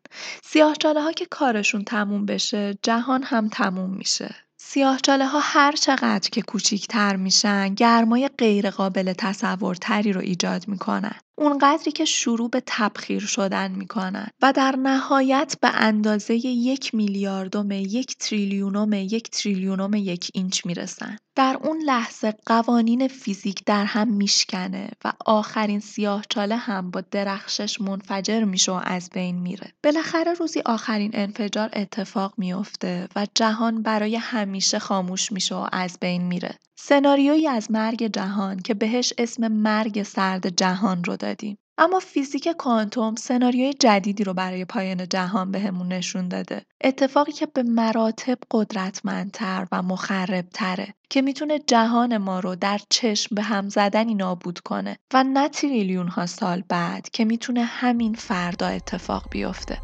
سیاه 0.43 0.75
جاله 0.81 1.03
ها 1.03 1.12
که 1.12 1.27
کارشون 1.27 1.85
تموم 1.85 2.27
بشه 2.27 2.79
جهان 2.83 3.22
هم 3.22 3.49
تموم 3.49 3.91
میشه. 3.91 4.35
سیاهچاله 4.57 5.27
ها 5.27 5.41
هر 5.43 5.72
چقدر 5.72 6.31
که 6.31 6.43
کوچیکتر 6.43 7.16
میشن 7.16 7.75
گرمای 7.75 8.31
غیرقابل 8.39 9.12
تصورتری 9.12 10.12
رو 10.12 10.20
ایجاد 10.20 10.68
می‌کنن. 10.68 11.18
اونقدری 11.39 11.93
که 11.93 12.05
شروع 12.05 12.51
به 12.51 12.62
تبخیر 12.66 13.20
شدن 13.20 13.72
می‌کنن 13.72 14.28
و 14.43 14.53
در 14.53 14.76
نهایت 14.76 15.57
به 15.61 15.68
اندازه 15.68 16.35
یک 16.47 16.95
میلیاردوم 16.95 17.70
یک 17.70 18.16
تریلیونوم 18.16 18.93
یک 18.93 19.30
تریلیونوم 19.30 19.95
یک 19.95 20.30
اینچ 20.35 20.66
می‌رسن. 20.66 21.16
در 21.37 21.59
اون 21.62 21.82
لحظه 21.82 22.35
قوانین 22.47 23.09
فیزیک 23.09 23.64
در 23.66 23.85
هم 23.85 24.09
میشکنه 24.09 24.89
و 25.05 25.12
آخرین 25.26 25.80
سیاهچاله 25.80 26.57
هم 26.57 26.91
با 26.91 27.01
درخشش 27.01 27.80
منفجر 27.80 28.45
میشه 28.45 28.72
و 28.72 28.80
از 28.85 29.11
بین 29.11 29.39
میره. 29.39 29.72
بالاخره 29.85 30.32
روزی 30.32 30.61
آخرین 30.66 31.11
انفجار 31.14 31.70
اتفاق 31.72 32.35
میافته 32.37 33.09
و 33.16 33.26
جهان 33.35 33.82
برای 33.82 34.16
همیشه 34.16 34.78
خاموش 34.78 35.32
میشه 35.32 35.55
و 35.55 35.68
از 35.72 35.99
بین 36.01 36.22
میره. 36.22 36.59
سناریویی 36.76 37.49
از 37.49 37.70
مرگ 37.70 38.07
جهان 38.07 38.59
که 38.59 38.74
بهش 38.74 39.12
اسم 39.18 39.49
مرگ 39.49 40.03
سرد 40.03 40.49
جهان 40.49 41.05
رو 41.05 41.16
دادیم. 41.16 41.59
اما 41.79 41.99
فیزیک 41.99 42.49
کوانتوم 42.49 43.14
سناریوی 43.14 43.72
جدیدی 43.72 44.25
رو 44.25 44.35
برای 44.35 44.64
پایان 44.64 45.09
جهان 45.09 45.51
بهمون 45.51 45.89
نشون 45.89 46.29
داده. 46.29 46.62
اتفاقی 46.85 47.33
که 47.33 47.47
به 47.47 47.62
مراتب 47.62 48.39
قدرتمندتر 48.51 49.66
و 49.72 49.83
مخربتره 49.83 50.95
که 51.11 51.22
می‌تونه 51.22 51.59
جهان 51.59 52.16
ما 52.16 52.41
رو 52.41 52.55
در 52.57 52.81
چشم 52.91 53.35
به 53.35 53.43
هم 53.43 53.68
زدنی 53.68 54.14
نابود 54.14 54.59
کنه 54.59 54.99
و 55.14 55.25
نه 55.25 55.49
تریلیون 55.49 56.09
ها 56.09 56.27
سال 56.27 56.62
بعد 56.68 57.09
که 57.11 57.25
می‌تونه 57.25 57.64
همین 57.64 58.14
فردا 58.14 58.66
اتفاق 58.66 59.27
بیفته. 59.31 59.83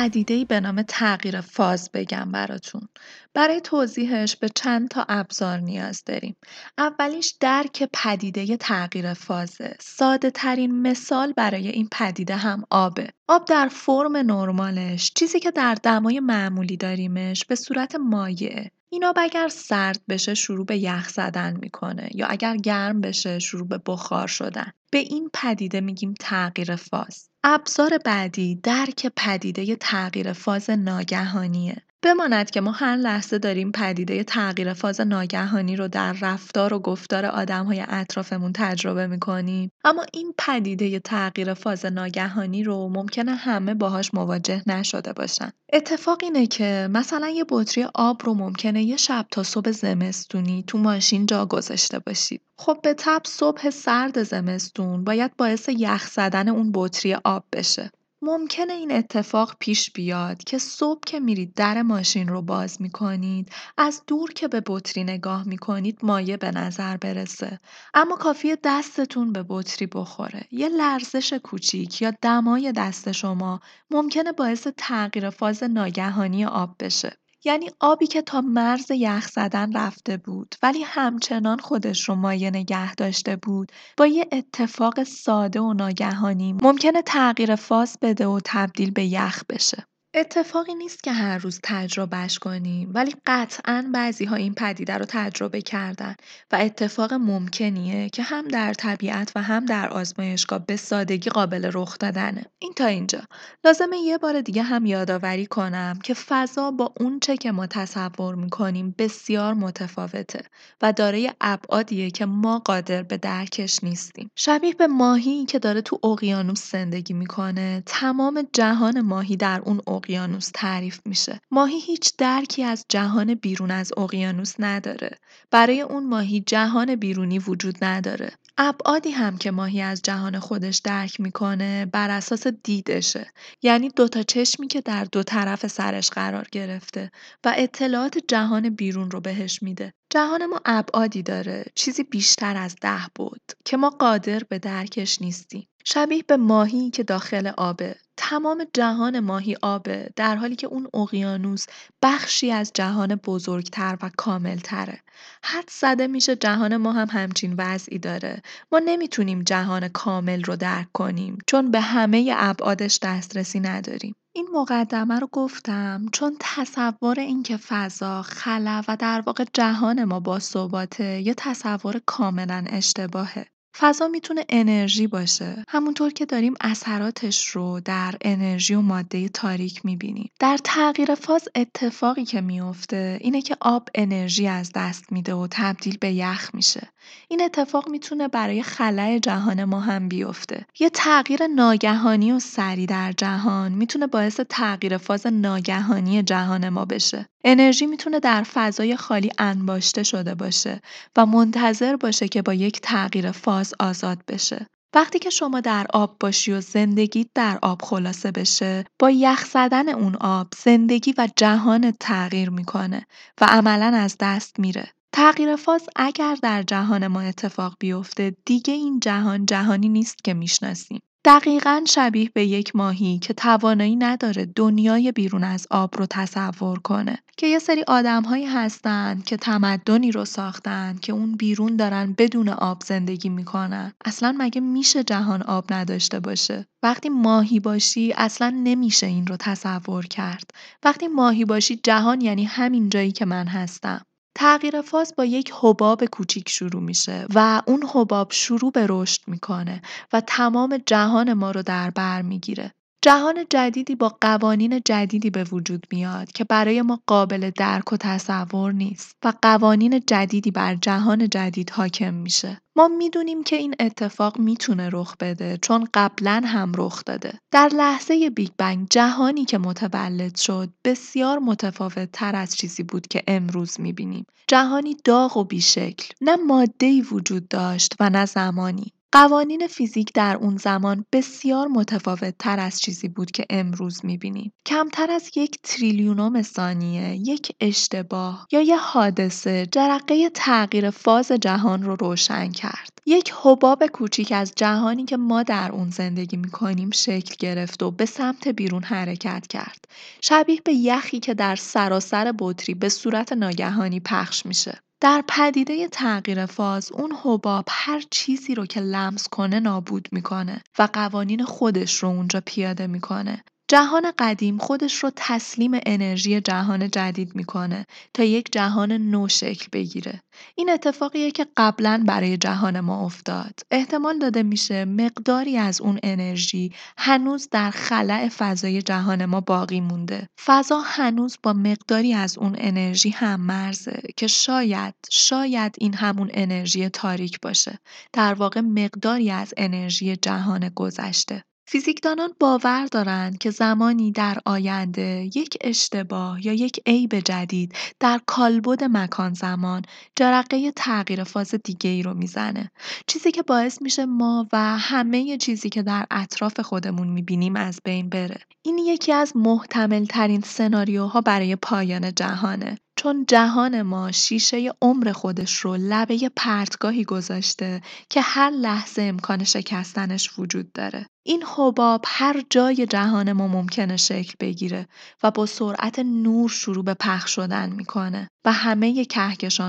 پدیده‌ای 0.00 0.44
به 0.44 0.60
نام 0.60 0.82
تغییر 0.82 1.40
فاز 1.40 1.90
بگم 1.94 2.32
براتون. 2.32 2.88
برای 3.34 3.60
توضیحش 3.60 4.36
به 4.36 4.48
چند 4.48 4.88
تا 4.88 5.06
ابزار 5.08 5.58
نیاز 5.58 6.02
داریم. 6.06 6.36
اولیش 6.78 7.34
درک 7.40 7.88
پدیده 7.92 8.56
تغییر 8.56 9.14
فازه. 9.14 9.76
ساده 9.80 10.30
ترین 10.30 10.82
مثال 10.82 11.32
برای 11.32 11.68
این 11.68 11.88
پدیده 11.92 12.36
هم 12.36 12.64
آبه. 12.70 13.08
آب 13.28 13.44
در 13.44 13.68
فرم 13.68 14.16
نرمالش 14.16 15.12
چیزی 15.14 15.40
که 15.40 15.50
در 15.50 15.74
دمای 15.74 16.20
معمولی 16.20 16.76
داریمش 16.76 17.44
به 17.44 17.54
صورت 17.54 17.94
مایعه. 17.94 18.70
این 18.92 19.04
آب 19.04 19.16
اگر 19.18 19.48
سرد 19.48 20.00
بشه 20.08 20.34
شروع 20.34 20.66
به 20.66 20.78
یخ 20.78 21.08
زدن 21.08 21.56
می‌کنه 21.56 22.08
یا 22.14 22.26
اگر 22.26 22.56
گرم 22.56 23.00
بشه 23.00 23.38
شروع 23.38 23.68
به 23.68 23.80
بخار 23.86 24.26
شدن. 24.26 24.72
به 24.92 24.98
این 24.98 25.30
پدیده 25.34 25.80
میگیم 25.80 26.14
تغییر 26.20 26.76
فاز. 26.76 27.29
ابزار 27.44 27.98
بعدی 27.98 28.54
درک 28.54 29.12
پدیده 29.16 29.76
تغییر 29.76 30.32
فاز 30.32 30.70
ناگهانیه. 30.70 31.82
بماند 32.02 32.50
که 32.50 32.60
ما 32.60 32.70
هر 32.72 32.96
لحظه 32.96 33.38
داریم 33.38 33.72
پدیده 33.72 34.24
تغییر 34.24 34.72
فاز 34.72 35.00
ناگهانی 35.00 35.76
رو 35.76 35.88
در 35.88 36.12
رفتار 36.20 36.74
و 36.74 36.78
گفتار 36.78 37.24
های 37.24 37.84
اطرافمون 37.88 38.52
تجربه 38.52 39.06
می‌کنیم. 39.06 39.72
اما 39.84 40.06
این 40.12 40.34
پدیده 40.38 40.98
تغییر 40.98 41.54
فاز 41.54 41.86
ناگهانی 41.86 42.64
رو 42.64 42.88
ممکنه 42.88 43.34
همه 43.34 43.74
باهاش 43.74 44.14
مواجه 44.14 44.62
نشده 44.66 45.12
باشن. 45.12 45.52
اتفاق 45.72 46.18
اینه 46.22 46.46
که 46.46 46.88
مثلا 46.90 47.28
یه 47.28 47.44
بطری 47.48 47.86
آب 47.94 48.22
رو 48.24 48.34
ممکنه 48.34 48.82
یه 48.82 48.96
شب 48.96 49.26
تا 49.30 49.42
صبح 49.42 49.70
زمستونی 49.70 50.64
تو 50.66 50.78
ماشین 50.78 51.26
جا 51.26 51.46
گذاشته 51.46 51.98
باشید 51.98 52.40
خب 52.58 52.78
به 52.82 52.94
تب 52.94 53.22
صبح 53.24 53.70
سرد 53.70 54.22
زمستون 54.22 55.04
باید 55.04 55.36
باعث 55.36 55.68
یخ 55.68 56.06
زدن 56.10 56.48
اون 56.48 56.70
بطری 56.74 57.14
آب 57.14 57.44
بشه. 57.52 57.90
ممکنه 58.22 58.72
این 58.72 58.92
اتفاق 58.92 59.56
پیش 59.60 59.90
بیاد 59.92 60.44
که 60.44 60.58
صبح 60.58 61.00
که 61.06 61.20
میرید 61.20 61.54
در 61.54 61.82
ماشین 61.82 62.28
رو 62.28 62.42
باز 62.42 62.82
می‌کنید 62.82 63.52
از 63.76 64.02
دور 64.06 64.32
که 64.32 64.48
به 64.48 64.62
بطری 64.66 65.04
نگاه 65.04 65.48
می‌کنید 65.48 65.98
مایه 66.02 66.36
به 66.36 66.50
نظر 66.50 66.96
برسه. 66.96 67.60
اما 67.94 68.16
کافیه 68.16 68.58
دستتون 68.64 69.32
به 69.32 69.44
بطری 69.48 69.86
بخوره. 69.86 70.46
یه 70.50 70.68
لرزش 70.68 71.32
کوچیک 71.32 72.02
یا 72.02 72.12
دمای 72.22 72.72
دست 72.72 73.12
شما 73.12 73.60
ممکنه 73.90 74.32
باعث 74.32 74.66
تغییر 74.76 75.30
فاز 75.30 75.62
ناگهانی 75.62 76.44
آب 76.44 76.76
بشه. 76.80 77.19
یعنی 77.44 77.70
آبی 77.80 78.06
که 78.06 78.22
تا 78.22 78.40
مرز 78.40 78.90
یخ 78.90 79.28
زدن 79.28 79.72
رفته 79.72 80.16
بود 80.16 80.54
ولی 80.62 80.82
همچنان 80.82 81.58
خودش 81.58 82.08
رو 82.08 82.14
مایه 82.14 82.50
نگه 82.50 82.94
داشته 82.94 83.36
بود 83.36 83.72
با 83.96 84.06
یه 84.06 84.28
اتفاق 84.32 85.02
ساده 85.02 85.60
و 85.60 85.72
ناگهانی 85.72 86.52
ممکنه 86.52 87.02
تغییر 87.02 87.56
فاز 87.56 87.98
بده 88.02 88.26
و 88.26 88.40
تبدیل 88.44 88.90
به 88.90 89.04
یخ 89.04 89.44
بشه. 89.48 89.89
اتفاقی 90.14 90.74
نیست 90.74 91.02
که 91.02 91.12
هر 91.12 91.38
روز 91.38 91.60
تجربهش 91.62 92.38
کنیم 92.38 92.90
ولی 92.94 93.14
قطعا 93.26 93.90
بعضی 93.94 94.24
ها 94.24 94.36
این 94.36 94.54
پدیده 94.54 94.98
رو 94.98 95.04
تجربه 95.08 95.62
کردن 95.62 96.14
و 96.52 96.56
اتفاق 96.60 97.12
ممکنیه 97.12 98.08
که 98.08 98.22
هم 98.22 98.48
در 98.48 98.74
طبیعت 98.74 99.32
و 99.36 99.42
هم 99.42 99.66
در 99.66 99.88
آزمایشگاه 99.88 100.66
به 100.66 100.76
سادگی 100.76 101.30
قابل 101.30 101.70
رخ 101.74 101.98
دادنه. 101.98 102.44
این 102.58 102.72
تا 102.72 102.86
اینجا. 102.86 103.20
لازمه 103.64 103.98
یه 103.98 104.18
بار 104.18 104.40
دیگه 104.40 104.62
هم 104.62 104.86
یادآوری 104.86 105.46
کنم 105.46 105.98
که 106.02 106.14
فضا 106.14 106.70
با 106.70 106.92
اونچه 107.00 107.36
که 107.36 107.52
ما 107.52 107.66
تصور 107.66 108.34
می‌کنیم 108.34 108.94
بسیار 108.98 109.54
متفاوته 109.54 110.44
و 110.82 110.92
دارای 110.92 111.32
ابعادیه 111.40 112.10
که 112.10 112.26
ما 112.26 112.58
قادر 112.58 113.02
به 113.02 113.16
درکش 113.16 113.84
نیستیم. 113.84 114.30
شبیه 114.36 114.74
به 114.74 114.86
ماهی 114.86 115.44
که 115.44 115.58
داره 115.58 115.80
تو 115.80 115.98
اقیانوس 116.04 116.72
زندگی 116.72 117.14
می‌کنه 117.14 117.82
تمام 117.86 118.48
جهان 118.52 119.00
ماهی 119.00 119.36
در 119.36 119.62
اون 119.64 119.80
اقیانوس 120.00 120.50
تعریف 120.54 121.00
میشه. 121.06 121.40
ماهی 121.50 121.80
هیچ 121.80 122.12
درکی 122.18 122.64
از 122.64 122.84
جهان 122.88 123.34
بیرون 123.34 123.70
از 123.70 123.92
اقیانوس 123.96 124.54
نداره. 124.58 125.10
برای 125.50 125.80
اون 125.80 126.08
ماهی 126.08 126.40
جهان 126.40 126.96
بیرونی 126.96 127.38
وجود 127.38 127.84
نداره. 127.84 128.32
ابعادی 128.58 129.10
هم 129.10 129.38
که 129.38 129.50
ماهی 129.50 129.80
از 129.80 130.02
جهان 130.02 130.38
خودش 130.38 130.78
درک 130.78 131.20
می‌کنه 131.20 131.86
بر 131.86 132.10
اساس 132.10 132.46
دیدشه 132.46 133.32
یعنی 133.62 133.88
دوتا 133.88 134.22
چشمی 134.22 134.66
که 134.66 134.80
در 134.80 135.04
دو 135.04 135.22
طرف 135.22 135.66
سرش 135.66 136.10
قرار 136.10 136.46
گرفته 136.52 137.10
و 137.44 137.54
اطلاعات 137.56 138.18
جهان 138.28 138.70
بیرون 138.70 139.10
رو 139.10 139.20
بهش 139.20 139.62
میده 139.62 139.92
جهان 140.10 140.46
ما 140.46 140.60
ابعادی 140.64 141.22
داره 141.22 141.64
چیزی 141.74 142.02
بیشتر 142.02 142.56
از 142.56 142.76
ده 142.80 143.02
بود 143.14 143.52
که 143.64 143.76
ما 143.76 143.90
قادر 143.90 144.42
به 144.48 144.58
درکش 144.58 145.22
نیستیم 145.22 145.68
شبیه 145.84 146.22
به 146.22 146.36
ماهی 146.36 146.90
که 146.90 147.02
داخل 147.02 147.52
آبه 147.56 147.96
تمام 148.16 148.66
جهان 148.74 149.20
ماهی 149.20 149.56
آبه 149.62 150.10
در 150.16 150.36
حالی 150.36 150.56
که 150.56 150.66
اون 150.66 150.88
اقیانوس 150.94 151.66
بخشی 152.02 152.52
از 152.52 152.70
جهان 152.74 153.14
بزرگتر 153.14 153.98
و 154.02 154.10
کاملتره. 154.16 155.00
حد 155.44 155.70
زده 155.70 156.06
میشه 156.06 156.36
جهان 156.36 156.76
ما 156.76 156.92
هم 156.92 157.08
همچین 157.10 157.54
وضعی 157.58 157.98
داره. 157.98 158.42
ما 158.72 158.78
نمی‌تونیم 158.84 159.42
جهان 159.42 159.88
کامل 159.88 160.42
رو 160.42 160.56
درک 160.56 160.88
کنیم 160.92 161.38
چون 161.46 161.70
به 161.70 161.80
همه 161.80 162.34
ابعادش 162.36 162.98
دسترسی 163.02 163.60
نداریم. 163.60 164.14
این 164.32 164.48
مقدمه 164.52 165.18
رو 165.18 165.28
گفتم 165.32 166.06
چون 166.12 166.36
تصور 166.40 167.20
اینکه 167.20 167.56
فضا، 167.56 168.22
خلا 168.22 168.82
و 168.88 168.96
در 168.96 169.22
واقع 169.26 169.44
جهان 169.52 170.04
ما 170.04 170.20
با 170.20 170.38
ثباته 170.38 171.20
یه 171.20 171.34
تصور 171.34 172.00
کاملا 172.06 172.64
اشتباهه. 172.68 173.46
فضا 173.78 174.08
می‌تونه 174.08 174.44
انرژی 174.48 175.06
باشه. 175.06 175.64
همونطور 175.68 176.10
که 176.10 176.26
داریم 176.26 176.54
اثراتش 176.60 177.46
رو 177.46 177.80
در 177.80 178.14
انرژی 178.20 178.74
و 178.74 178.80
ماده 178.80 179.28
تاریک 179.28 179.84
می‌بینیم. 179.84 180.30
در 180.40 180.58
تغییر 180.64 181.14
فاز 181.14 181.48
اتفاقی 181.54 182.24
که 182.24 182.40
میفته 182.40 183.18
اینه 183.20 183.42
که 183.42 183.56
آب 183.60 183.88
انرژی 183.94 184.46
از 184.46 184.72
دست 184.74 185.12
میده 185.12 185.34
و 185.34 185.46
تبدیل 185.50 185.96
به 186.00 186.12
یخ 186.12 186.50
میشه. 186.54 186.88
این 187.28 187.42
اتفاق 187.42 187.88
می‌تونه 187.88 188.28
برای 188.28 188.62
خلای 188.62 189.20
جهان 189.20 189.64
ما 189.64 189.80
هم 189.80 190.08
بیفته 190.08 190.66
یه 190.80 190.90
تغییر 190.90 191.46
ناگهانی 191.46 192.32
و 192.32 192.38
سری 192.38 192.86
در 192.86 193.12
جهان 193.12 193.72
می‌تونه 193.72 194.06
باعث 194.06 194.40
تغییر 194.48 194.96
فاز 194.96 195.26
ناگهانی 195.26 196.22
جهان 196.22 196.68
ما 196.68 196.84
بشه 196.84 197.26
انرژی 197.44 197.86
می‌تونه 197.86 198.20
در 198.20 198.42
فضای 198.42 198.96
خالی 198.96 199.30
انباشته 199.38 200.02
شده 200.02 200.34
باشه 200.34 200.80
و 201.16 201.26
منتظر 201.26 201.96
باشه 201.96 202.28
که 202.28 202.42
با 202.42 202.54
یک 202.54 202.80
تغییر 202.80 203.30
فاز 203.32 203.74
آزاد 203.80 204.18
بشه. 204.28 204.66
وقتی 204.94 205.18
که 205.18 205.30
شما 205.30 205.60
در 205.60 205.86
آب 205.94 206.16
باشی 206.20 206.52
و 206.52 206.60
زندگی 206.60 207.26
در 207.34 207.58
آب 207.62 207.82
خلاصه 207.82 208.30
بشه 208.30 208.84
با 208.98 209.10
یخ 209.10 209.44
زدن 209.44 209.88
اون 209.88 210.16
آب 210.16 210.48
زندگی 210.64 211.14
و 211.18 211.28
جهان 211.36 211.90
تغییر 212.00 212.50
می‌کنه 212.50 213.06
و 213.40 213.44
عملا 213.44 213.96
از 213.96 214.16
دست 214.20 214.60
میره. 214.60 214.88
تغییر 215.12 215.56
فاز 215.56 215.88
اگر 215.96 216.36
در 216.42 216.62
جهان 216.62 217.06
ما 217.06 217.20
اتفاق 217.20 217.76
بیفته 217.80 218.36
دیگه 218.44 218.74
این 218.74 219.00
جهان 219.00 219.46
جهانی 219.46 219.88
نیست 219.88 220.24
که 220.24 220.34
می‌شناسیم. 220.34 221.00
دقیقا 221.24 221.84
شبیه 221.86 222.30
به 222.34 222.44
یک 222.44 222.76
ماهی 222.76 223.18
که 223.18 223.34
توانایی 223.34 223.96
نداره 223.96 224.46
دنیای 224.56 225.12
بیرون 225.12 225.44
از 225.44 225.66
آب 225.70 225.96
رو 225.96 226.06
تصور 226.10 226.78
کنه 226.78 227.18
که 227.36 227.46
یه 227.46 227.58
سری 227.58 227.84
آدمهایی 227.88 228.46
هستن 228.46 229.22
که 229.26 229.36
تمدنی 229.36 230.12
رو 230.12 230.24
ساختن 230.24 230.98
که 231.02 231.12
اون 231.12 231.32
بیرون 231.32 231.76
دارن 231.76 232.14
بدون 232.18 232.48
آب 232.48 232.82
زندگی 232.82 233.28
می‌کنن. 233.28 233.92
اصلا 234.04 234.34
مگه 234.38 234.60
میشه 234.60 235.04
جهان 235.04 235.42
آب 235.42 235.72
نداشته 235.72 236.20
باشه؟ 236.20 236.66
وقتی 236.82 237.08
ماهی 237.08 237.60
باشی 237.60 238.12
اصلا 238.16 238.50
نمیشه 238.64 239.06
این 239.06 239.26
رو 239.26 239.36
تصور 239.36 240.06
کرد. 240.06 240.50
وقتی 240.82 241.08
ماهی 241.08 241.44
باشی 241.44 241.76
جهان 241.76 242.20
یعنی 242.20 242.44
همین 242.44 242.88
جایی 242.88 243.12
که 243.12 243.24
من 243.24 243.46
هستم. 243.46 244.02
تغییر 244.36 244.82
فاز 244.82 245.14
با 245.18 245.24
یک 245.24 245.52
حباب 245.60 246.04
کوچیک 246.04 246.48
شروع 246.48 246.82
میشه 246.82 247.26
و 247.34 247.62
اون 247.66 247.84
حباب 247.94 248.32
شروع 248.32 248.70
به 248.72 248.86
رشد 248.88 249.20
می‌کنه 249.26 249.82
و 250.12 250.20
تمام 250.20 250.78
جهان 250.86 251.32
ما 251.32 251.50
رو 251.50 251.62
در 251.62 251.90
بر 251.90 252.22
می‌گیره. 252.22 252.72
جهان 253.02 253.44
جدیدی 253.50 253.94
با 253.94 254.16
قوانین 254.20 254.80
جدیدی 254.84 255.30
به 255.30 255.44
وجود 255.44 255.86
میاد 255.92 256.32
که 256.32 256.44
برای 256.44 256.82
ما 256.82 257.00
قابل 257.06 257.50
درک 257.56 257.92
و 257.92 257.96
تصور 257.96 258.72
نیست 258.72 259.16
و 259.24 259.32
قوانین 259.42 260.02
جدیدی 260.06 260.50
بر 260.50 260.74
جهان 260.74 261.28
جدید 261.28 261.70
حاکم 261.70 262.14
میشه. 262.14 262.60
ما 262.76 262.88
می‌دونیم 262.88 263.42
که 263.42 263.56
این 263.56 263.74
اتفاق 263.80 264.38
می‌تونه 264.38 264.88
رخ 264.92 265.16
بده 265.20 265.58
چون 265.62 265.88
قبلا 265.94 266.42
هم 266.44 266.72
رخ 266.76 267.02
داده. 267.06 267.38
در 267.50 267.68
لحظه 267.68 268.30
بیگ 268.30 268.50
بنگ 268.58 268.86
جهانی 268.90 269.44
که 269.44 269.58
متولد 269.58 270.36
شد 270.36 270.68
بسیار 270.84 271.38
متفاوت 271.38 272.12
تر 272.12 272.36
از 272.36 272.56
چیزی 272.56 272.82
بود 272.82 273.06
که 273.06 273.22
امروز 273.26 273.80
می‌بینیم. 273.80 274.26
جهانی 274.46 274.96
داغ 275.04 275.36
و 275.36 275.44
بیشکل. 275.44 276.14
نه 276.20 276.36
ماده‌ای 276.36 277.00
وجود 277.00 277.48
داشت 277.48 277.94
و 278.00 278.10
نه 278.10 278.26
زمانی. 278.26 278.92
قوانین 279.12 279.66
فیزیک 279.66 280.12
در 280.14 280.36
اون 280.36 280.56
زمان 280.56 281.04
بسیار 281.12 281.68
متفاوت 281.68 282.34
تر 282.38 282.60
از 282.60 282.80
چیزی 282.80 283.08
بود 283.08 283.30
که 283.30 283.44
امروز 283.50 284.04
می‌بینیم. 284.04 284.52
کمتر 284.66 285.10
از 285.10 285.30
یک 285.36 285.58
تریلیونوم 285.62 286.42
ثانیه، 286.42 287.16
یک 287.16 287.52
اشتباه 287.60 288.46
یا 288.52 288.60
یه 288.60 288.76
حادثه 288.76 289.66
جرقه 289.66 290.30
تغییر 290.34 290.90
فاز 290.90 291.32
جهان 291.32 291.82
رو 291.82 291.96
روشن 291.96 292.50
کرد. 292.50 292.98
یک 293.06 293.32
حباب 293.42 293.86
کوچیک 293.86 294.32
از 294.32 294.52
جهانی 294.56 295.04
که 295.04 295.16
ما 295.16 295.42
در 295.42 295.72
اون 295.72 295.90
زندگی 295.90 296.36
می‌کنیم 296.36 296.90
شکل 296.90 297.34
گرفت 297.38 297.82
و 297.82 297.90
به 297.90 298.06
سمت 298.06 298.48
بیرون 298.48 298.82
حرکت 298.82 299.46
کرد. 299.46 299.84
شبیه 300.22 300.60
به 300.64 300.72
یخی 300.72 301.20
که 301.20 301.34
در 301.34 301.56
سراسر 301.56 302.34
بطری 302.38 302.74
به 302.74 302.88
صورت 302.88 303.32
ناگهانی 303.32 304.00
پخش 304.00 304.46
میشه. 304.46 304.80
در 305.00 305.24
پدیده 305.28 305.88
تغییر 305.88 306.46
فاز 306.46 306.92
اون 306.92 307.12
حباب 307.22 307.64
هر 307.68 308.02
چیزی 308.10 308.54
رو 308.54 308.66
که 308.66 308.80
لمس 308.80 309.28
کنه 309.28 309.60
نابود 309.60 310.08
می‌کنه 310.12 310.62
و 310.78 310.88
قوانین 310.92 311.44
خودش 311.44 311.96
رو 311.96 312.08
اونجا 312.08 312.42
پیاده 312.46 312.86
می‌کنه. 312.86 313.44
جهان 313.70 314.12
قدیم 314.18 314.58
خودش 314.58 314.94
رو 314.94 315.10
تسلیم 315.16 315.70
انرژی 315.86 316.40
جهان 316.40 316.90
جدید 316.90 317.36
می‌کنه 317.36 317.86
تا 318.14 318.22
یک 318.22 318.52
جهان 318.52 318.92
نو 318.92 319.28
شکل 319.28 319.66
بگیره. 319.72 320.20
این 320.54 320.70
اتفاقیه 320.70 321.30
که 321.30 321.46
قبلا 321.56 322.04
برای 322.06 322.36
جهان 322.36 322.80
ما 322.80 323.04
افتاد. 323.04 323.60
احتمال 323.70 324.18
داده 324.18 324.42
میشه 324.42 324.84
مقداری 324.84 325.56
از 325.56 325.80
اون 325.80 325.98
انرژی 326.02 326.72
هنوز 326.98 327.48
در 327.50 327.70
خلع 327.70 328.28
فضای 328.28 328.82
جهان 328.82 329.24
ما 329.24 329.40
باقی 329.40 329.80
مونده. 329.80 330.28
فضا 330.44 330.80
هنوز 330.80 331.36
با 331.42 331.52
مقداری 331.52 332.14
از 332.14 332.38
اون 332.38 332.56
انرژی 332.58 333.10
هم 333.10 333.40
مرزه 333.40 334.02
که 334.16 334.26
شاید 334.26 334.94
شاید 335.10 335.74
این 335.78 335.94
همون 335.94 336.30
انرژی 336.34 336.88
تاریک 336.88 337.40
باشه. 337.42 337.78
در 338.12 338.34
واقع 338.34 338.60
مقداری 338.60 339.30
از 339.30 339.54
انرژی 339.56 340.16
جهان 340.16 340.68
گذشته. 340.68 341.42
فیزیکدانان 341.72 342.32
باور 342.40 342.86
دارند 342.86 343.38
که 343.38 343.50
زمانی 343.50 344.12
در 344.12 344.38
آینده 344.44 345.30
یک 345.34 345.56
اشتباه 345.60 346.46
یا 346.46 346.52
یک 346.52 346.80
عیب 346.86 347.20
جدید 347.20 347.74
در 348.00 348.20
کالبد 348.26 348.84
مکان 348.84 349.34
زمان 349.34 349.82
جرقه 350.16 350.72
تغییر 350.76 351.24
فاز 351.24 351.54
دیگه 351.54 351.90
ای 351.90 352.02
رو 352.02 352.14
می‌زنه. 352.14 352.70
چیزی 353.06 353.30
که 353.30 353.42
باعث 353.42 353.82
میشه 353.82 354.06
ما 354.06 354.48
و 354.52 354.78
همه 354.78 355.36
چیزی 355.36 355.68
که 355.68 355.82
در 355.82 356.06
اطراف 356.10 356.60
خودمون 356.60 357.08
می‌بینیم 357.08 357.56
از 357.56 357.80
بین 357.84 358.08
بره. 358.08 358.40
این 358.62 358.78
یکی 358.78 359.12
از 359.12 359.36
محتمل 359.36 360.04
ترین 360.04 360.40
سناریوها 360.40 361.20
برای 361.20 361.56
پایان 361.56 362.14
جهانه. 362.14 362.78
چون 362.96 363.24
جهان 363.28 363.82
ما 363.82 364.12
شیشه 364.12 364.72
عمر 364.82 365.12
خودش 365.12 365.56
رو 365.56 365.76
لبه 365.76 366.30
پرتگاهی 366.36 367.04
گذاشته 367.04 367.80
که 368.08 368.20
هر 368.20 368.50
لحظه 368.50 369.02
امکان 369.02 369.44
شکستنش 369.44 370.38
وجود 370.38 370.72
داره. 370.72 371.06
این 371.30 371.44
حباب 371.56 372.04
هر 372.06 372.42
جای 372.50 372.86
جهان 372.86 373.32
ما 373.32 373.48
ممکنه 373.48 373.96
شکل 373.96 374.34
بگیره 374.40 374.88
و 375.22 375.30
با 375.30 375.46
سرعت 375.46 375.98
نور 375.98 376.48
شروع 376.48 376.84
به 376.84 376.94
پخش 376.94 377.30
شدن 377.30 377.70
می‌کنه 377.70 378.28
و 378.44 378.52
همه 378.52 379.06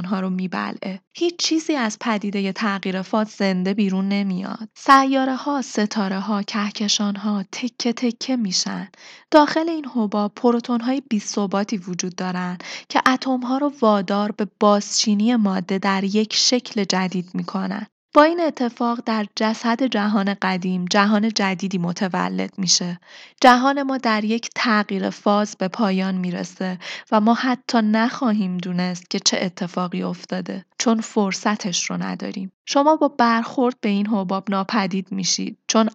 ها 0.06 0.20
رو 0.20 0.30
میبلعه. 0.30 1.00
هیچ 1.18 1.36
چیزی 1.38 1.76
از 1.76 1.98
پدیده 2.00 2.52
تغییر 2.52 3.02
فاز 3.02 3.28
زنده 3.28 3.74
بیرون 3.74 4.10
نمیاد. 4.10 4.70
سیاره 4.78 5.36
ها، 5.36 5.62
ستاره 5.62 6.20
ها، 6.20 6.44
کهکشان 6.44 7.16
ها 7.16 7.44
تکه 7.52 7.94
تکه 7.94 8.36
میشن. 8.36 8.88
داخل 9.32 9.70
این 9.70 9.86
حباب 9.86 10.32
پروتون 10.36 10.82
های 10.82 11.02
ثباتی 11.20 11.78
وجود 11.78 12.16
دارن 12.16 12.58
که 12.90 13.02
اتم 13.08 13.40
ها 13.40 13.58
رو 13.58 13.74
وادار 13.82 14.32
به 14.32 14.48
بازچینی 14.60 15.36
ماده 15.36 15.78
در 15.78 16.04
یک 16.04 16.34
شکل 16.34 16.84
جدید 16.84 17.30
می‌کنن. 17.34 17.88
با 18.14 18.24
این 18.24 18.40
اتفاق 18.40 19.00
در 19.06 19.26
جسد 19.36 19.84
جهان 19.84 20.36
قدیم 20.42 20.86
جهان 20.86 21.30
جدیدی 21.30 21.78
متولد 21.78 22.54
میشه. 22.58 23.00
جهان 23.42 23.84
ما 23.84 23.98
در 23.98 24.24
یک 24.24 24.50
تغییر 24.56 25.10
فاز 25.10 25.56
به 25.60 25.68
پایان 25.68 26.16
می‌رسه 26.16 26.80
و 27.12 27.22
ما 27.22 27.34
حتی 27.34 27.78
نخواهیم 27.82 28.58
دونست 28.58 29.10
که 29.10 29.20
چه 29.20 29.38
اتفاقی 29.42 30.04
افتاده 30.04 30.66
چون 30.78 31.02
فرصتش 31.02 31.90
رو 31.90 31.98
نداریم. 32.04 32.52
شما 32.66 32.96
با 32.96 33.08
برخورد 33.08 33.76
به 33.82 33.90
این 33.90 34.08
حباب 34.08 34.50
ناپدید 34.50 35.12
میشید 35.12 35.58
چون 35.68 35.90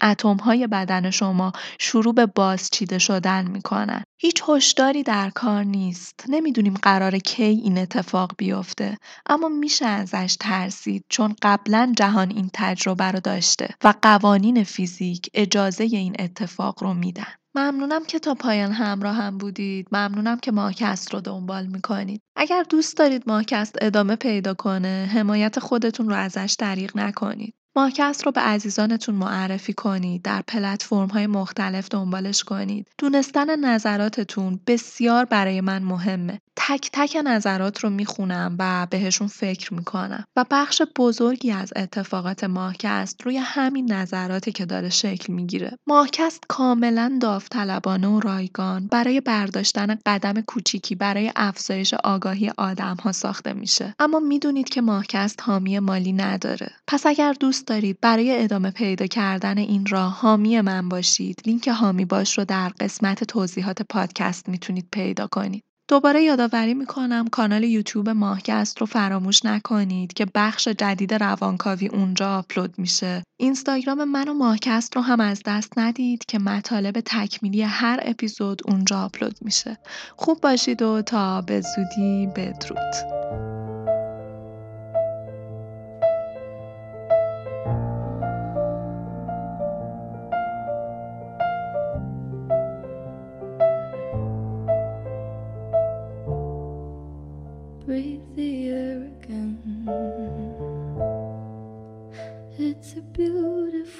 های 0.44 0.66
بدن 0.66 1.10
شما 1.10 1.52
شروع 1.80 2.14
به 2.14 2.26
بازچیده 2.26 2.98
شدن 2.98 3.46
می‌کنن. 3.50 4.02
هیچ 4.20 4.42
هشداری 4.48 5.02
در 5.02 5.30
کار 5.30 5.64
نیست. 5.64 6.24
نمی‌دونیم 6.28 6.74
قرار 6.74 7.18
کی 7.18 7.44
این 7.44 7.78
اتفاق 7.78 8.32
بیفته 8.38 8.98
اما 9.26 9.48
میشه 9.48 9.86
ازش 9.86 10.36
ترسید 10.40 11.04
چون 11.08 11.36
قبلا 11.42 11.92
جهان 11.96 12.30
این 12.30 12.50
تجربه 12.52 13.04
رو 13.04 13.20
داشته 13.20 13.68
و 13.84 13.94
قوانین 14.02 14.64
فیزیک 14.64 15.30
اجازه 15.34 15.84
این 15.84 16.16
اتفاق 16.18 16.82
رو 16.82 16.94
میدن. 16.94 17.32
ممنونم 17.56 18.04
که 18.04 18.18
تا 18.18 18.34
پایان 18.34 18.72
همراه 18.72 19.16
هم 19.16 19.38
بودید. 19.38 19.88
ممنونم 19.92 20.38
که 20.38 20.52
ماکست 20.52 21.14
رو 21.14 21.20
دنبال 21.20 21.66
می‌کنید. 21.66 22.20
اگر 22.36 22.62
دوست 22.62 22.96
دارید 22.96 23.22
ماکست 23.26 23.76
ادامه 23.80 24.16
پیدا 24.16 24.54
کنه، 24.54 25.10
حمایت 25.12 25.58
خودتون 25.58 26.08
رو 26.08 26.14
ازش 26.14 26.56
دریغ 26.58 26.96
نکنید. 26.96 27.54
ماکست 27.76 28.26
رو 28.26 28.32
به 28.32 28.40
عزیزانتون 28.40 29.14
معرفی 29.14 29.72
کنید 29.72 30.22
در 30.22 30.42
پلتفرم 30.48 31.08
های 31.08 31.26
مختلف 31.26 31.88
دنبالش 31.90 32.44
کنید 32.44 32.88
دونستن 32.98 33.58
نظراتتون 33.64 34.60
بسیار 34.66 35.24
برای 35.24 35.60
من 35.60 35.82
مهمه 35.82 36.40
تک 36.56 36.90
تک 36.92 37.16
نظرات 37.24 37.78
رو 37.78 37.90
می‌خونم 37.90 38.56
و 38.58 38.86
بهشون 38.90 39.26
فکر 39.26 39.74
می‌کنم. 39.74 40.24
و 40.36 40.44
بخش 40.50 40.82
بزرگی 40.96 41.52
از 41.52 41.72
اتفاقات 41.76 42.44
ماهکست 42.44 43.22
روی 43.22 43.36
همین 43.36 43.92
نظراتی 43.92 44.52
که 44.52 44.66
داره 44.66 44.88
شکل 44.88 45.32
می‌گیره. 45.32 45.78
ماهکست 45.86 46.44
کاملا 46.48 47.18
داوطلبانه 47.22 48.08
و 48.08 48.20
رایگان 48.20 48.86
برای 48.86 49.20
برداشتن 49.20 49.98
قدم 50.06 50.40
کوچیکی 50.40 50.94
برای 50.94 51.32
افزایش 51.36 51.94
آگاهی 51.94 52.52
آدم 52.58 52.96
ها 53.02 53.12
ساخته 53.12 53.52
میشه. 53.52 53.94
اما 53.98 54.20
می‌دونید 54.20 54.68
که 54.68 54.80
ماهکست 54.80 55.40
حامی 55.42 55.78
مالی 55.78 56.12
نداره. 56.12 56.70
پس 56.86 57.06
اگر 57.06 57.32
دوست 57.32 57.66
دارید 57.66 57.98
برای 58.00 58.44
ادامه 58.44 58.70
پیدا 58.70 59.06
کردن 59.06 59.58
این 59.58 59.86
راه 59.86 60.12
حامی 60.20 60.60
من 60.60 60.88
باشید 60.88 61.42
لینک 61.46 61.68
حامی 61.68 62.04
باش 62.04 62.38
رو 62.38 62.44
در 62.44 62.68
قسمت 62.80 63.24
توضیحات 63.24 63.82
پادکست 63.82 64.48
می‌تونید 64.48 64.88
پیدا 64.92 65.26
کنید. 65.26 65.64
دوباره 65.88 66.22
یادآوری 66.22 66.74
می‌کنم 66.74 67.28
کانال 67.28 67.64
یوتیوب 67.64 68.08
ماهکست 68.08 68.78
رو 68.78 68.86
فراموش 68.86 69.44
نکنید 69.44 70.12
که 70.12 70.26
بخش 70.34 70.68
جدید 70.68 71.14
روانکاوی 71.14 71.88
اونجا 71.88 72.38
آپلود 72.38 72.78
میشه. 72.78 73.22
اینستاگرام 73.36 74.04
من 74.04 74.28
و 74.28 74.34
ماهکست 74.34 74.96
رو 74.96 75.02
هم 75.02 75.20
از 75.20 75.42
دست 75.46 75.78
ندید 75.78 76.24
که 76.24 76.38
مطالب 76.38 77.00
تکمیلی 77.00 77.62
هر 77.62 78.00
اپیزود 78.02 78.62
اونجا 78.64 79.04
آپلود 79.04 79.36
میشه. 79.40 79.78
خوب 80.16 80.40
باشید 80.40 80.82
و 80.82 81.02
تا 81.02 81.40
به 81.40 81.60
زودی 81.60 82.26
بدرود. 82.26 83.15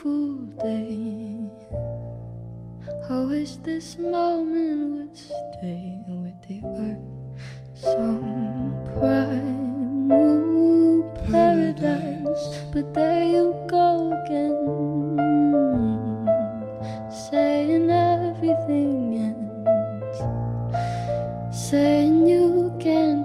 Beautiful 0.06 0.46
day. 0.62 1.36
I 3.10 3.12
wish 3.24 3.56
this 3.56 3.98
moment 3.98 4.92
would 4.94 5.16
stay 5.16 5.98
with 6.08 6.40
the 6.46 6.60
earth. 6.64 6.98
Some 7.74 8.74
primal 8.98 10.42
paradise, 11.28 12.44
but 12.72 12.94
there 12.94 13.24
you 13.24 13.54
go 13.68 14.12
again, 14.24 14.56
saying 17.10 17.90
everything 17.90 19.14
ends, 19.26 20.18
saying 21.68 22.26
you 22.26 22.72
can't 22.80 23.15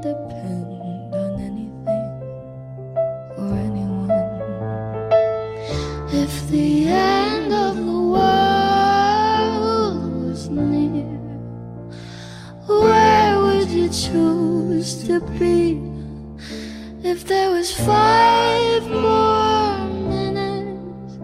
depend. 14.82 15.08
to 15.08 15.20
be 15.40 15.80
if 17.08 17.28
there 17.28 17.52
was 17.52 17.72
five 17.72 18.84
more 18.90 19.78
minutes 20.10 21.18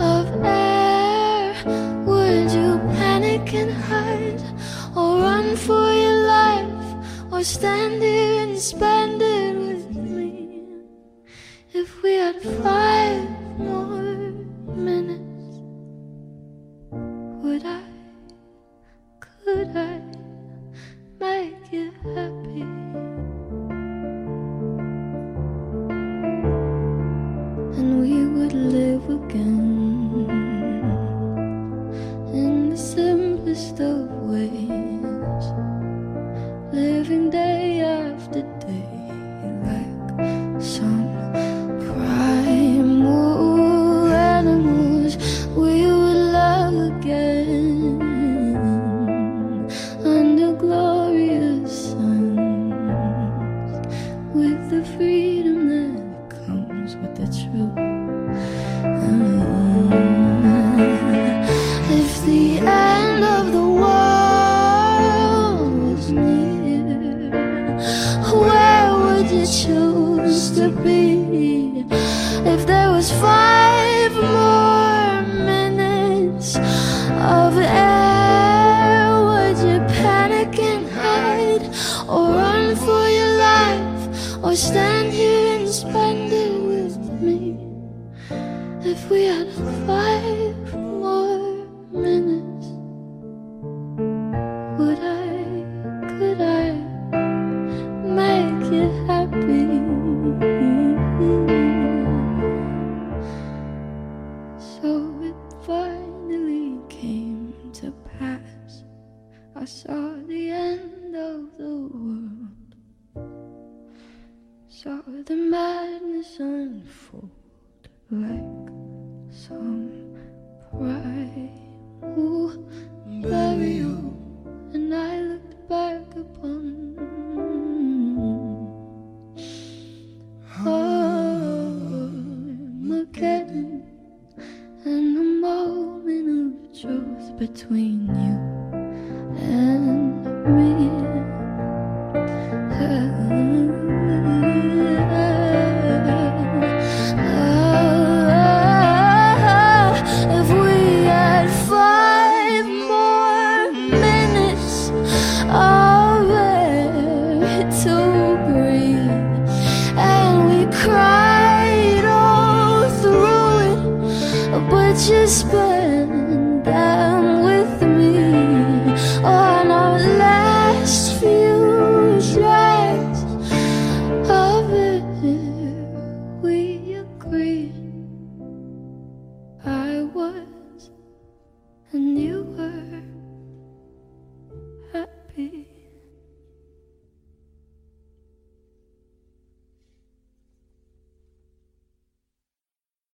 of 0.00 0.26
air 0.42 1.52
would 2.06 2.50
you 2.50 2.78
panic 2.96 3.52
and 3.52 3.70
hide 3.70 4.40
or 4.96 5.20
run 5.20 5.56
for 5.56 5.92
your 5.92 6.26
life 6.26 7.32
or 7.32 7.44
stand 7.44 8.02
here 8.02 8.42
and 8.44 8.58